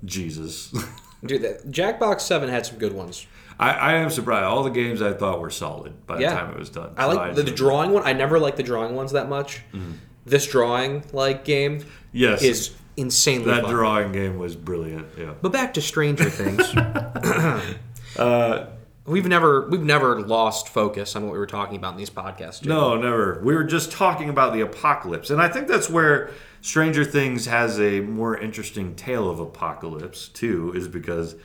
Jesus, 0.03 0.73
Dude, 1.25 1.43
that, 1.43 1.69
Jackbox 1.69 2.21
Seven 2.21 2.49
had 2.49 2.65
some 2.65 2.79
good 2.79 2.93
ones. 2.93 3.27
I, 3.59 3.71
I 3.73 3.93
am 3.93 4.09
surprised. 4.09 4.45
All 4.45 4.63
the 4.63 4.71
games 4.71 5.03
I 5.03 5.13
thought 5.13 5.39
were 5.39 5.51
solid 5.51 6.07
by 6.07 6.17
the 6.17 6.23
time 6.23 6.51
it 6.51 6.57
was 6.57 6.71
done. 6.71 6.93
I 6.97 7.07
So 7.11 7.15
like 7.15 7.35
the, 7.35 7.43
the 7.43 7.51
drawing 7.51 7.91
one. 7.91 8.01
I 8.03 8.13
never 8.13 8.39
liked 8.39 8.57
the 8.57 8.63
drawing 8.63 8.95
ones 8.95 9.11
that 9.11 9.29
much. 9.29 9.61
Mm-hmm. 9.71 9.91
This 10.25 10.47
drawing 10.47 11.03
like 11.13 11.45
game. 11.45 11.85
Yes, 12.11 12.41
is 12.41 12.75
insanely 12.97 13.45
that 13.45 13.63
fun. 13.63 13.71
drawing 13.73 14.11
game 14.11 14.37
was 14.37 14.55
brilliant. 14.55 15.07
Yeah. 15.17 15.33
But 15.41 15.51
back 15.51 15.73
to 15.75 15.81
Stranger 15.81 16.29
Things. 16.29 16.73
Uh, 18.17 18.67
we've 19.05 19.25
never 19.25 19.69
we've 19.69 19.83
never 19.83 20.19
lost 20.21 20.67
focus 20.67 21.15
on 21.15 21.23
what 21.23 21.31
we 21.31 21.39
were 21.39 21.47
talking 21.47 21.77
about 21.77 21.93
in 21.93 21.97
these 21.97 22.09
podcasts. 22.09 22.65
No, 22.65 22.95
never. 22.97 23.41
We 23.43 23.55
were 23.55 23.63
just 23.63 23.91
talking 23.91 24.29
about 24.29 24.53
the 24.53 24.61
apocalypse, 24.61 25.29
and 25.29 25.41
I 25.41 25.47
think 25.47 25.67
that's 25.67 25.89
where 25.89 26.31
Stranger 26.59 27.05
Things 27.05 27.45
has 27.45 27.79
a 27.79 28.01
more 28.01 28.37
interesting 28.37 28.95
tale 28.95 29.29
of 29.29 29.39
apocalypse 29.39 30.27
too. 30.27 30.73
Is 30.75 30.87
because 30.87 31.35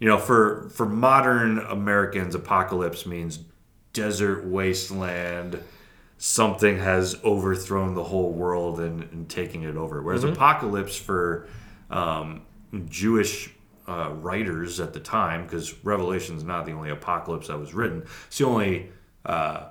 you 0.00 0.08
know, 0.08 0.18
for 0.18 0.68
for 0.70 0.86
modern 0.86 1.58
Americans, 1.58 2.34
apocalypse 2.34 3.06
means 3.06 3.40
desert 3.92 4.44
wasteland. 4.44 5.60
Something 6.20 6.78
has 6.78 7.16
overthrown 7.22 7.94
the 7.94 8.02
whole 8.02 8.32
world 8.32 8.80
and, 8.80 9.04
and 9.12 9.28
taking 9.28 9.62
it 9.62 9.76
over. 9.76 10.02
Whereas 10.02 10.24
apocalypse 10.24 10.96
for 10.96 11.46
um, 11.90 12.42
Jewish 12.88 13.50
uh, 13.86 14.10
writers 14.14 14.80
at 14.80 14.92
the 14.92 15.00
time, 15.00 15.44
because 15.44 15.84
Revelation 15.84 16.36
is 16.36 16.42
not 16.42 16.66
the 16.66 16.72
only 16.72 16.90
apocalypse 16.90 17.46
that 17.46 17.58
was 17.58 17.72
written. 17.72 18.02
It's 18.26 18.38
the 18.38 18.46
only. 18.46 18.90
Uh, 19.24 19.68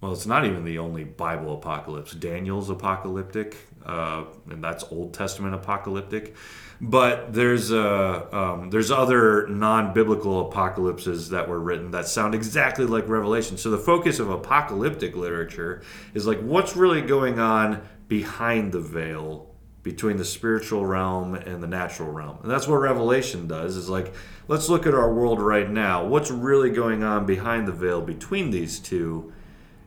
well, 0.00 0.12
it's 0.12 0.26
not 0.26 0.44
even 0.44 0.64
the 0.64 0.78
only 0.78 1.04
Bible 1.04 1.54
apocalypse. 1.54 2.12
Daniel's 2.12 2.68
apocalyptic, 2.68 3.56
uh, 3.86 4.24
and 4.50 4.62
that's 4.62 4.84
Old 4.92 5.14
Testament 5.14 5.54
apocalyptic. 5.54 6.36
But 6.80 7.32
there's 7.32 7.72
uh, 7.72 8.26
um, 8.32 8.70
there's 8.70 8.90
other 8.90 9.46
non-biblical 9.48 10.48
apocalypses 10.48 11.30
that 11.30 11.48
were 11.48 11.58
written 11.58 11.90
that 11.92 12.06
sound 12.06 12.34
exactly 12.34 12.84
like 12.84 13.08
Revelation. 13.08 13.56
So 13.56 13.70
the 13.70 13.78
focus 13.78 14.18
of 14.18 14.28
apocalyptic 14.28 15.16
literature 15.16 15.82
is 16.12 16.26
like 16.26 16.40
what's 16.40 16.76
really 16.76 17.00
going 17.00 17.38
on 17.38 17.86
behind 18.08 18.72
the 18.72 18.80
veil 18.80 19.54
between 19.82 20.16
the 20.16 20.24
spiritual 20.24 20.84
realm 20.84 21.34
and 21.34 21.62
the 21.62 21.66
natural 21.66 22.10
realm. 22.10 22.38
And 22.42 22.50
that's 22.50 22.66
what 22.66 22.76
Revelation 22.76 23.46
does 23.46 23.76
is 23.76 23.88
like 23.88 24.12
let's 24.48 24.68
look 24.68 24.86
at 24.86 24.94
our 24.94 25.12
world 25.12 25.40
right 25.40 25.70
now. 25.70 26.04
What's 26.04 26.30
really 26.30 26.70
going 26.70 27.02
on 27.02 27.24
behind 27.24 27.66
the 27.66 27.72
veil 27.72 28.02
between 28.02 28.50
these 28.50 28.78
two? 28.78 29.32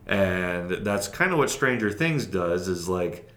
And 0.06 0.84
that's 0.84 1.06
kind 1.06 1.30
of 1.32 1.38
what 1.38 1.50
Stranger 1.50 1.90
Things 1.90 2.26
does 2.26 2.66
is 2.66 2.88
like 2.88 3.28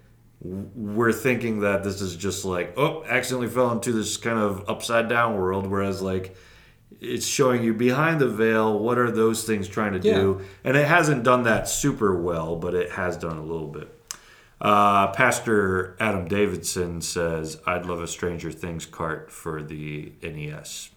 we're 0.43 1.13
thinking 1.13 1.61
that 1.61 1.83
this 1.83 2.01
is 2.01 2.15
just 2.15 2.43
like 2.45 2.73
oh 2.77 3.03
accidentally 3.05 3.47
fell 3.47 3.71
into 3.71 3.91
this 3.91 4.17
kind 4.17 4.37
of 4.37 4.69
upside 4.69 5.07
down 5.07 5.35
world 5.35 5.65
whereas 5.67 6.01
like 6.01 6.35
it's 6.99 7.25
showing 7.25 7.63
you 7.63 7.73
behind 7.73 8.19
the 8.19 8.27
veil 8.27 8.77
what 8.77 8.97
are 8.97 9.09
those 9.09 9.45
things 9.45 9.67
trying 9.67 9.93
to 9.93 9.99
do 9.99 10.41
and 10.63 10.77
it 10.77 10.87
hasn't 10.87 11.23
done 11.23 11.43
that 11.43 11.67
super 11.67 12.21
well 12.21 12.55
but 12.55 12.73
it 12.73 12.91
has 12.91 13.17
done 13.17 13.37
a 13.37 13.43
little 13.43 13.67
bit 13.67 13.99
uh, 14.63 15.07
Pastor 15.11 15.97
Adam 15.99 16.25
Davidson 16.25 17.01
says, 17.01 17.59
I'd 17.67 17.85
love 17.85 18.01
a 18.01 18.07
Stranger 18.07 18.49
Things 18.49 18.85
cart 18.85 19.29
for 19.29 19.61
the 19.61 20.13
NES. 20.21 20.89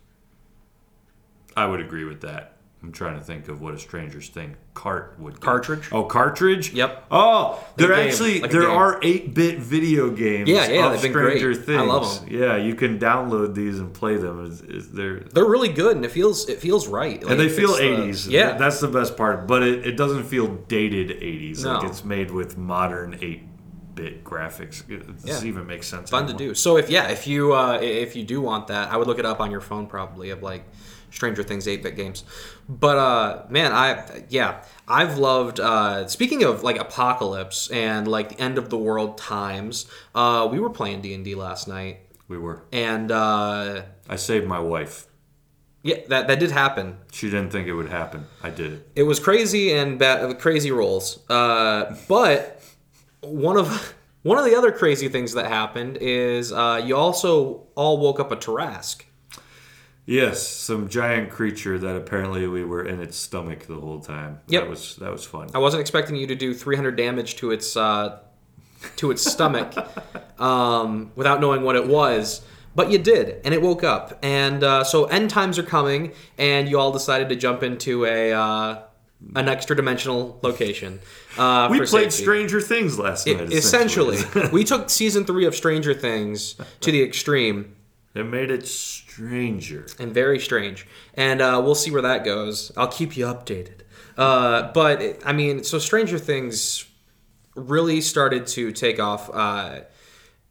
I 1.56 1.66
would 1.66 1.80
agree 1.80 2.04
with 2.04 2.20
that. 2.20 2.55
I'm 2.86 2.92
trying 2.92 3.18
to 3.18 3.24
think 3.24 3.48
of 3.48 3.60
what 3.60 3.74
a 3.74 3.78
Stranger's 3.80 4.28
Thing 4.28 4.54
cart 4.74 5.16
would. 5.18 5.40
Cartridge? 5.40 5.88
Oh, 5.90 6.04
cartridge? 6.04 6.72
Yep. 6.72 7.06
Oh, 7.10 7.64
there 7.74 7.88
game, 7.88 8.06
actually 8.08 8.40
like 8.42 8.52
there 8.52 8.70
are 8.70 9.00
8-bit 9.00 9.58
video 9.58 10.10
games 10.10 10.48
Yeah, 10.48 10.68
yeah, 10.68 10.86
of 10.86 10.92
they've 10.92 11.02
been 11.02 11.12
great. 11.12 11.38
Stranger 11.38 11.60
I 11.60 11.64
Things. 11.64 11.88
love 11.88 12.22
'em. 12.22 12.28
Yeah, 12.32 12.56
you 12.56 12.76
can 12.76 13.00
download 13.00 13.54
these 13.56 13.80
and 13.80 13.92
play 13.92 14.16
them. 14.16 14.56
There 14.94 15.18
They're 15.18 15.44
really 15.44 15.70
good, 15.70 15.96
and 15.96 16.04
it 16.04 16.12
feels 16.12 16.48
it 16.48 16.60
feels 16.60 16.86
right. 16.86 17.20
Like, 17.20 17.30
and 17.32 17.40
they 17.40 17.48
feel 17.48 17.74
fits 17.74 17.80
the- 17.80 18.28
80s. 18.28 18.28
yeah, 18.30 18.56
That's 18.56 18.78
the 18.78 18.86
best 18.88 19.16
part. 19.16 19.48
But 19.48 19.64
it, 19.64 19.84
it 19.84 19.96
doesn't 19.96 20.22
feel 20.24 20.46
dated 20.68 21.10
80s. 21.20 21.64
Like 21.64 21.82
it's 21.90 22.04
made 22.04 22.30
with 22.30 22.56
modern 22.56 23.18
8 23.20 23.42
bit 23.96 24.22
graphics. 24.22 24.88
It 24.88 25.20
this 25.22 25.42
Yeah. 25.42 25.48
even 25.48 25.66
make 25.66 25.82
sense. 25.82 26.10
fun 26.10 26.28
to 26.28 26.34
do. 26.34 26.54
So 26.54 26.76
if 26.76 26.88
yeah, 26.88 27.08
if 27.08 27.26
you 27.26 27.52
uh, 27.52 27.80
if 27.82 28.14
you 28.14 28.22
do 28.22 28.40
want 28.40 28.68
that, 28.68 28.92
I 28.92 28.96
would 28.96 29.08
look 29.08 29.18
it 29.18 29.26
up 29.26 29.40
on 29.40 29.50
your 29.50 29.60
phone 29.62 29.86
probably 29.88 30.30
of 30.30 30.42
like 30.42 30.64
Stranger 31.10 31.42
Things 31.42 31.66
8-bit 31.66 31.96
games. 31.96 32.24
But 32.68 32.98
uh 32.98 33.42
man, 33.48 33.72
I 33.72 34.24
yeah, 34.28 34.62
I've 34.88 35.18
loved 35.18 35.60
uh 35.60 36.06
speaking 36.08 36.42
of 36.44 36.62
like 36.62 36.78
apocalypse 36.78 37.70
and 37.70 38.06
like 38.08 38.30
the 38.30 38.40
end 38.40 38.58
of 38.58 38.70
the 38.70 38.78
world 38.78 39.18
times, 39.18 39.86
uh 40.14 40.48
we 40.50 40.58
were 40.60 40.70
playing 40.70 41.00
D&D 41.02 41.34
last 41.34 41.68
night 41.68 42.00
We 42.28 42.38
were. 42.38 42.64
and 42.72 43.10
uh 43.12 43.82
I 44.08 44.16
saved 44.16 44.46
my 44.46 44.60
wife. 44.60 45.06
yeah, 45.82 45.98
that 46.08 46.26
that 46.28 46.38
did 46.40 46.50
happen. 46.50 46.98
She 47.12 47.30
didn't 47.30 47.50
think 47.50 47.66
it 47.68 47.74
would 47.74 47.88
happen. 47.90 48.26
I 48.42 48.50
did 48.50 48.72
it. 48.72 48.88
It 48.96 49.02
was 49.04 49.18
crazy 49.20 49.72
and 49.72 49.98
bad, 49.98 50.38
crazy 50.40 50.70
rolls. 50.70 51.20
Uh, 51.30 51.96
but 52.08 52.60
one 53.22 53.56
of 53.56 53.94
one 54.22 54.38
of 54.38 54.44
the 54.44 54.56
other 54.56 54.72
crazy 54.72 55.08
things 55.08 55.32
that 55.34 55.46
happened 55.46 55.98
is 56.00 56.52
uh, 56.52 56.82
you 56.84 56.96
also 56.96 57.62
all 57.76 57.98
woke 57.98 58.18
up 58.20 58.30
a 58.32 58.36
Tarrasque. 58.36 59.02
Yes, 60.06 60.46
some 60.46 60.88
giant 60.88 61.30
creature 61.30 61.78
that 61.78 61.96
apparently 61.96 62.46
we 62.46 62.64
were 62.64 62.86
in 62.86 63.00
its 63.00 63.16
stomach 63.16 63.66
the 63.66 63.74
whole 63.74 63.98
time. 64.00 64.38
Yep. 64.46 64.62
That 64.62 64.70
was 64.70 64.96
that 64.96 65.10
was 65.10 65.24
fun. 65.24 65.50
I 65.52 65.58
wasn't 65.58 65.80
expecting 65.80 66.14
you 66.14 66.28
to 66.28 66.36
do 66.36 66.54
300 66.54 66.96
damage 66.96 67.36
to 67.36 67.50
its 67.50 67.76
uh, 67.76 68.20
to 68.96 69.10
its 69.10 69.22
stomach 69.22 69.74
um, 70.40 71.10
without 71.16 71.40
knowing 71.40 71.62
what 71.62 71.74
it 71.74 71.86
was. 71.86 72.42
But 72.76 72.90
you 72.90 72.98
did, 72.98 73.40
and 73.44 73.52
it 73.54 73.62
woke 73.62 73.82
up. 73.82 74.18
And 74.22 74.62
uh, 74.62 74.84
so 74.84 75.06
end 75.06 75.30
times 75.30 75.58
are 75.58 75.62
coming, 75.64 76.12
and 76.38 76.68
you 76.68 76.78
all 76.78 76.92
decided 76.92 77.28
to 77.30 77.36
jump 77.36 77.62
into 77.64 78.04
a 78.04 78.32
uh, 78.32 78.82
an 79.34 79.48
extra 79.48 79.74
dimensional 79.74 80.38
location. 80.42 81.00
Uh, 81.36 81.68
We 81.70 81.78
played 81.78 82.12
safety. 82.12 82.22
Stranger 82.22 82.60
Things 82.60 82.96
last 82.98 83.26
night. 83.26 83.52
essentially 83.52 84.18
we 84.52 84.62
took 84.62 84.88
season 84.88 85.24
three 85.24 85.46
of 85.46 85.56
stranger 85.56 85.94
things 85.94 86.54
to 86.80 86.92
the 86.92 87.02
extreme 87.02 87.74
it 88.14 88.24
made 88.24 88.50
it 88.50 88.66
stranger. 89.16 89.86
and 89.98 90.12
very 90.12 90.38
strange. 90.38 90.86
And 91.14 91.40
uh, 91.40 91.60
we'll 91.64 91.74
see 91.74 91.90
where 91.90 92.02
that 92.02 92.24
goes. 92.24 92.70
I'll 92.76 92.88
keep 92.88 93.16
you 93.16 93.26
updated. 93.26 93.80
Uh, 94.16 94.72
but 94.72 95.02
it- 95.02 95.22
i 95.26 95.32
mean 95.32 95.62
so 95.62 95.78
stranger 95.78 96.18
things 96.18 96.86
really 97.54 98.00
started 98.00 98.46
to 98.46 98.72
take 98.72 98.98
off 99.00 99.28
uh, 99.32 99.80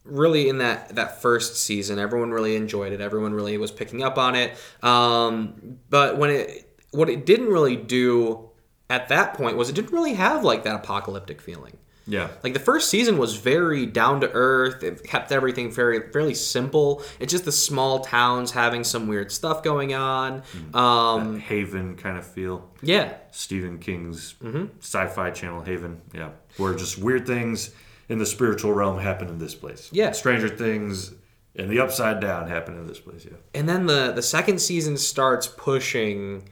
really 0.04 0.50
in 0.50 0.58
that 0.60 0.96
that 0.96 1.22
first 1.22 1.56
season. 1.58 2.00
Everyone 2.00 2.32
really 2.32 2.56
enjoyed 2.56 2.94
it. 2.94 3.02
Everyone 3.02 3.34
really 3.34 3.58
was 3.58 3.72
picking 3.72 4.04
up 4.04 4.18
on 4.18 4.36
it. 4.36 4.52
Um, 4.84 5.80
but 5.90 6.18
when 6.18 6.30
it 6.32 6.68
what 6.92 7.10
it 7.10 7.26
didn't 7.26 7.48
really 7.48 7.76
do 7.76 8.50
at 8.90 9.10
that 9.10 9.34
point 9.34 9.58
was 9.58 9.70
it 9.70 9.74
didn't 9.76 9.92
really 9.92 10.14
have 10.14 10.44
like 10.44 10.64
that 10.64 10.76
apocalyptic 10.76 11.42
feeling 11.42 11.78
Yeah. 12.08 12.30
like 12.44 12.54
the 12.54 12.60
first 12.60 12.90
season 12.92 13.18
was 13.18 13.36
very 13.36 13.86
down 13.88 14.22
to 14.22 14.32
earth. 14.32 14.84
It 14.84 15.04
kept 15.04 15.32
everything 15.32 15.72
very 15.72 16.12
fairly 16.12 16.36
simple. 16.36 17.02
It's 17.20 17.32
just 17.32 17.46
the 17.46 17.52
small 17.52 18.02
towns 18.02 18.52
having 18.52 18.84
some 18.84 19.08
weird 19.08 19.32
stuff 19.32 19.64
going 19.64 19.94
on. 19.96 20.44
Um, 20.74 21.40
Haven 21.40 21.96
kind 21.96 22.18
of 22.18 22.26
feel. 22.26 22.70
yeah, 22.82 23.14
Stephen 23.32 23.80
King's 23.80 24.36
Mm-hmm. 24.44 24.66
sci-fi 24.80 25.32
channel 25.32 25.62
Haven. 25.62 26.02
Yeah, 26.14 26.30
where 26.58 26.74
just 26.76 26.98
weird 27.00 27.26
things 27.26 27.72
in 28.08 28.20
the 28.20 28.26
spiritual 28.26 28.72
realm 28.74 29.00
happen 29.00 29.28
in 29.28 29.40
this 29.40 29.56
place. 29.56 29.90
Yeah. 29.92 30.12
Stranger 30.12 30.48
things 30.50 31.14
and 31.56 31.70
the 31.72 31.80
upside 31.80 32.20
down 32.20 32.48
happen 32.50 32.76
in 32.78 32.86
this 32.86 33.00
place. 33.00 33.26
Yeah. 33.26 33.38
and 33.56 33.68
then 33.68 33.88
the 33.88 34.12
the 34.12 34.22
second 34.22 34.60
season 34.60 34.96
starts 34.98 35.48
pushing 35.48 36.48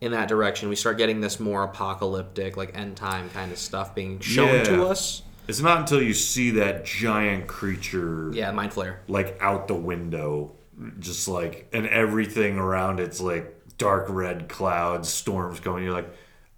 in 0.00 0.12
that 0.12 0.28
direction. 0.28 0.68
We 0.68 0.76
start 0.76 0.98
getting 0.98 1.20
this 1.20 1.40
more 1.40 1.64
apocalyptic, 1.64 2.56
like 2.56 2.76
end 2.76 2.96
time 2.96 3.30
kind 3.30 3.50
of 3.52 3.58
stuff 3.58 3.94
being 3.94 4.20
shown 4.20 4.48
Yeah. 4.54 4.64
to 4.64 4.86
us. 4.86 5.22
It's 5.48 5.60
not 5.60 5.78
until 5.80 6.02
you 6.02 6.12
see 6.14 6.50
that 6.52 6.84
giant 6.84 7.46
creature 7.46 8.30
Yeah, 8.32 8.50
mind 8.52 8.72
flayer. 8.72 8.96
like 9.08 9.38
out 9.40 9.66
the 9.66 9.74
window, 9.74 10.52
just 10.98 11.26
like 11.26 11.68
and 11.72 11.86
everything 11.88 12.58
around 12.58 13.00
it's 13.00 13.20
like 13.20 13.54
dark 13.78 14.06
red 14.08 14.48
clouds, 14.48 15.08
storms 15.08 15.60
going. 15.60 15.84
You're 15.84 15.92
like, 15.94 16.12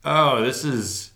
oh, 0.05 0.43
this 0.43 0.64
is 0.64 1.12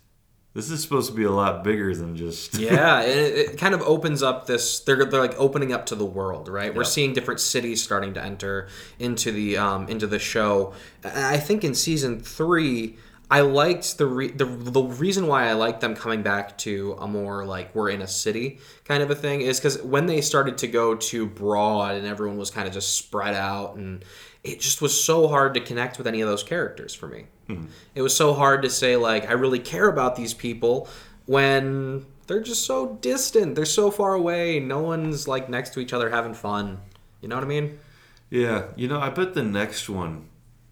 this 0.55 0.71
is 0.71 0.81
supposed 0.81 1.09
to 1.09 1.15
be 1.15 1.25
a 1.25 1.31
lot 1.31 1.65
bigger 1.65 1.93
than 1.93 2.15
just 2.15 2.55
yeah, 2.57 3.01
it, 3.01 3.51
it 3.51 3.57
kind 3.57 3.75
of 3.75 3.81
opens 3.81 4.23
up 4.23 4.47
this. 4.47 4.79
They're 4.79 5.03
they're 5.05 5.21
like 5.21 5.37
opening 5.37 5.73
up 5.73 5.85
to 5.87 5.95
the 5.95 6.05
world, 6.05 6.47
right? 6.47 6.73
We're 6.73 6.85
seeing 6.85 7.13
different 7.13 7.41
cities 7.41 7.83
starting 7.83 8.13
to 8.15 8.23
enter 8.23 8.69
into 8.97 9.31
the 9.33 9.57
um, 9.57 9.87
into 9.89 10.07
the 10.07 10.17
show. 10.17 10.73
I 11.03 11.37
think 11.37 11.65
in 11.65 11.75
season 11.75 12.21
three, 12.21 12.95
I 13.29 13.41
liked 13.41 13.97
the 13.97 14.05
re- 14.05 14.31
the 14.31 14.45
the 14.45 14.81
reason 14.81 15.27
why 15.27 15.49
I 15.49 15.53
liked 15.53 15.81
them 15.81 15.93
coming 15.93 16.23
back 16.23 16.57
to 16.59 16.95
a 16.99 17.07
more 17.07 17.45
like 17.45 17.75
we're 17.75 17.89
in 17.89 18.01
a 18.01 18.07
city 18.07 18.59
kind 18.85 19.03
of 19.03 19.11
a 19.11 19.15
thing 19.15 19.41
is 19.41 19.59
because 19.59 19.81
when 19.81 20.05
they 20.05 20.21
started 20.21 20.57
to 20.59 20.67
go 20.67 20.95
to 20.95 21.25
broad 21.25 21.95
and 21.95 22.05
everyone 22.07 22.37
was 22.37 22.49
kind 22.49 22.65
of 22.65 22.73
just 22.73 22.95
spread 22.97 23.33
out 23.33 23.75
and 23.75 24.05
it 24.43 24.61
just 24.61 24.81
was 24.81 25.03
so 25.03 25.27
hard 25.27 25.55
to 25.55 25.59
connect 25.59 25.97
with 25.97 26.07
any 26.07 26.21
of 26.21 26.29
those 26.29 26.43
characters 26.43 26.93
for 26.93 27.07
me. 27.07 27.25
It 27.93 28.01
was 28.01 28.15
so 28.15 28.33
hard 28.33 28.61
to 28.63 28.69
say 28.69 28.95
like 28.95 29.29
I 29.29 29.33
really 29.33 29.59
care 29.59 29.87
about 29.87 30.15
these 30.15 30.33
people 30.33 30.87
when 31.25 32.05
they're 32.27 32.41
just 32.41 32.65
so 32.65 32.97
distant. 33.01 33.55
They're 33.55 33.65
so 33.65 33.91
far 33.91 34.13
away. 34.13 34.59
No 34.59 34.79
one's 34.81 35.27
like 35.27 35.49
next 35.49 35.73
to 35.73 35.79
each 35.79 35.93
other 35.93 36.09
having 36.09 36.33
fun. 36.33 36.79
You 37.21 37.27
know 37.27 37.35
what 37.35 37.43
I 37.43 37.47
mean? 37.47 37.79
Yeah, 38.29 38.65
you 38.75 38.87
know, 38.87 38.99
I 38.99 39.09
bet 39.09 39.33
the 39.35 39.43
next 39.43 39.87
one, 39.89 40.27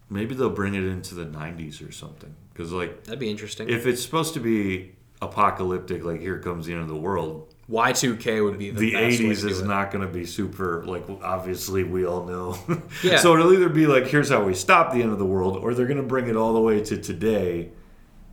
maybe 0.10 0.34
they'll 0.36 0.50
bring 0.50 0.74
it 0.74 0.84
into 0.84 1.14
the 1.16 1.26
'90s 1.26 1.88
or 1.88 1.92
something. 1.92 2.36
Because 2.52 2.72
like, 2.72 3.04
That'd 3.04 3.20
be 3.20 3.30
interesting. 3.30 3.70
if 3.70 3.86
it's 3.86 4.02
supposed 4.04 4.34
to 4.36 4.40
be 4.40 4.94
apocalyptic, 5.22 6.04
like 6.04 6.20
here 6.20 6.40
comes 6.40 6.66
the 6.66 6.74
end 6.74 6.82
of 6.82 6.88
the 6.88 6.96
world, 6.96 7.53
Y2K 7.74 8.44
would 8.44 8.60
be 8.60 8.70
the, 8.70 8.80
the 8.80 8.92
best 8.94 9.20
way 9.20 9.30
to 9.30 9.34
'80s 9.34 9.50
is 9.50 9.62
not 9.64 9.92
going 9.92 10.06
to 10.08 10.14
be 10.14 10.26
super. 10.26 10.86
Like, 10.86 11.04
obviously, 11.24 11.84
we 11.84 12.06
all 12.06 12.24
know. 12.26 12.58
Yeah. 13.04 13.18
so 13.18 13.34
it'll 13.34 13.52
either 13.52 13.68
be 13.70 13.88
like, 13.88 14.06
here's 14.08 14.30
how 14.30 14.44
we 14.44 14.54
stop 14.54 14.94
the 14.94 15.02
end 15.02 15.12
of 15.12 15.18
the 15.20 15.26
world, 15.26 15.58
or 15.58 15.74
they're 15.74 15.88
going 15.88 15.98
to 15.98 16.04
bring 16.08 16.28
it 16.28 16.36
all 16.36 16.54
the 16.54 16.62
way 16.62 16.82
to 16.84 16.98
today, 16.98 17.70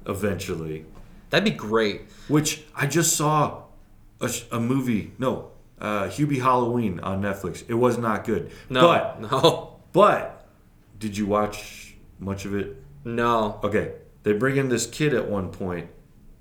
eventually. 0.06 0.84
That'd 1.30 1.44
be 1.44 1.50
great. 1.56 2.02
Which 2.28 2.64
I 2.74 2.86
just 2.86 3.16
saw 3.16 3.62
a, 4.20 4.30
a 4.52 4.60
movie. 4.60 5.12
No, 5.18 5.50
uh, 5.80 6.04
Hubie 6.04 6.40
Halloween 6.42 7.00
on 7.00 7.22
Netflix. 7.22 7.64
It 7.68 7.74
was 7.74 7.98
not 7.98 8.24
good. 8.24 8.50
No, 8.68 8.80
But 8.82 9.20
no, 9.20 9.76
but 9.92 10.46
did 10.98 11.16
you 11.16 11.26
watch 11.26 11.94
much 12.18 12.44
of 12.44 12.54
it? 12.54 12.76
no. 13.04 13.58
Okay, 13.64 13.92
they 14.22 14.32
bring 14.34 14.56
in 14.56 14.68
this 14.68 14.86
kid 14.86 15.14
at 15.14 15.28
one 15.28 15.48
point, 15.50 15.88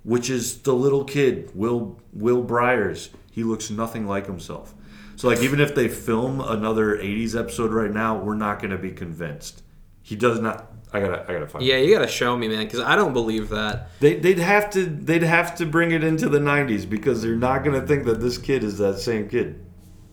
which 0.10 0.28
is 0.28 0.62
the 0.62 0.74
little 0.74 1.04
kid, 1.04 1.52
Will 1.54 2.02
Will 2.14 2.42
Byers. 2.42 3.12
He 3.32 3.44
looks 3.44 3.70
nothing 3.70 4.08
like 4.08 4.26
himself. 4.26 4.74
So 5.16 5.28
like 5.28 5.42
even 5.42 5.60
if 5.60 5.76
they 5.76 5.88
film 5.88 6.42
another 6.42 6.98
'80s 6.98 7.40
episode 7.40 7.72
right 7.72 7.92
now, 7.92 8.18
we're 8.18 8.34
not 8.34 8.58
going 8.58 8.72
to 8.72 8.78
be 8.80 8.90
convinced. 8.90 9.62
He 10.02 10.16
does 10.16 10.40
not. 10.40 10.72
I 10.92 11.00
gotta 11.00 11.26
I 11.30 11.34
gotta 11.34 11.48
find. 11.48 11.64
Yeah, 11.64 11.78
you 11.78 11.94
gotta 11.94 12.08
show 12.08 12.36
me, 12.36 12.48
man, 12.48 12.66
because 12.66 12.80
I 12.80 12.96
don't 12.96 13.14
believe 13.14 13.50
that. 13.50 13.90
They, 14.00 14.16
they'd 14.16 14.40
have 14.40 14.72
to 14.72 14.84
they'd 14.84 15.22
have 15.22 15.54
to 15.58 15.68
bring 15.68 15.92
it 15.92 16.04
into 16.04 16.28
the 16.28 16.40
'90s 16.40 16.90
because 16.90 17.22
they're 17.22 17.36
not 17.36 17.64
going 17.64 17.80
to 17.80 17.86
think 17.86 18.06
that 18.06 18.20
this 18.20 18.40
kid 18.40 18.64
is 18.64 18.80
that 18.80 18.98
same 18.98 19.30
kid. 19.30 19.64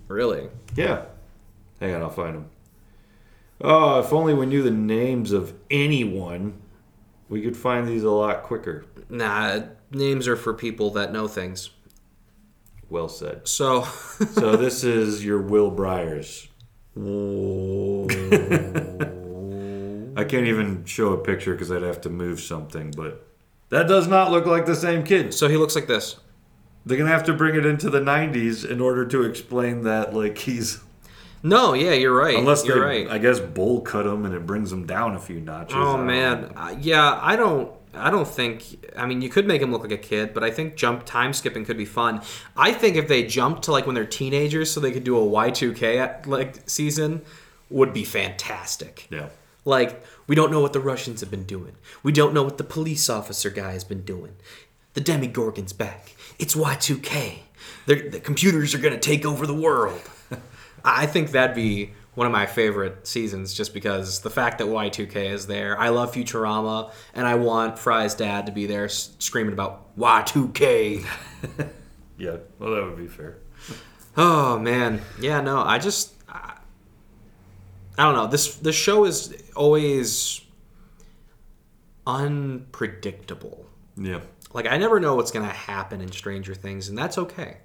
Really? 0.09 0.51
Yeah. 0.75 1.07
Hang 1.81 1.95
on, 1.95 2.03
I'll 2.03 2.11
find 2.11 2.37
him. 2.37 2.51
Oh, 3.63 4.01
if 4.01 4.13
only 4.13 4.35
we 4.35 4.45
knew 4.45 4.63
the 4.63 4.71
names 4.71 5.33
of 5.33 5.55
anyone, 5.71 6.61
we 7.31 7.41
could 7.41 7.57
find 7.57 7.89
these 7.89 8.05
a 8.05 8.11
lot 8.11 8.43
quicker. 8.43 8.85
Nah, 9.09 9.63
names 9.91 10.27
are 10.29 10.37
for 10.37 10.53
people 10.55 10.91
that 10.91 11.13
know 11.13 11.29
things. 11.29 11.71
Well 12.89 13.09
said. 13.09 13.49
So, 13.49 13.83
So 14.33 14.57
this 14.57 14.85
is 14.85 15.25
your 15.25 15.41
Will 15.43 15.71
Byers. 15.71 16.49
I 20.17 20.25
can't 20.25 20.47
even 20.47 20.85
show 20.87 21.13
a 21.13 21.19
picture 21.19 21.53
because 21.53 21.71
I'd 21.71 21.83
have 21.83 22.01
to 22.03 22.11
move 22.11 22.41
something, 22.41 22.91
but 22.97 23.27
that 23.69 23.87
does 23.87 24.09
not 24.09 24.31
look 24.31 24.47
like 24.47 24.65
the 24.65 24.75
same 24.75 25.05
kid. 25.05 25.35
so 25.35 25.49
he 25.49 25.57
looks 25.59 25.75
like 25.75 25.87
this. 25.87 26.17
They're 26.87 26.97
gonna 26.97 27.11
have 27.11 27.25
to 27.25 27.35
bring 27.35 27.55
it 27.57 27.67
into 27.67 27.91
the 27.91 28.01
'90s 28.01 28.65
in 28.69 28.81
order 28.81 29.05
to 29.07 29.23
explain 29.25 29.83
that, 29.83 30.15
like 30.15 30.39
he's 30.39 30.81
No, 31.43 31.75
yeah, 31.75 31.93
you're 31.93 32.17
right. 32.17 32.37
unless 32.39 32.63
they, 32.63 32.69
you're 32.69 32.83
right. 32.83 33.09
I 33.11 33.19
guess, 33.19 33.41
bowl 33.41 33.81
cut 33.83 34.07
him 34.07 34.25
and 34.25 34.33
it 34.35 34.47
brings 34.47 34.73
him 34.73 34.87
down 34.87 35.15
a 35.17 35.19
few 35.21 35.41
notches. 35.41 35.75
Oh 35.77 35.99
man, 35.99 36.53
uh, 36.57 36.77
yeah, 36.81 37.19
I 37.21 37.37
don't. 37.37 37.71
I 37.97 38.11
don't 38.11 38.29
think. 38.29 38.93
I 38.97 39.07
mean, 39.07 39.23
you 39.23 39.29
could 39.29 39.47
make 39.47 39.63
him 39.63 39.73
look 39.73 39.83
like 39.83 39.93
a 39.93 39.99
kid, 39.99 40.35
but 40.35 40.45
I 40.45 40.51
think 40.51 40.77
jump 40.77 41.05
time 41.05 41.33
skipping 41.33 41.65
could 41.65 41.77
be 41.77 41.85
fun. 41.85 42.23
I 42.57 42.73
think 42.73 42.97
if 42.97 43.09
they 43.09 43.25
jumped 43.25 43.63
to 43.65 43.73
like 43.73 43.87
when 43.87 43.95
they're 43.95 44.05
teenagers, 44.05 44.71
so 44.71 44.81
they 44.81 44.93
could 44.93 45.05
do 45.05 45.17
a 45.17 45.25
Y 45.25 45.51
two 45.51 45.73
K 45.73 46.15
like 46.27 46.69
season, 46.69 47.23
would 47.71 47.93
be 47.93 48.05
fantastic. 48.05 49.07
Yeah. 49.11 49.29
Like 49.65 50.03
we 50.27 50.35
don't 50.35 50.51
know 50.51 50.61
what 50.61 50.73
the 50.73 50.81
Russians 50.81 51.21
have 51.21 51.31
been 51.31 51.45
doing. 51.45 51.77
We 52.03 52.13
don't 52.13 52.35
know 52.35 52.43
what 52.43 52.59
the 52.59 52.65
police 52.65 53.11
officer 53.11 53.51
guy 53.51 53.73
has 53.73 53.85
been 53.85 54.03
doing. 54.03 54.37
The 54.95 55.01
Demogorgon's 55.01 55.73
back. 55.73 56.15
It's 56.39 56.55
Y 56.55 56.75
two 56.77 56.99
K. 56.99 57.43
The 57.87 58.21
computers 58.23 58.75
are 58.75 58.79
gonna 58.79 58.99
take 58.99 59.25
over 59.25 59.47
the 59.47 59.55
world. 59.55 60.03
I 60.85 61.07
think 61.07 61.31
that'd 61.31 61.57
be 61.57 61.93
one 62.17 62.27
of 62.27 62.33
my 62.33 62.47
favorite 62.47 63.07
seasons 63.07 63.55
just 63.55 63.73
because 63.73 64.21
the 64.21 64.31
fact 64.31 64.59
that 64.59 64.67
Y2K 64.67 65.31
is 65.31 65.47
there. 65.47 65.79
I 65.79 65.91
love 65.91 66.13
Futurama 66.13 66.93
and 67.15 67.27
I 67.27 67.37
want 67.37 67.79
Fry's 67.79 68.15
dad 68.15 68.47
to 68.47 68.53
be 68.53 68.67
there 68.67 68.89
screaming 68.89 69.53
about 69.53 69.97
Y2K. 69.97 71.07
Yeah. 72.19 72.37
Well, 72.59 72.75
that 72.75 72.83
would 72.83 72.97
be 72.97 73.09
fair. 73.09 73.39
Oh 74.17 74.59
man. 74.59 75.03
Yeah, 75.21 75.41
no, 75.41 75.61
I 75.61 75.79
just 75.79 76.15
I, 76.29 76.57
I 77.99 78.05
don't 78.05 78.15
know. 78.15 78.27
This 78.27 78.57
the 78.57 78.73
show 78.73 79.05
is 79.05 79.35
always 79.55 80.41
unpredictable. 82.07 83.67
Yeah. 83.97 84.21
Like 84.53 84.67
I 84.67 84.79
never 84.79 85.01
know 85.01 85.15
what's 85.15 85.31
going 85.31 85.47
to 85.47 85.53
happen 85.53 86.01
in 86.01 86.11
Stranger 86.11 86.55
Things 86.55 86.89
and 86.89 86.97
that's 86.97 87.19
okay. 87.19 87.59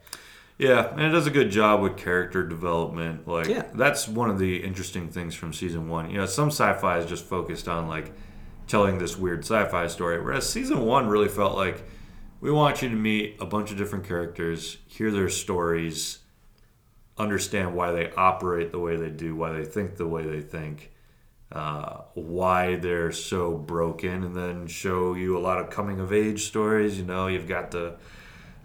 Yeah, 0.58 0.92
and 0.92 1.02
it 1.02 1.10
does 1.10 1.26
a 1.28 1.32
good 1.32 1.50
job 1.50 1.82
with 1.82 1.98
character 1.98 2.44
development. 2.46 3.28
Like 3.28 3.48
Yeah. 3.48 3.66
that's 3.74 4.08
one 4.08 4.30
of 4.30 4.38
the 4.38 4.58
interesting 4.64 5.10
things 5.10 5.34
from 5.34 5.54
season 5.54 5.90
one. 5.90 6.10
You 6.12 6.18
know, 6.18 6.26
some 6.26 6.48
sci-fi 6.50 7.00
is 7.00 7.06
just 7.08 7.26
focused 7.26 7.68
on 7.68 7.88
like 7.88 8.12
telling 8.68 9.00
this 9.00 9.18
weird 9.18 9.40
sci-fi 9.40 9.88
story, 9.88 10.22
whereas 10.22 10.48
season 10.48 10.86
one 10.86 11.08
really 11.08 11.28
felt 11.28 11.56
like 11.58 11.84
we 12.42 12.52
want 12.52 12.82
you 12.82 12.90
to 12.90 12.96
meet 12.96 13.38
a 13.40 13.46
bunch 13.46 13.72
of 13.72 13.78
different 13.78 14.06
characters, 14.08 14.78
hear 14.88 15.12
their 15.12 15.30
stories, 15.30 16.20
understand 17.18 17.76
why 17.76 17.92
they 17.92 18.12
operate 18.12 18.72
the 18.72 18.80
way 18.80 18.96
they 18.96 19.10
do, 19.10 19.36
why 19.36 19.52
they 19.52 19.66
think 19.66 19.96
the 19.98 20.08
way 20.08 20.24
they 20.24 20.42
think, 20.42 20.92
uh, 21.52 22.02
why 22.14 22.76
they're 22.76 23.12
so 23.12 23.56
broken, 23.58 24.24
and 24.24 24.36
then 24.36 24.66
show 24.68 25.14
you 25.14 25.38
a 25.38 25.40
lot 25.40 25.60
of 25.60 25.70
coming 25.70 26.00
of 26.00 26.14
age 26.14 26.44
stories. 26.48 26.98
You 26.98 27.06
know, 27.06 27.28
you've 27.28 27.48
got 27.48 27.72
the 27.72 27.96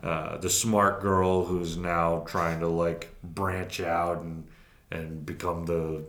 uh, 0.03 0.37
the 0.39 0.51
smart 0.51 1.01
girl 1.01 1.45
who's 1.45 1.77
now 1.77 2.25
trying 2.27 2.61
to 2.61 2.69
like 2.69 3.15
branch 3.23 3.81
out 3.81 4.19
and 4.23 4.47
and 4.91 5.25
become 5.27 5.65
the 5.67 6.05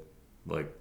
like 0.46 0.72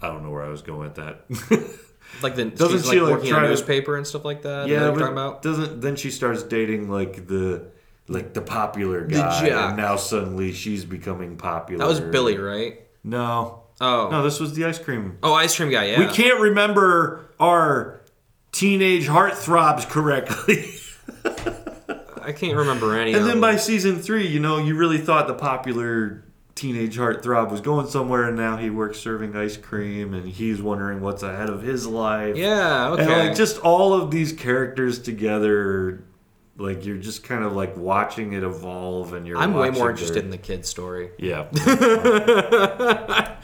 I 0.00 0.08
don't 0.08 0.22
know 0.24 0.30
where 0.30 0.42
I 0.42 0.48
was 0.48 0.62
going 0.62 0.80
with 0.80 0.94
that. 0.96 1.78
Like 2.20 2.34
the 2.34 2.44
Doesn't 2.44 2.80
she's 2.80 2.90
she, 2.90 3.00
like 3.00 3.08
like, 3.10 3.18
working 3.20 3.32
on 3.32 3.38
a 3.38 3.42
to- 3.44 3.48
newspaper 3.52 3.96
and 3.96 4.06
stuff 4.06 4.22
like 4.24 4.42
that 4.42 4.68
yeah, 4.68 4.80
what 4.80 4.82
you're 4.84 4.92
but 4.92 4.98
talking 5.00 5.12
about? 5.12 5.40
doesn't 5.42 5.80
then 5.80 5.96
she 5.96 6.10
starts 6.10 6.42
dating 6.42 6.90
like 6.90 7.26
the 7.26 7.68
like 8.06 8.34
the 8.34 8.42
popular 8.42 9.06
The 9.06 9.14
guy, 9.14 9.48
jock. 9.48 9.68
and 9.70 9.76
now 9.78 9.96
suddenly 9.96 10.52
she's 10.52 10.84
becoming 10.84 11.36
popular. 11.38 11.78
That 11.82 11.88
was 11.88 12.00
Billy, 12.00 12.36
right? 12.36 12.82
No, 13.02 13.62
Oh. 13.80 14.08
no, 14.10 14.22
this 14.22 14.40
was 14.40 14.52
the 14.54 14.66
ice 14.66 14.78
cream. 14.78 15.16
Oh, 15.22 15.32
ice 15.32 15.56
cream 15.56 15.70
guy. 15.70 15.86
Yeah. 15.86 16.00
We 16.00 16.06
can't 16.12 16.38
remember 16.38 17.30
our 17.40 18.02
teenage 18.50 19.06
heartthrobs 19.06 19.88
correctly. 19.88 20.66
I 21.24 22.32
can't 22.32 22.56
remember 22.56 22.96
any. 22.96 23.14
And 23.14 23.26
then 23.26 23.40
by 23.40 23.56
season 23.56 24.00
three, 24.00 24.26
you 24.28 24.38
know, 24.40 24.58
you 24.58 24.74
really 24.76 24.98
thought 24.98 25.26
the 25.26 25.34
popular 25.34 26.24
teenage 26.54 26.96
heartthrob 26.96 27.50
was 27.50 27.60
going 27.60 27.86
somewhere, 27.88 28.24
and 28.28 28.36
now 28.36 28.56
he 28.56 28.70
works 28.70 28.98
serving 28.98 29.34
ice 29.34 29.56
cream, 29.56 30.14
and 30.14 30.28
he's 30.28 30.60
wondering 30.62 31.00
what's 31.00 31.22
ahead 31.22 31.48
of 31.48 31.62
his 31.62 31.86
life. 31.86 32.36
Yeah. 32.36 32.90
Okay. 32.90 33.02
And 33.02 33.10
like 33.28 33.36
just 33.36 33.58
all 33.60 33.94
of 33.94 34.10
these 34.10 34.32
characters 34.32 34.98
together, 35.00 36.04
like 36.58 36.84
you're 36.84 36.98
just 36.98 37.24
kind 37.24 37.42
of 37.42 37.54
like 37.54 37.76
watching 37.76 38.34
it 38.34 38.42
evolve, 38.44 39.14
and 39.14 39.26
you're. 39.26 39.38
I'm 39.38 39.54
way 39.54 39.70
more 39.70 39.90
interested 39.90 40.16
their- 40.16 40.22
in 40.24 40.30
the 40.30 40.38
kid's 40.38 40.68
story. 40.68 41.10
Yeah. 41.18 41.44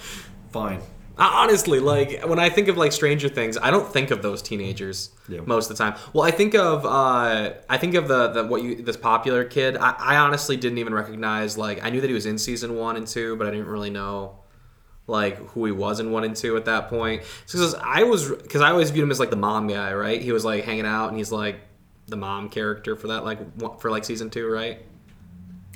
Fine. 0.53 0.81
Honestly, 1.19 1.81
like 1.81 2.25
when 2.25 2.39
I 2.39 2.49
think 2.49 2.69
of 2.69 2.77
like 2.77 2.93
Stranger 2.93 3.29
Things, 3.29 3.59
I 3.61 3.71
don't 3.71 3.91
think 3.93 4.11
of 4.12 4.23
those 4.23 4.41
teenagers 4.41 5.11
Yeah. 5.29 5.41
most 5.47 5.69
of 5.71 5.77
the 5.77 5.83
time. 5.83 5.99
Well, 6.12 6.23
I 6.25 6.31
think 6.31 6.55
of 6.55 6.87
uh, 6.87 7.55
I 7.69 7.77
think 7.79 7.95
of 7.95 8.07
the, 8.07 8.29
the 8.29 8.45
what 8.47 8.62
you 8.62 8.77
this 8.83 8.97
popular 8.97 9.45
kid. 9.45 9.77
I, 9.77 9.91
I 9.99 10.16
honestly 10.19 10.57
didn't 10.57 10.79
even 10.79 10.95
recognize 10.95 11.59
like 11.59 11.83
I 11.85 11.91
knew 11.91 12.01
that 12.01 12.07
he 12.09 12.14
was 12.14 12.27
in 12.27 12.39
season 12.39 12.77
one 12.77 12.97
and 12.97 13.07
two, 13.07 13.35
but 13.37 13.47
I 13.49 13.51
didn't 13.51 13.66
really 13.66 13.91
know 13.91 14.39
like 15.09 15.39
who 15.49 15.64
he 15.64 15.73
was 15.73 15.99
in 16.01 16.12
one 16.12 16.23
and 16.23 16.37
two 16.37 16.57
at 16.57 16.66
that 16.66 16.89
point. 16.89 17.23
Because 17.47 17.75
I 17.75 18.05
was 18.05 18.31
because 18.31 18.61
I 18.61 18.71
always 18.71 18.91
viewed 18.91 19.03
him 19.03 19.11
as 19.11 19.19
like 19.19 19.31
the 19.31 19.37
mom 19.37 19.66
guy, 19.66 19.93
right? 19.95 20.23
He 20.23 20.31
was 20.31 20.45
like 20.45 20.64
hanging 20.64 20.87
out 20.87 21.09
and 21.09 21.16
he's 21.19 21.33
like 21.33 21.57
the 22.07 22.16
mom 22.16 22.49
character 22.49 22.95
for 22.95 23.09
that 23.09 23.25
like 23.25 23.39
one- 23.55 23.77
for 23.79 23.91
like 23.91 24.05
season 24.05 24.31
two, 24.31 24.47
right? 24.49 24.83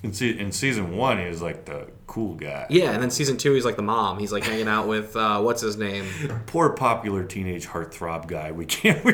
In, 0.05 0.13
se- 0.13 0.39
in 0.39 0.51
season 0.53 0.97
one, 0.97 1.19
he 1.19 1.27
was 1.27 1.41
like 1.43 1.65
the 1.65 1.87
cool 2.13 2.35
guy. 2.35 2.67
Yeah, 2.69 2.93
and 2.93 3.03
then 3.03 3.11
season 3.11 3.39
two, 3.39 3.55
he's 3.55 3.65
like 3.65 3.77
the 3.77 3.83
mom. 3.83 4.19
He's 4.19 4.33
like 4.33 4.45
hanging 4.45 4.69
out 4.69 4.87
with 4.87 5.17
uh, 5.17 5.41
what's 5.41 5.63
his 5.63 5.77
name? 5.79 6.05
Poor 6.47 6.71
popular 6.71 7.25
teenage 7.25 7.67
heartthrob 7.67 8.27
guy. 8.27 8.53
We 8.53 8.67
can't. 8.67 9.03
We, 9.05 9.13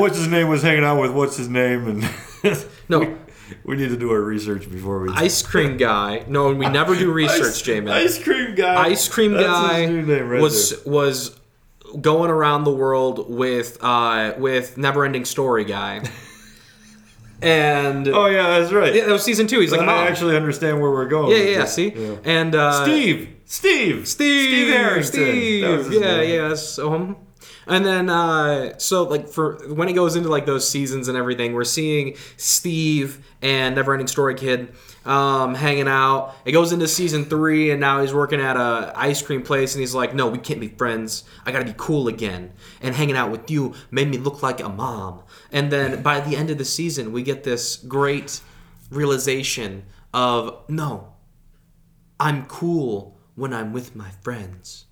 what's 0.00 0.16
his 0.16 0.28
name 0.28 0.48
was 0.48 0.62
hanging 0.62 0.84
out 0.84 1.00
with 1.00 1.10
what's 1.12 1.36
his 1.36 1.48
name, 1.48 1.86
and 1.86 2.64
No. 2.88 3.00
we, 3.00 3.08
we 3.64 3.76
need 3.76 3.88
to 3.90 3.96
do 3.98 4.10
our 4.10 4.20
research 4.22 4.70
before 4.70 5.00
we. 5.00 5.10
Ice 5.12 5.42
cream 5.42 5.76
guy. 5.76 6.24
No, 6.28 6.52
we 6.54 6.66
never 6.68 6.94
do 6.96 7.12
research, 7.12 7.40
Ice- 7.56 7.62
Jamin. 7.62 7.90
Ice 7.90 8.22
cream 8.22 8.54
guy. 8.54 8.74
Ice 8.86 9.08
cream 9.08 9.32
That's 9.32 9.46
guy 9.46 9.80
his 9.82 9.90
new 9.90 10.02
name 10.06 10.28
right 10.28 10.40
was 10.40 10.82
there. 10.82 10.92
was 10.92 11.38
going 12.00 12.30
around 12.30 12.64
the 12.64 12.72
world 12.72 13.28
with 13.30 13.76
uh, 13.82 14.32
with 14.38 14.78
never 14.78 15.04
ending 15.04 15.24
story 15.26 15.64
guy. 15.64 16.02
And 17.42 18.08
Oh 18.08 18.26
yeah, 18.26 18.58
that's 18.60 18.72
right. 18.72 18.94
yeah, 18.94 19.04
that 19.06 19.12
was 19.12 19.22
season 19.24 19.46
two. 19.46 19.60
He's 19.60 19.72
like, 19.72 19.80
I 19.80 20.06
actually 20.06 20.36
understand 20.36 20.80
where 20.80 20.90
we're 20.90 21.08
going. 21.08 21.32
yeah, 21.32 21.42
yeah, 21.44 21.58
yeah. 21.58 21.64
See, 21.64 21.88
Yeah. 21.94 22.16
and 22.24 22.54
uh, 22.54 22.84
Steve, 22.84 23.28
Steve, 23.44 24.06
Steve, 24.08 24.68
Harrington. 24.68 25.04
Steve. 25.12 25.68
Was 25.78 25.86
his 25.88 26.00
yeah, 26.00 26.16
name. 26.18 26.30
yeah. 26.34 26.54
So, 26.54 26.92
um, 26.94 27.16
and 27.66 27.84
then 27.84 28.08
uh, 28.08 28.78
so 28.78 29.04
like 29.04 29.28
for 29.28 29.56
when 29.74 29.88
it 29.88 29.92
goes 29.94 30.16
into 30.16 30.28
like 30.28 30.46
those 30.46 30.68
seasons 30.68 31.08
and 31.08 31.16
everything, 31.18 31.52
we're 31.52 31.64
seeing 31.64 32.16
Steve 32.36 33.24
and 33.42 33.76
Neverending 33.76 34.08
Story 34.08 34.34
Kid 34.34 34.72
um, 35.04 35.54
hanging 35.54 35.88
out. 35.88 36.34
It 36.44 36.52
goes 36.52 36.72
into 36.72 36.86
season 36.88 37.24
three, 37.24 37.70
and 37.70 37.80
now 37.80 38.00
he's 38.00 38.14
working 38.14 38.40
at 38.40 38.56
a 38.56 38.92
ice 38.94 39.22
cream 39.22 39.42
place, 39.42 39.74
and 39.74 39.80
he's 39.80 39.94
like, 39.94 40.14
"No, 40.14 40.28
we 40.28 40.38
can't 40.38 40.60
be 40.60 40.68
friends. 40.68 41.24
I 41.44 41.52
gotta 41.52 41.64
be 41.64 41.74
cool 41.76 42.08
again." 42.08 42.52
And 42.80 42.94
hanging 42.94 43.16
out 43.16 43.30
with 43.30 43.50
you 43.50 43.74
made 43.90 44.08
me 44.08 44.18
look 44.18 44.42
like 44.42 44.60
a 44.60 44.68
mom. 44.68 45.22
And 45.50 45.70
then 45.70 46.02
by 46.02 46.20
the 46.20 46.36
end 46.36 46.50
of 46.50 46.58
the 46.58 46.64
season, 46.64 47.12
we 47.12 47.22
get 47.22 47.44
this 47.44 47.76
great 47.76 48.40
realization 48.90 49.84
of 50.14 50.62
no, 50.68 51.14
I'm 52.20 52.46
cool 52.46 53.18
when 53.34 53.52
I'm 53.52 53.72
with 53.72 53.96
my 53.96 54.10
friends. 54.22 54.86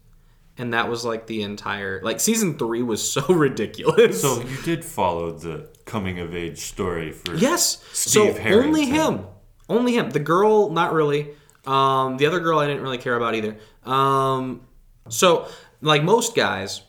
And 0.58 0.74
that 0.74 0.90
was 0.90 1.04
like 1.04 1.26
the 1.26 1.42
entire 1.42 2.02
like 2.02 2.20
season 2.20 2.58
3 2.58 2.82
was 2.82 3.08
so 3.10 3.24
ridiculous. 3.28 4.20
So 4.20 4.42
you 4.42 4.56
did 4.62 4.84
follow 4.84 5.32
the 5.32 5.68
coming 5.86 6.18
of 6.18 6.34
age 6.34 6.58
story 6.58 7.12
for 7.12 7.34
yes. 7.34 7.82
Steve 7.92 8.34
so 8.34 8.40
Harrington. 8.40 8.68
only 8.68 8.86
him. 8.86 9.26
Only 9.70 9.94
him. 9.94 10.10
The 10.10 10.20
girl 10.20 10.70
not 10.70 10.92
really. 10.92 11.30
Um 11.66 12.18
the 12.18 12.26
other 12.26 12.40
girl 12.40 12.58
I 12.58 12.66
didn't 12.66 12.82
really 12.82 12.98
care 12.98 13.16
about 13.16 13.34
either. 13.34 13.56
Um 13.84 14.62
so 15.08 15.48
like 15.80 16.02
most 16.02 16.36
guys 16.36 16.82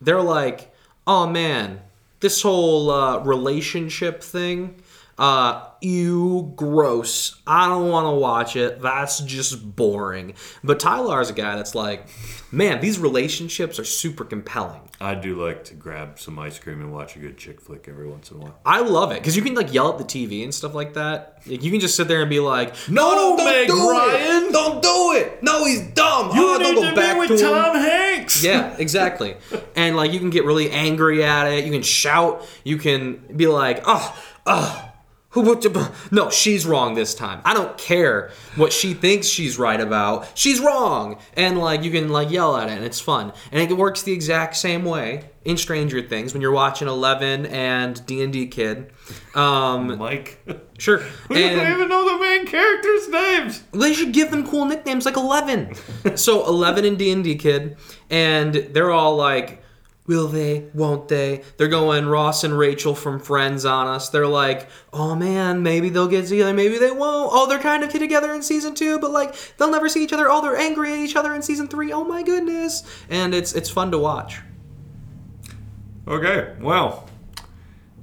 they're 0.00 0.20
like, 0.22 0.74
"Oh 1.06 1.26
man, 1.26 1.80
this 2.20 2.42
whole 2.42 2.90
uh, 2.90 3.18
relationship 3.20 4.22
thing 4.22 4.76
uh, 5.18 5.64
you 5.80 6.52
gross. 6.56 7.40
I 7.46 7.68
don't 7.68 7.88
want 7.90 8.06
to 8.06 8.10
watch 8.12 8.56
it. 8.56 8.80
That's 8.82 9.20
just 9.20 9.74
boring. 9.76 10.34
But 10.62 10.78
Tyler 10.80 11.20
is 11.20 11.30
a 11.30 11.32
guy 11.32 11.56
that's 11.56 11.74
like, 11.74 12.06
man, 12.52 12.80
these 12.80 12.98
relationships 12.98 13.78
are 13.78 13.84
super 13.84 14.24
compelling. 14.24 14.82
I 15.00 15.14
do 15.14 15.42
like 15.42 15.64
to 15.64 15.74
grab 15.74 16.18
some 16.18 16.38
ice 16.38 16.58
cream 16.58 16.80
and 16.80 16.92
watch 16.92 17.16
a 17.16 17.18
good 17.18 17.36
chick 17.38 17.60
flick 17.60 17.86
every 17.88 18.08
once 18.08 18.30
in 18.30 18.38
a 18.38 18.40
while. 18.40 18.58
I 18.64 18.80
love 18.80 19.12
it 19.12 19.20
because 19.20 19.36
you 19.36 19.42
can 19.42 19.54
like 19.54 19.72
yell 19.72 19.90
at 19.92 19.98
the 19.98 20.04
TV 20.04 20.42
and 20.42 20.54
stuff 20.54 20.74
like 20.74 20.94
that. 20.94 21.42
Like, 21.46 21.62
you 21.62 21.70
can 21.70 21.80
just 21.80 21.96
sit 21.96 22.08
there 22.08 22.20
and 22.22 22.30
be 22.30 22.40
like, 22.40 22.74
"No, 22.88 23.10
No, 23.10 23.36
don't 23.36 23.44
Meg 23.44 23.66
do 23.68 23.90
Ryan! 23.90 24.44
it! 24.48 24.52
Don't 24.52 24.82
do 24.82 25.12
it! 25.16 25.42
No, 25.42 25.64
he's 25.64 25.80
dumb. 25.92 26.30
oh, 26.32 26.58
don't 26.58 26.74
go 26.74 26.94
back 26.94 27.28
to 27.28 27.36
him." 27.36 27.76
Hanks. 27.82 28.42
Yeah, 28.42 28.74
exactly. 28.78 29.36
and 29.74 29.96
like 29.96 30.12
you 30.12 30.18
can 30.18 30.30
get 30.30 30.44
really 30.44 30.70
angry 30.70 31.22
at 31.24 31.46
it. 31.46 31.64
You 31.64 31.72
can 31.72 31.82
shout. 31.82 32.46
You 32.64 32.78
can 32.78 33.16
be 33.36 33.46
like, 33.46 33.82
oh, 33.86 34.24
oh. 34.46 34.85
Who 35.36 35.60
No, 36.10 36.30
she's 36.30 36.64
wrong 36.64 36.94
this 36.94 37.14
time. 37.14 37.42
I 37.44 37.52
don't 37.52 37.76
care 37.76 38.30
what 38.54 38.72
she 38.72 38.94
thinks 38.94 39.26
she's 39.26 39.58
right 39.58 39.78
about. 39.78 40.26
She's 40.34 40.60
wrong, 40.60 41.18
and 41.34 41.58
like 41.58 41.82
you 41.82 41.90
can 41.90 42.08
like 42.08 42.30
yell 42.30 42.56
at 42.56 42.70
it, 42.70 42.72
and 42.72 42.84
it's 42.84 43.00
fun. 43.00 43.34
And 43.52 43.60
it 43.60 43.76
works 43.76 44.02
the 44.02 44.14
exact 44.14 44.56
same 44.56 44.86
way 44.86 45.28
in 45.44 45.58
Stranger 45.58 46.00
Things 46.00 46.32
when 46.32 46.40
you're 46.40 46.52
watching 46.52 46.88
Eleven 46.88 47.44
and 47.44 48.04
D 48.06 48.22
and 48.22 48.32
D 48.32 48.46
Kid. 48.46 48.90
Um, 49.34 49.98
Mike. 49.98 50.42
sure, 50.78 51.02
We 51.28 51.42
don't 51.42 51.70
even 51.70 51.88
know 51.90 52.16
the 52.16 52.18
main 52.18 52.46
characters' 52.46 53.08
names. 53.10 53.62
they 53.72 53.92
should 53.92 54.12
give 54.12 54.30
them 54.30 54.46
cool 54.48 54.64
nicknames 54.64 55.04
like 55.04 55.18
Eleven. 55.18 55.74
so 56.16 56.46
Eleven 56.46 56.86
and 56.86 56.96
D 56.96 57.12
and 57.12 57.22
D 57.22 57.36
Kid, 57.36 57.76
and 58.08 58.54
they're 58.54 58.90
all 58.90 59.16
like, 59.16 59.62
"Will 60.06 60.28
they? 60.28 60.66
Won't 60.74 61.08
they?" 61.08 61.42
They're 61.56 61.68
going 61.68 62.06
Ross 62.06 62.44
and 62.44 62.56
Rachel 62.56 62.94
from 62.94 63.18
Friends 63.20 63.64
on 63.64 63.86
us. 63.86 64.08
They're 64.08 64.26
like, 64.26 64.68
"Oh 64.92 65.14
man, 65.14 65.62
maybe 65.62 65.88
they'll 65.88 66.08
get 66.08 66.26
together, 66.26 66.52
maybe 66.54 66.78
they 66.78 66.90
won't." 66.90 67.30
Oh, 67.32 67.46
they're 67.46 67.58
kind 67.58 67.82
of 67.82 67.90
together 67.90 68.32
in 68.32 68.42
season 68.42 68.74
two, 68.74 68.98
but 68.98 69.10
like 69.10 69.34
they'll 69.56 69.70
never 69.70 69.88
see 69.88 70.02
each 70.04 70.12
other. 70.12 70.30
Oh, 70.30 70.40
they're 70.42 70.56
angry 70.56 70.92
at 70.92 70.98
each 70.98 71.16
other 71.16 71.34
in 71.34 71.42
season 71.42 71.68
three. 71.68 71.92
Oh 71.92 72.04
my 72.04 72.22
goodness, 72.22 72.82
and 73.08 73.34
it's 73.34 73.52
it's 73.54 73.70
fun 73.70 73.90
to 73.92 73.98
watch. 73.98 74.40
Okay, 76.08 76.54
well, 76.60 77.08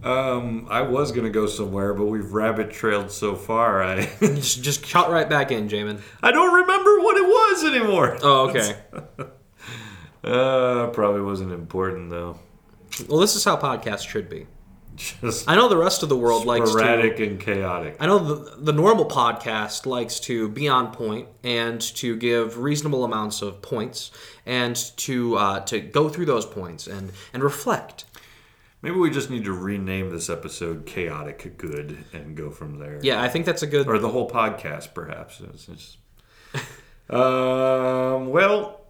um, 0.04 0.68
I 0.70 0.82
was 0.82 1.14
gonna 1.14 1.30
go 1.30 1.46
somewhere, 1.46 1.94
but 1.94 2.06
we've 2.06 2.34
rabbit 2.34 2.72
trailed 2.72 3.12
so 3.12 3.36
far. 3.36 3.82
I 3.82 4.06
Just 4.20 4.62
just 4.62 4.90
cut 4.90 5.10
right 5.10 5.30
back 5.30 5.52
in, 5.52 5.70
Jamin. 5.70 6.02
I 6.22 6.32
don't 6.32 6.54
remember 6.54 7.00
what 7.00 7.18
it 7.18 7.26
was 7.26 7.64
anymore. 7.64 8.18
Oh, 8.22 8.50
okay. 8.50 8.76
Uh, 10.24 10.88
probably 10.88 11.22
wasn't 11.22 11.52
important 11.52 12.10
though. 12.10 12.40
Well, 13.10 13.20
this 13.20 13.36
is 13.36 13.44
how 13.44 13.58
podcasts 13.58 14.08
should 14.08 14.30
be. 14.30 14.48
Just 14.96 15.50
I 15.50 15.56
know 15.56 15.68
the 15.70 15.78
rest 15.78 16.04
of 16.04 16.10
the 16.10 16.16
world 16.16 16.46
likes 16.46 16.66
to 16.72 16.78
sporadic 16.78 17.20
and 17.20 17.40
chaotic. 17.40 17.98
I 18.00 18.06
know 18.06 18.20
the, 18.20 18.56
the 18.58 18.72
normal 18.74 19.06
podcast 19.06 19.88
likes 19.88 20.20
to 20.22 20.50
be 20.50 20.68
on 20.68 20.94
point 20.94 21.28
and 21.44 21.82
to 21.96 22.16
give 22.16 22.60
reasonable 22.60 23.04
amounts 23.04 23.42
of 23.42 23.62
points 23.64 24.12
and 24.46 24.76
to 24.98 25.36
uh, 25.36 25.60
to 25.62 25.80
go 25.80 26.10
through 26.10 26.28
those 26.28 26.46
points 26.46 26.86
and 26.86 27.12
and 27.34 27.42
reflect. 27.44 28.06
Maybe 28.84 28.98
we 28.98 29.10
just 29.10 29.30
need 29.32 29.46
to 29.46 29.52
rename 29.54 30.12
this 30.12 30.30
episode 30.30 30.86
"Chaotic 30.86 31.58
Good" 31.58 31.98
and 32.14 32.38
go 32.38 32.52
from 32.52 32.78
there. 32.78 33.00
Yeah, 33.02 33.20
I 33.22 33.30
think 33.30 33.48
that's 33.48 33.64
a 33.64 33.68
good. 33.68 33.88
or 33.88 33.98
the 33.98 34.10
whole 34.10 34.30
podcast, 34.30 34.94
perhaps. 34.94 35.42
It's 35.42 35.66
just- 35.66 35.98
um, 37.10 38.28
well, 38.30 38.83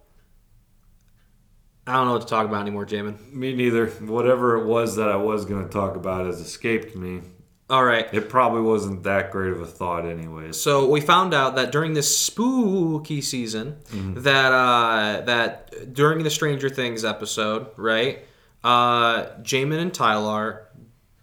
I 1.86 1.94
don't 1.94 2.06
know 2.06 2.12
what 2.14 2.22
to 2.22 2.28
talk 2.28 2.46
about 2.46 2.62
anymore, 2.62 2.86
Jamin. 2.86 3.32
me 3.32 3.52
neither. 3.54 3.86
Whatever 3.86 4.56
it 4.56 4.64
was 4.66 4.96
that 4.96 5.08
I 5.08 5.16
was 5.16 5.44
going 5.44 5.64
to 5.64 5.70
talk 5.70 5.96
about 5.96 6.26
has 6.26 6.40
escaped 6.40 6.96
me. 6.96 7.20
All 7.68 7.84
right. 7.84 8.06
It 8.12 8.28
probably 8.28 8.62
wasn't 8.62 9.02
that 9.04 9.30
great 9.30 9.52
of 9.52 9.60
a 9.60 9.66
thought, 9.66 10.06
anyways. 10.06 10.60
So 10.60 10.88
we 10.88 11.00
found 11.00 11.34
out 11.34 11.56
that 11.56 11.72
during 11.72 11.94
this 11.94 12.16
spooky 12.16 13.20
season, 13.20 13.76
that 13.92 14.52
uh, 14.52 15.22
that 15.22 15.92
during 15.94 16.24
the 16.24 16.30
Stranger 16.30 16.68
Things 16.68 17.04
episode, 17.04 17.68
right? 17.76 18.24
Uh, 18.62 19.26
Jamin 19.42 19.78
and 19.78 19.92
Tyler, 19.92 20.68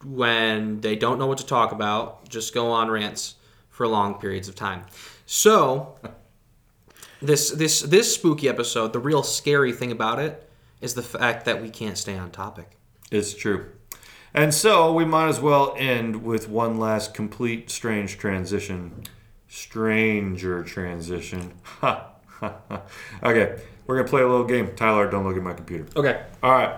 when 0.04 0.82
they 0.82 0.96
don't 0.96 1.18
know 1.20 1.28
what 1.28 1.40
to 1.40 1.46
talk 1.46 1.72
about, 1.72 2.28
just 2.28 2.54
go 2.54 2.72
on 2.72 2.90
rants 2.90 3.36
for 3.70 3.88
long 3.88 4.16
periods 4.16 4.48
of 4.48 4.56
time. 4.56 4.84
So 5.26 5.98
this 7.22 7.52
this 7.52 7.82
this 7.82 8.14
spooky 8.14 8.50
episode, 8.50 8.94
the 8.94 9.00
real 9.00 9.24
scary 9.24 9.74
thing 9.74 9.92
about 9.92 10.20
it 10.20 10.48
is 10.82 10.96
the 10.96 11.04
fact 11.04 11.46
that 11.46 11.62
we 11.62 11.70
can't 11.70 11.98
stay 11.98 12.18
on 12.18 12.32
topic. 12.32 12.78
It's 13.12 13.34
true. 13.34 13.72
And 14.34 14.54
so 14.54 14.94
we 14.94 15.06
might 15.06 15.28
as 15.28 15.40
well 15.40 15.76
end 15.78 16.24
with 16.24 16.50
one 16.50 16.80
last 16.80 17.14
complete 17.14 17.70
strange 17.70 18.18
transition. 18.18 19.04
Stranger 19.48 20.64
transition. 20.64 21.54
Ha, 21.64 22.08
ha, 22.28 22.56
ha. 22.70 22.82
okay, 23.24 23.62
we're 23.86 23.96
going 23.96 24.06
to 24.06 24.10
play 24.10 24.22
a 24.22 24.28
little 24.28 24.46
game. 24.46 24.76
Tyler, 24.76 25.10
don't 25.10 25.28
look 25.28 25.38
at 25.38 25.44
my 25.44 25.54
computer. 25.54 25.86
Okay. 25.96 26.24
All 26.42 26.52
right. 26.52 26.76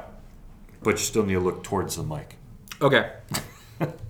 But 0.82 0.92
you 0.92 0.98
still 0.98 1.24
need 1.24 1.36
to 1.36 1.40
look 1.40 1.64
towards 1.64 1.96
the 1.96 2.04
mic. 2.04 2.36
Okay. 2.82 3.12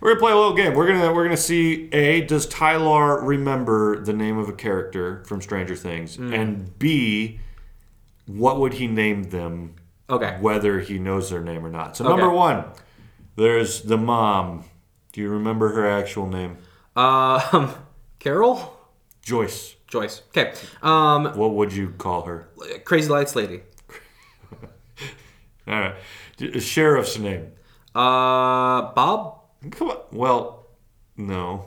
We're 0.00 0.10
gonna 0.10 0.20
play 0.20 0.32
a 0.32 0.36
little 0.36 0.54
game. 0.54 0.74
We're 0.74 0.86
gonna 0.86 1.12
we're 1.12 1.24
gonna 1.24 1.36
see 1.36 1.88
a 1.92 2.20
does 2.20 2.46
Tyler 2.46 3.20
remember 3.24 4.04
the 4.04 4.12
name 4.12 4.38
of 4.38 4.48
a 4.48 4.52
character 4.52 5.24
from 5.24 5.40
Stranger 5.40 5.74
Things, 5.74 6.16
mm. 6.16 6.32
and 6.32 6.78
b 6.78 7.40
what 8.26 8.58
would 8.60 8.74
he 8.74 8.86
name 8.86 9.24
them, 9.24 9.74
Okay. 10.10 10.36
whether 10.40 10.80
he 10.80 10.98
knows 10.98 11.30
their 11.30 11.42
name 11.42 11.64
or 11.64 11.70
not. 11.70 11.96
So 11.96 12.04
Okay. 12.04 12.16
number 12.16 12.30
one, 12.34 12.64
there's 13.36 13.82
the 13.82 13.96
mom. 13.96 14.64
Do 15.12 15.20
you 15.20 15.28
remember 15.30 15.72
her 15.72 15.88
actual 15.88 16.26
name? 16.26 16.58
Um, 16.94 17.70
Carol, 18.18 18.76
Joyce. 19.22 19.74
Joyce. 19.88 20.22
Okay. 20.28 20.52
Um, 20.82 21.26
What 21.36 21.54
would 21.54 21.72
you 21.72 21.90
call 21.98 22.22
her? 22.22 22.48
Crazy 22.84 23.08
Lights 23.08 23.36
Lady. 23.36 23.62
All 25.68 25.80
right, 25.80 25.94
sheriff's 26.62 27.18
name. 27.18 27.52
Uh, 27.94 28.92
Bob. 28.92 29.40
Come 29.70 29.90
on. 29.90 29.98
Well, 30.12 30.66
no. 31.16 31.64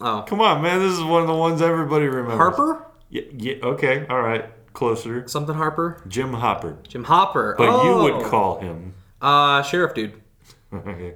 Oh, 0.00 0.24
Come 0.26 0.40
on, 0.40 0.62
man. 0.62 0.80
This 0.80 0.92
is 0.92 1.02
one 1.02 1.22
of 1.22 1.28
the 1.28 1.34
ones 1.34 1.62
everybody 1.62 2.06
remembers. 2.06 2.36
Harper. 2.36 2.86
Yeah. 3.08 3.22
yeah 3.36 3.54
okay. 3.62 4.06
All 4.08 4.20
right. 4.20 4.44
Closer. 4.76 5.26
Something 5.26 5.54
Harper. 5.54 6.02
Jim 6.06 6.34
Hopper. 6.34 6.76
Jim 6.86 7.04
Hopper. 7.04 7.54
But 7.56 7.70
oh. 7.70 7.82
you 7.82 8.12
would 8.12 8.26
call 8.26 8.60
him. 8.60 8.92
Uh, 9.22 9.62
sheriff 9.62 9.94
dude. 9.94 10.20
okay. 10.72 11.14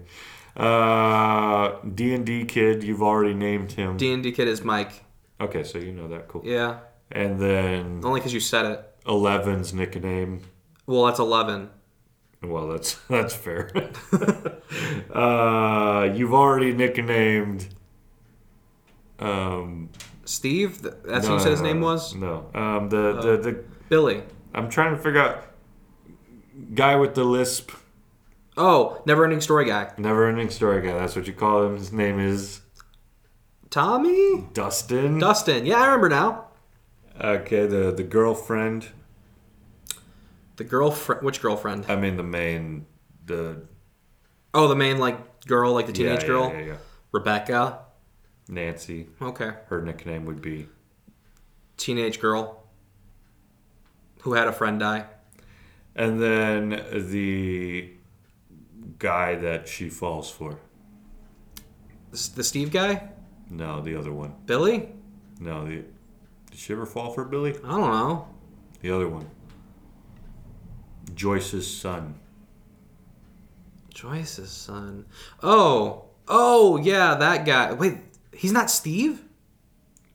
Uh, 0.56 1.76
D 1.94 2.14
and 2.14 2.24
D 2.24 2.46
kid, 2.46 2.82
you've 2.82 3.02
already 3.02 3.34
named 3.34 3.72
him. 3.72 3.98
D 3.98 4.14
and 4.14 4.22
D 4.22 4.32
kid 4.32 4.48
is 4.48 4.64
Mike. 4.64 5.04
okay, 5.42 5.62
so 5.62 5.76
you 5.76 5.92
know 5.92 6.08
that. 6.08 6.26
Cool. 6.26 6.40
Yeah, 6.42 6.78
And 7.12 7.38
then 7.38 8.00
only 8.02 8.20
because 8.20 8.32
you 8.32 8.40
said 8.40 8.64
it. 8.64 8.94
Eleven's 9.06 9.74
nickname. 9.74 10.40
Well, 10.86 11.04
that's 11.04 11.18
eleven. 11.18 11.68
Well, 12.42 12.66
that's 12.68 12.94
that's 13.10 13.34
fair. 13.34 13.70
uh, 15.12 16.10
you've 16.14 16.32
already 16.32 16.72
nicknamed. 16.72 17.68
Um, 19.18 19.90
Steve. 20.24 20.82
That's 20.82 21.26
no, 21.26 21.32
what 21.32 21.38
you 21.38 21.40
said 21.40 21.52
his 21.52 21.62
name 21.62 21.80
was. 21.80 22.14
No. 22.14 22.50
Um, 22.54 22.88
the, 22.88 23.20
the 23.20 23.36
the 23.36 23.64
Billy. 23.88 24.22
I'm 24.54 24.68
trying 24.68 24.96
to 24.96 25.02
figure 25.02 25.20
out 25.20 25.44
guy 26.74 26.96
with 26.96 27.14
the 27.14 27.24
lisp. 27.24 27.72
Oh, 28.56 29.02
never 29.06 29.24
ending 29.24 29.40
story 29.40 29.64
guy. 29.64 29.92
Never 29.96 30.28
ending 30.28 30.50
story 30.50 30.82
guy. 30.82 30.98
That's 30.98 31.16
what 31.16 31.26
you 31.26 31.32
call 31.32 31.64
him. 31.64 31.76
His 31.76 31.92
name 31.92 32.18
is 32.18 32.60
Tommy. 33.70 34.48
Dustin. 34.52 35.18
Dustin. 35.18 35.66
Yeah, 35.66 35.78
I 35.78 35.84
remember 35.86 36.08
now. 36.08 36.46
okay, 37.20 37.66
the 37.66 37.92
the 37.92 38.02
girlfriend. 38.02 38.88
The 40.56 40.64
girlfriend. 40.64 41.22
Which 41.22 41.40
girlfriend? 41.40 41.86
I 41.88 41.96
mean 41.96 42.16
the 42.16 42.22
main 42.22 42.86
the 43.24 43.62
Oh, 44.52 44.68
the 44.68 44.76
main 44.76 44.98
like 44.98 45.46
girl, 45.46 45.72
like 45.72 45.86
the 45.86 45.92
teenage 45.92 46.22
yeah, 46.22 46.26
girl, 46.26 46.52
Yeah, 46.52 46.60
yeah, 46.60 46.76
Rebecca. 47.12 47.80
Nancy. 48.50 49.06
Okay, 49.22 49.52
Her 49.68 49.80
nickname 49.80 50.24
would 50.26 50.42
be 50.42 50.68
teenage 51.76 52.20
girl 52.20 52.64
who 54.22 54.34
had 54.34 54.48
a 54.48 54.52
friend 54.52 54.80
die. 54.80 55.06
And 55.96 56.20
then 56.22 56.84
the 56.92 57.90
guy 58.98 59.36
that 59.36 59.68
she 59.68 59.88
falls 59.88 60.30
for. 60.30 60.58
The, 62.10 62.42
Steve 62.42 62.72
guy, 62.72 63.08
No, 63.48 63.80
the 63.80 63.96
other 63.96 64.12
one. 64.12 64.34
Billy. 64.46 64.90
No, 65.38 65.64
the 65.64 65.84
did 66.50 66.58
she 66.58 66.72
ever 66.72 66.86
fall 66.86 67.12
for 67.12 67.24
Billy? 67.24 67.54
I 67.64 67.70
don't 67.70 67.90
know. 67.90 68.28
The 68.80 68.90
other 68.90 69.08
one. 69.08 69.30
Joyce's 71.14 71.72
son. 71.72 72.16
Joyce's 73.94 74.50
son. 74.50 75.06
Oh, 75.42 76.06
oh 76.26 76.78
yeah, 76.78 77.14
that 77.14 77.44
guy. 77.44 77.72
Wait, 77.72 77.98
he's 78.40 78.52
not 78.52 78.70
Steve. 78.70 79.22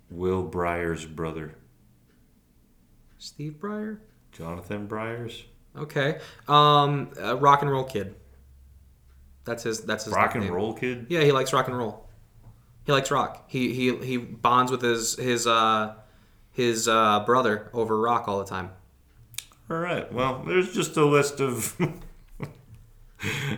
Will 0.09 0.43
Breyer's 0.43 1.05
brother. 1.05 1.53
Steve 3.19 3.57
Breyer. 3.59 3.99
Jonathan 4.31 4.87
Breyers. 4.87 5.43
Okay. 5.77 6.19
Um, 6.47 7.11
uh, 7.21 7.37
rock 7.37 7.61
and 7.61 7.69
roll 7.69 7.83
kid. 7.83 8.15
That's 9.43 9.63
his. 9.63 9.81
That's 9.81 10.05
his. 10.05 10.13
Rock 10.13 10.33
and 10.33 10.49
roll 10.49 10.73
kid. 10.73 11.05
Yeah, 11.09 11.21
he 11.21 11.31
likes 11.31 11.53
rock 11.53 11.67
and 11.67 11.77
roll. 11.77 12.09
He 12.85 12.91
likes 12.91 13.11
rock. 13.11 13.45
He 13.47 13.73
he 13.73 13.95
he 13.97 14.17
bonds 14.17 14.71
with 14.71 14.81
his 14.81 15.15
his 15.15 15.45
uh 15.45 15.93
his 16.51 16.87
uh 16.87 17.21
brother 17.25 17.69
over 17.73 17.99
rock 17.99 18.27
all 18.27 18.39
the 18.39 18.45
time. 18.45 18.71
All 19.69 19.77
right. 19.77 20.11
Well, 20.11 20.43
there's 20.45 20.73
just 20.73 20.97
a 20.97 21.05
list 21.05 21.39
of. 21.39 21.79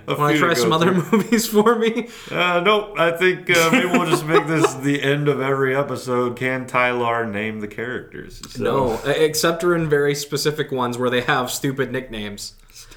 Want 0.08 0.34
to 0.34 0.40
try 0.40 0.54
some 0.54 0.72
other 0.74 0.94
through. 0.94 1.20
movies 1.20 1.48
for 1.48 1.76
me? 1.76 2.10
Uh, 2.32 2.60
nope. 2.62 2.94
I 2.98 3.12
think 3.12 3.50
uh, 3.50 3.70
maybe 3.72 3.88
we'll 3.88 4.10
just 4.10 4.26
make 4.26 4.48
this 4.48 4.74
the 4.76 5.02
end 5.02 5.28
of 5.28 5.42
every 5.42 5.76
episode. 5.76 6.36
Can 6.38 6.66
Tyler 6.68 7.26
name 7.26 7.60
the 7.60 7.68
characters? 7.68 8.42
So- 8.52 8.64
No, 8.64 9.00
except 9.06 9.62
for 9.62 9.76
in 9.76 9.90
very 9.90 10.16
specific 10.16 10.72
ones 10.72 10.98
where 10.98 11.10
they 11.10 11.22
have 11.22 11.52
stupid 11.52 11.92
nicknames, 11.92 12.54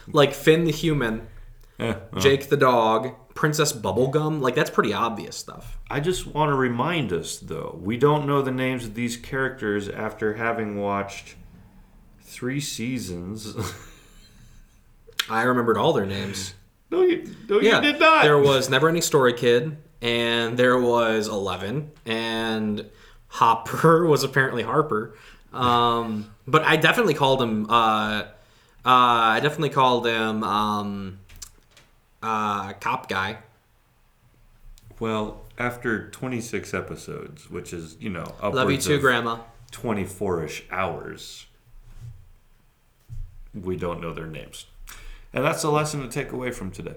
like 0.08 0.34
Finn 0.34 0.64
the 0.64 0.72
human, 0.72 1.26
Eh, 1.78 1.94
well, 2.12 2.20
Jake 2.20 2.48
the 2.50 2.58
dog, 2.58 3.14
Princess 3.34 3.72
Bubblegum. 3.72 4.40
Like 4.42 4.54
that's 4.54 4.68
pretty 4.68 4.92
obvious 4.92 5.34
stuff. 5.36 5.78
I 5.90 5.98
just 6.00 6.26
want 6.26 6.50
to 6.50 6.54
remind 6.54 7.10
us, 7.12 7.38
though, 7.38 7.78
we 7.82 7.96
don't 7.96 8.26
know 8.26 8.42
the 8.42 8.50
names 8.50 8.84
of 8.84 8.94
these 8.94 9.16
characters 9.16 9.88
after 9.88 10.34
having 10.34 10.78
watched 10.78 11.36
three 12.20 12.60
seasons. 12.60 13.54
I 15.30 15.42
remembered 15.42 15.78
all 15.78 15.92
their 15.92 16.06
names. 16.06 16.54
No, 16.90 17.02
you, 17.02 17.34
no, 17.48 17.60
Yeah, 17.60 17.76
you 17.76 17.92
did 17.92 18.00
not. 18.00 18.22
There 18.22 18.38
was 18.38 18.68
Never 18.68 18.88
Ending 18.88 19.02
Story 19.02 19.32
Kid, 19.32 19.76
and 20.02 20.56
there 20.58 20.78
was 20.78 21.28
Eleven, 21.28 21.90
and 22.06 22.86
Hopper 23.28 24.06
was 24.08 24.24
apparently 24.24 24.62
Harper. 24.62 25.14
Um, 25.52 26.32
but 26.46 26.62
I 26.62 26.76
definitely 26.76 27.14
called 27.14 27.42
him. 27.42 27.66
Uh, 27.68 28.24
uh, 28.24 28.24
I 28.84 29.40
definitely 29.40 29.70
called 29.70 30.06
him 30.06 30.42
um, 30.42 31.18
uh, 32.22 32.72
Cop 32.74 33.08
Guy. 33.08 33.38
Well, 34.98 35.42
after 35.58 36.10
26 36.10 36.74
episodes, 36.74 37.50
which 37.50 37.72
is, 37.72 37.96
you 38.00 38.10
know, 38.10 38.34
upwards 38.40 38.54
Love 38.54 38.70
you 38.70 38.78
too, 38.78 38.94
of 38.94 39.00
Grandma. 39.00 39.38
24 39.70 40.44
ish 40.44 40.64
hours, 40.70 41.46
we 43.54 43.76
don't 43.76 44.00
know 44.00 44.12
their 44.12 44.26
names. 44.26 44.66
And 45.32 45.44
that's 45.44 45.62
the 45.62 45.70
lesson 45.70 46.00
to 46.02 46.08
take 46.08 46.32
away 46.32 46.50
from 46.50 46.70
today. 46.70 46.96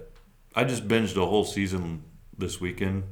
I 0.55 0.63
just 0.63 0.87
binged 0.87 1.15
a 1.21 1.25
whole 1.25 1.45
season 1.45 2.03
this 2.37 2.59
weekend 2.59 3.03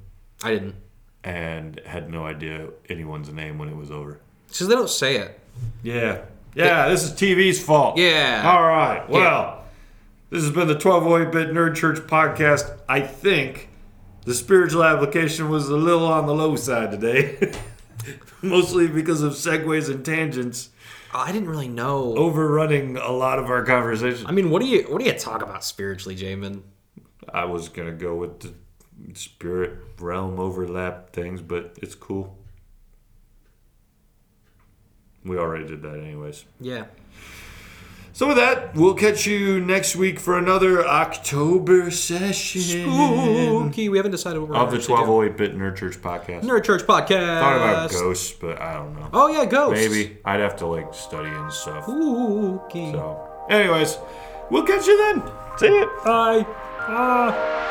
I 0.44 0.52
didn't. 0.52 0.76
and 1.24 1.80
had 1.86 2.10
no 2.10 2.26
idea 2.26 2.70
anyone's 2.90 3.32
name 3.32 3.58
when 3.58 3.70
it 3.70 3.76
was 3.76 3.92
over. 3.92 4.20
Because 4.48 4.68
they 4.68 4.76
don't 4.76 4.90
say 4.90 5.18
it. 5.18 5.40
Yeah. 5.84 6.22
Yeah, 6.56 6.90
this 6.90 7.04
is 7.04 7.12
TV's 7.14 7.64
fault. 7.64 7.98
Yeah. 7.98 8.44
All 8.46 8.62
right. 8.64 9.08
Well, 9.10 9.64
this 10.30 10.44
has 10.44 10.52
been 10.52 10.68
the 10.68 10.74
1208 10.74 11.32
Bit 11.32 11.56
Nerd 11.56 11.76
Church 11.76 12.00
podcast. 12.00 12.78
I 12.90 13.02
think 13.02 13.70
the 14.26 14.34
spiritual 14.34 14.84
application 14.84 15.50
was 15.50 15.70
a 15.70 15.78
little 15.78 16.06
on 16.08 16.26
the 16.26 16.34
low 16.34 16.56
side 16.58 16.92
today, 16.92 17.54
mostly 18.42 18.88
because 18.88 19.22
of 19.22 19.34
segues 19.34 19.90
and 19.90 20.04
tangents 20.06 20.70
I 21.14 21.32
didn't 21.32 21.50
really 21.50 21.68
know. 21.68 22.16
overrunning 22.16 22.98
a 22.98 23.12
lot 23.12 23.40
of 23.40 23.46
our 23.50 23.64
conversation. 23.66 24.26
I 24.28 24.32
mean, 24.32 24.50
what 24.50 24.62
do 24.62 24.68
you 24.68 24.84
what 24.84 25.00
do 25.02 25.06
you 25.06 25.14
talk 25.18 25.42
about 25.42 25.64
spiritually, 25.64 26.16
Jamin? 26.16 26.62
I 27.34 27.46
was 27.46 27.70
going 27.70 27.88
to 27.88 27.94
go 27.96 28.16
with 28.16 28.40
the 28.40 28.54
spirit 29.14 29.74
realm 30.00 30.40
overlap 30.40 31.14
things, 31.14 31.42
but 31.42 31.78
it's 31.82 31.96
cool. 31.96 32.38
We 35.24 35.38
already 35.38 35.68
did 35.68 35.82
that, 35.84 36.00
anyways. 36.00 36.46
Yeah. 36.60 36.86
So 38.22 38.28
with 38.28 38.38
that, 38.38 38.76
we'll 38.76 38.94
catch 38.94 39.26
you 39.26 39.60
next 39.60 39.96
week 39.96 40.20
for 40.20 40.38
another 40.38 40.86
October 40.86 41.90
session 41.90 42.62
Spooky. 42.62 43.90
We 43.90 43.98
haven't 43.98 44.12
decided 44.12 44.42
what 44.42 44.52
we're 44.52 44.58
of 44.58 44.70
the 44.70 44.78
actually 44.78 44.98
doing. 44.98 45.10
1208 45.10 45.38
Bit 45.38 45.58
Nerd 45.58 45.76
Church 45.76 46.00
podcast. 46.00 46.44
Nerd 46.44 46.64
Church 46.64 46.84
podcast. 46.84 47.40
Thought 47.40 47.56
about 47.56 47.90
ghosts, 47.90 48.32
but 48.34 48.62
I 48.62 48.76
don't 48.76 48.94
know. 48.94 49.10
Oh 49.12 49.28
yeah, 49.28 49.46
ghosts. 49.46 49.90
Maybe 49.90 50.20
I'd 50.24 50.40
have 50.40 50.56
to 50.58 50.68
like 50.68 50.94
study 50.94 51.30
and 51.30 51.52
stuff. 51.52 51.86
Spooky. 51.86 52.92
So, 52.92 53.28
anyways, 53.50 53.98
we'll 54.52 54.68
catch 54.68 54.86
you 54.86 54.98
then. 55.00 55.24
See 55.58 55.80
ya. 55.80 55.88
Bye. 56.06 56.46
Ah. 56.82 57.70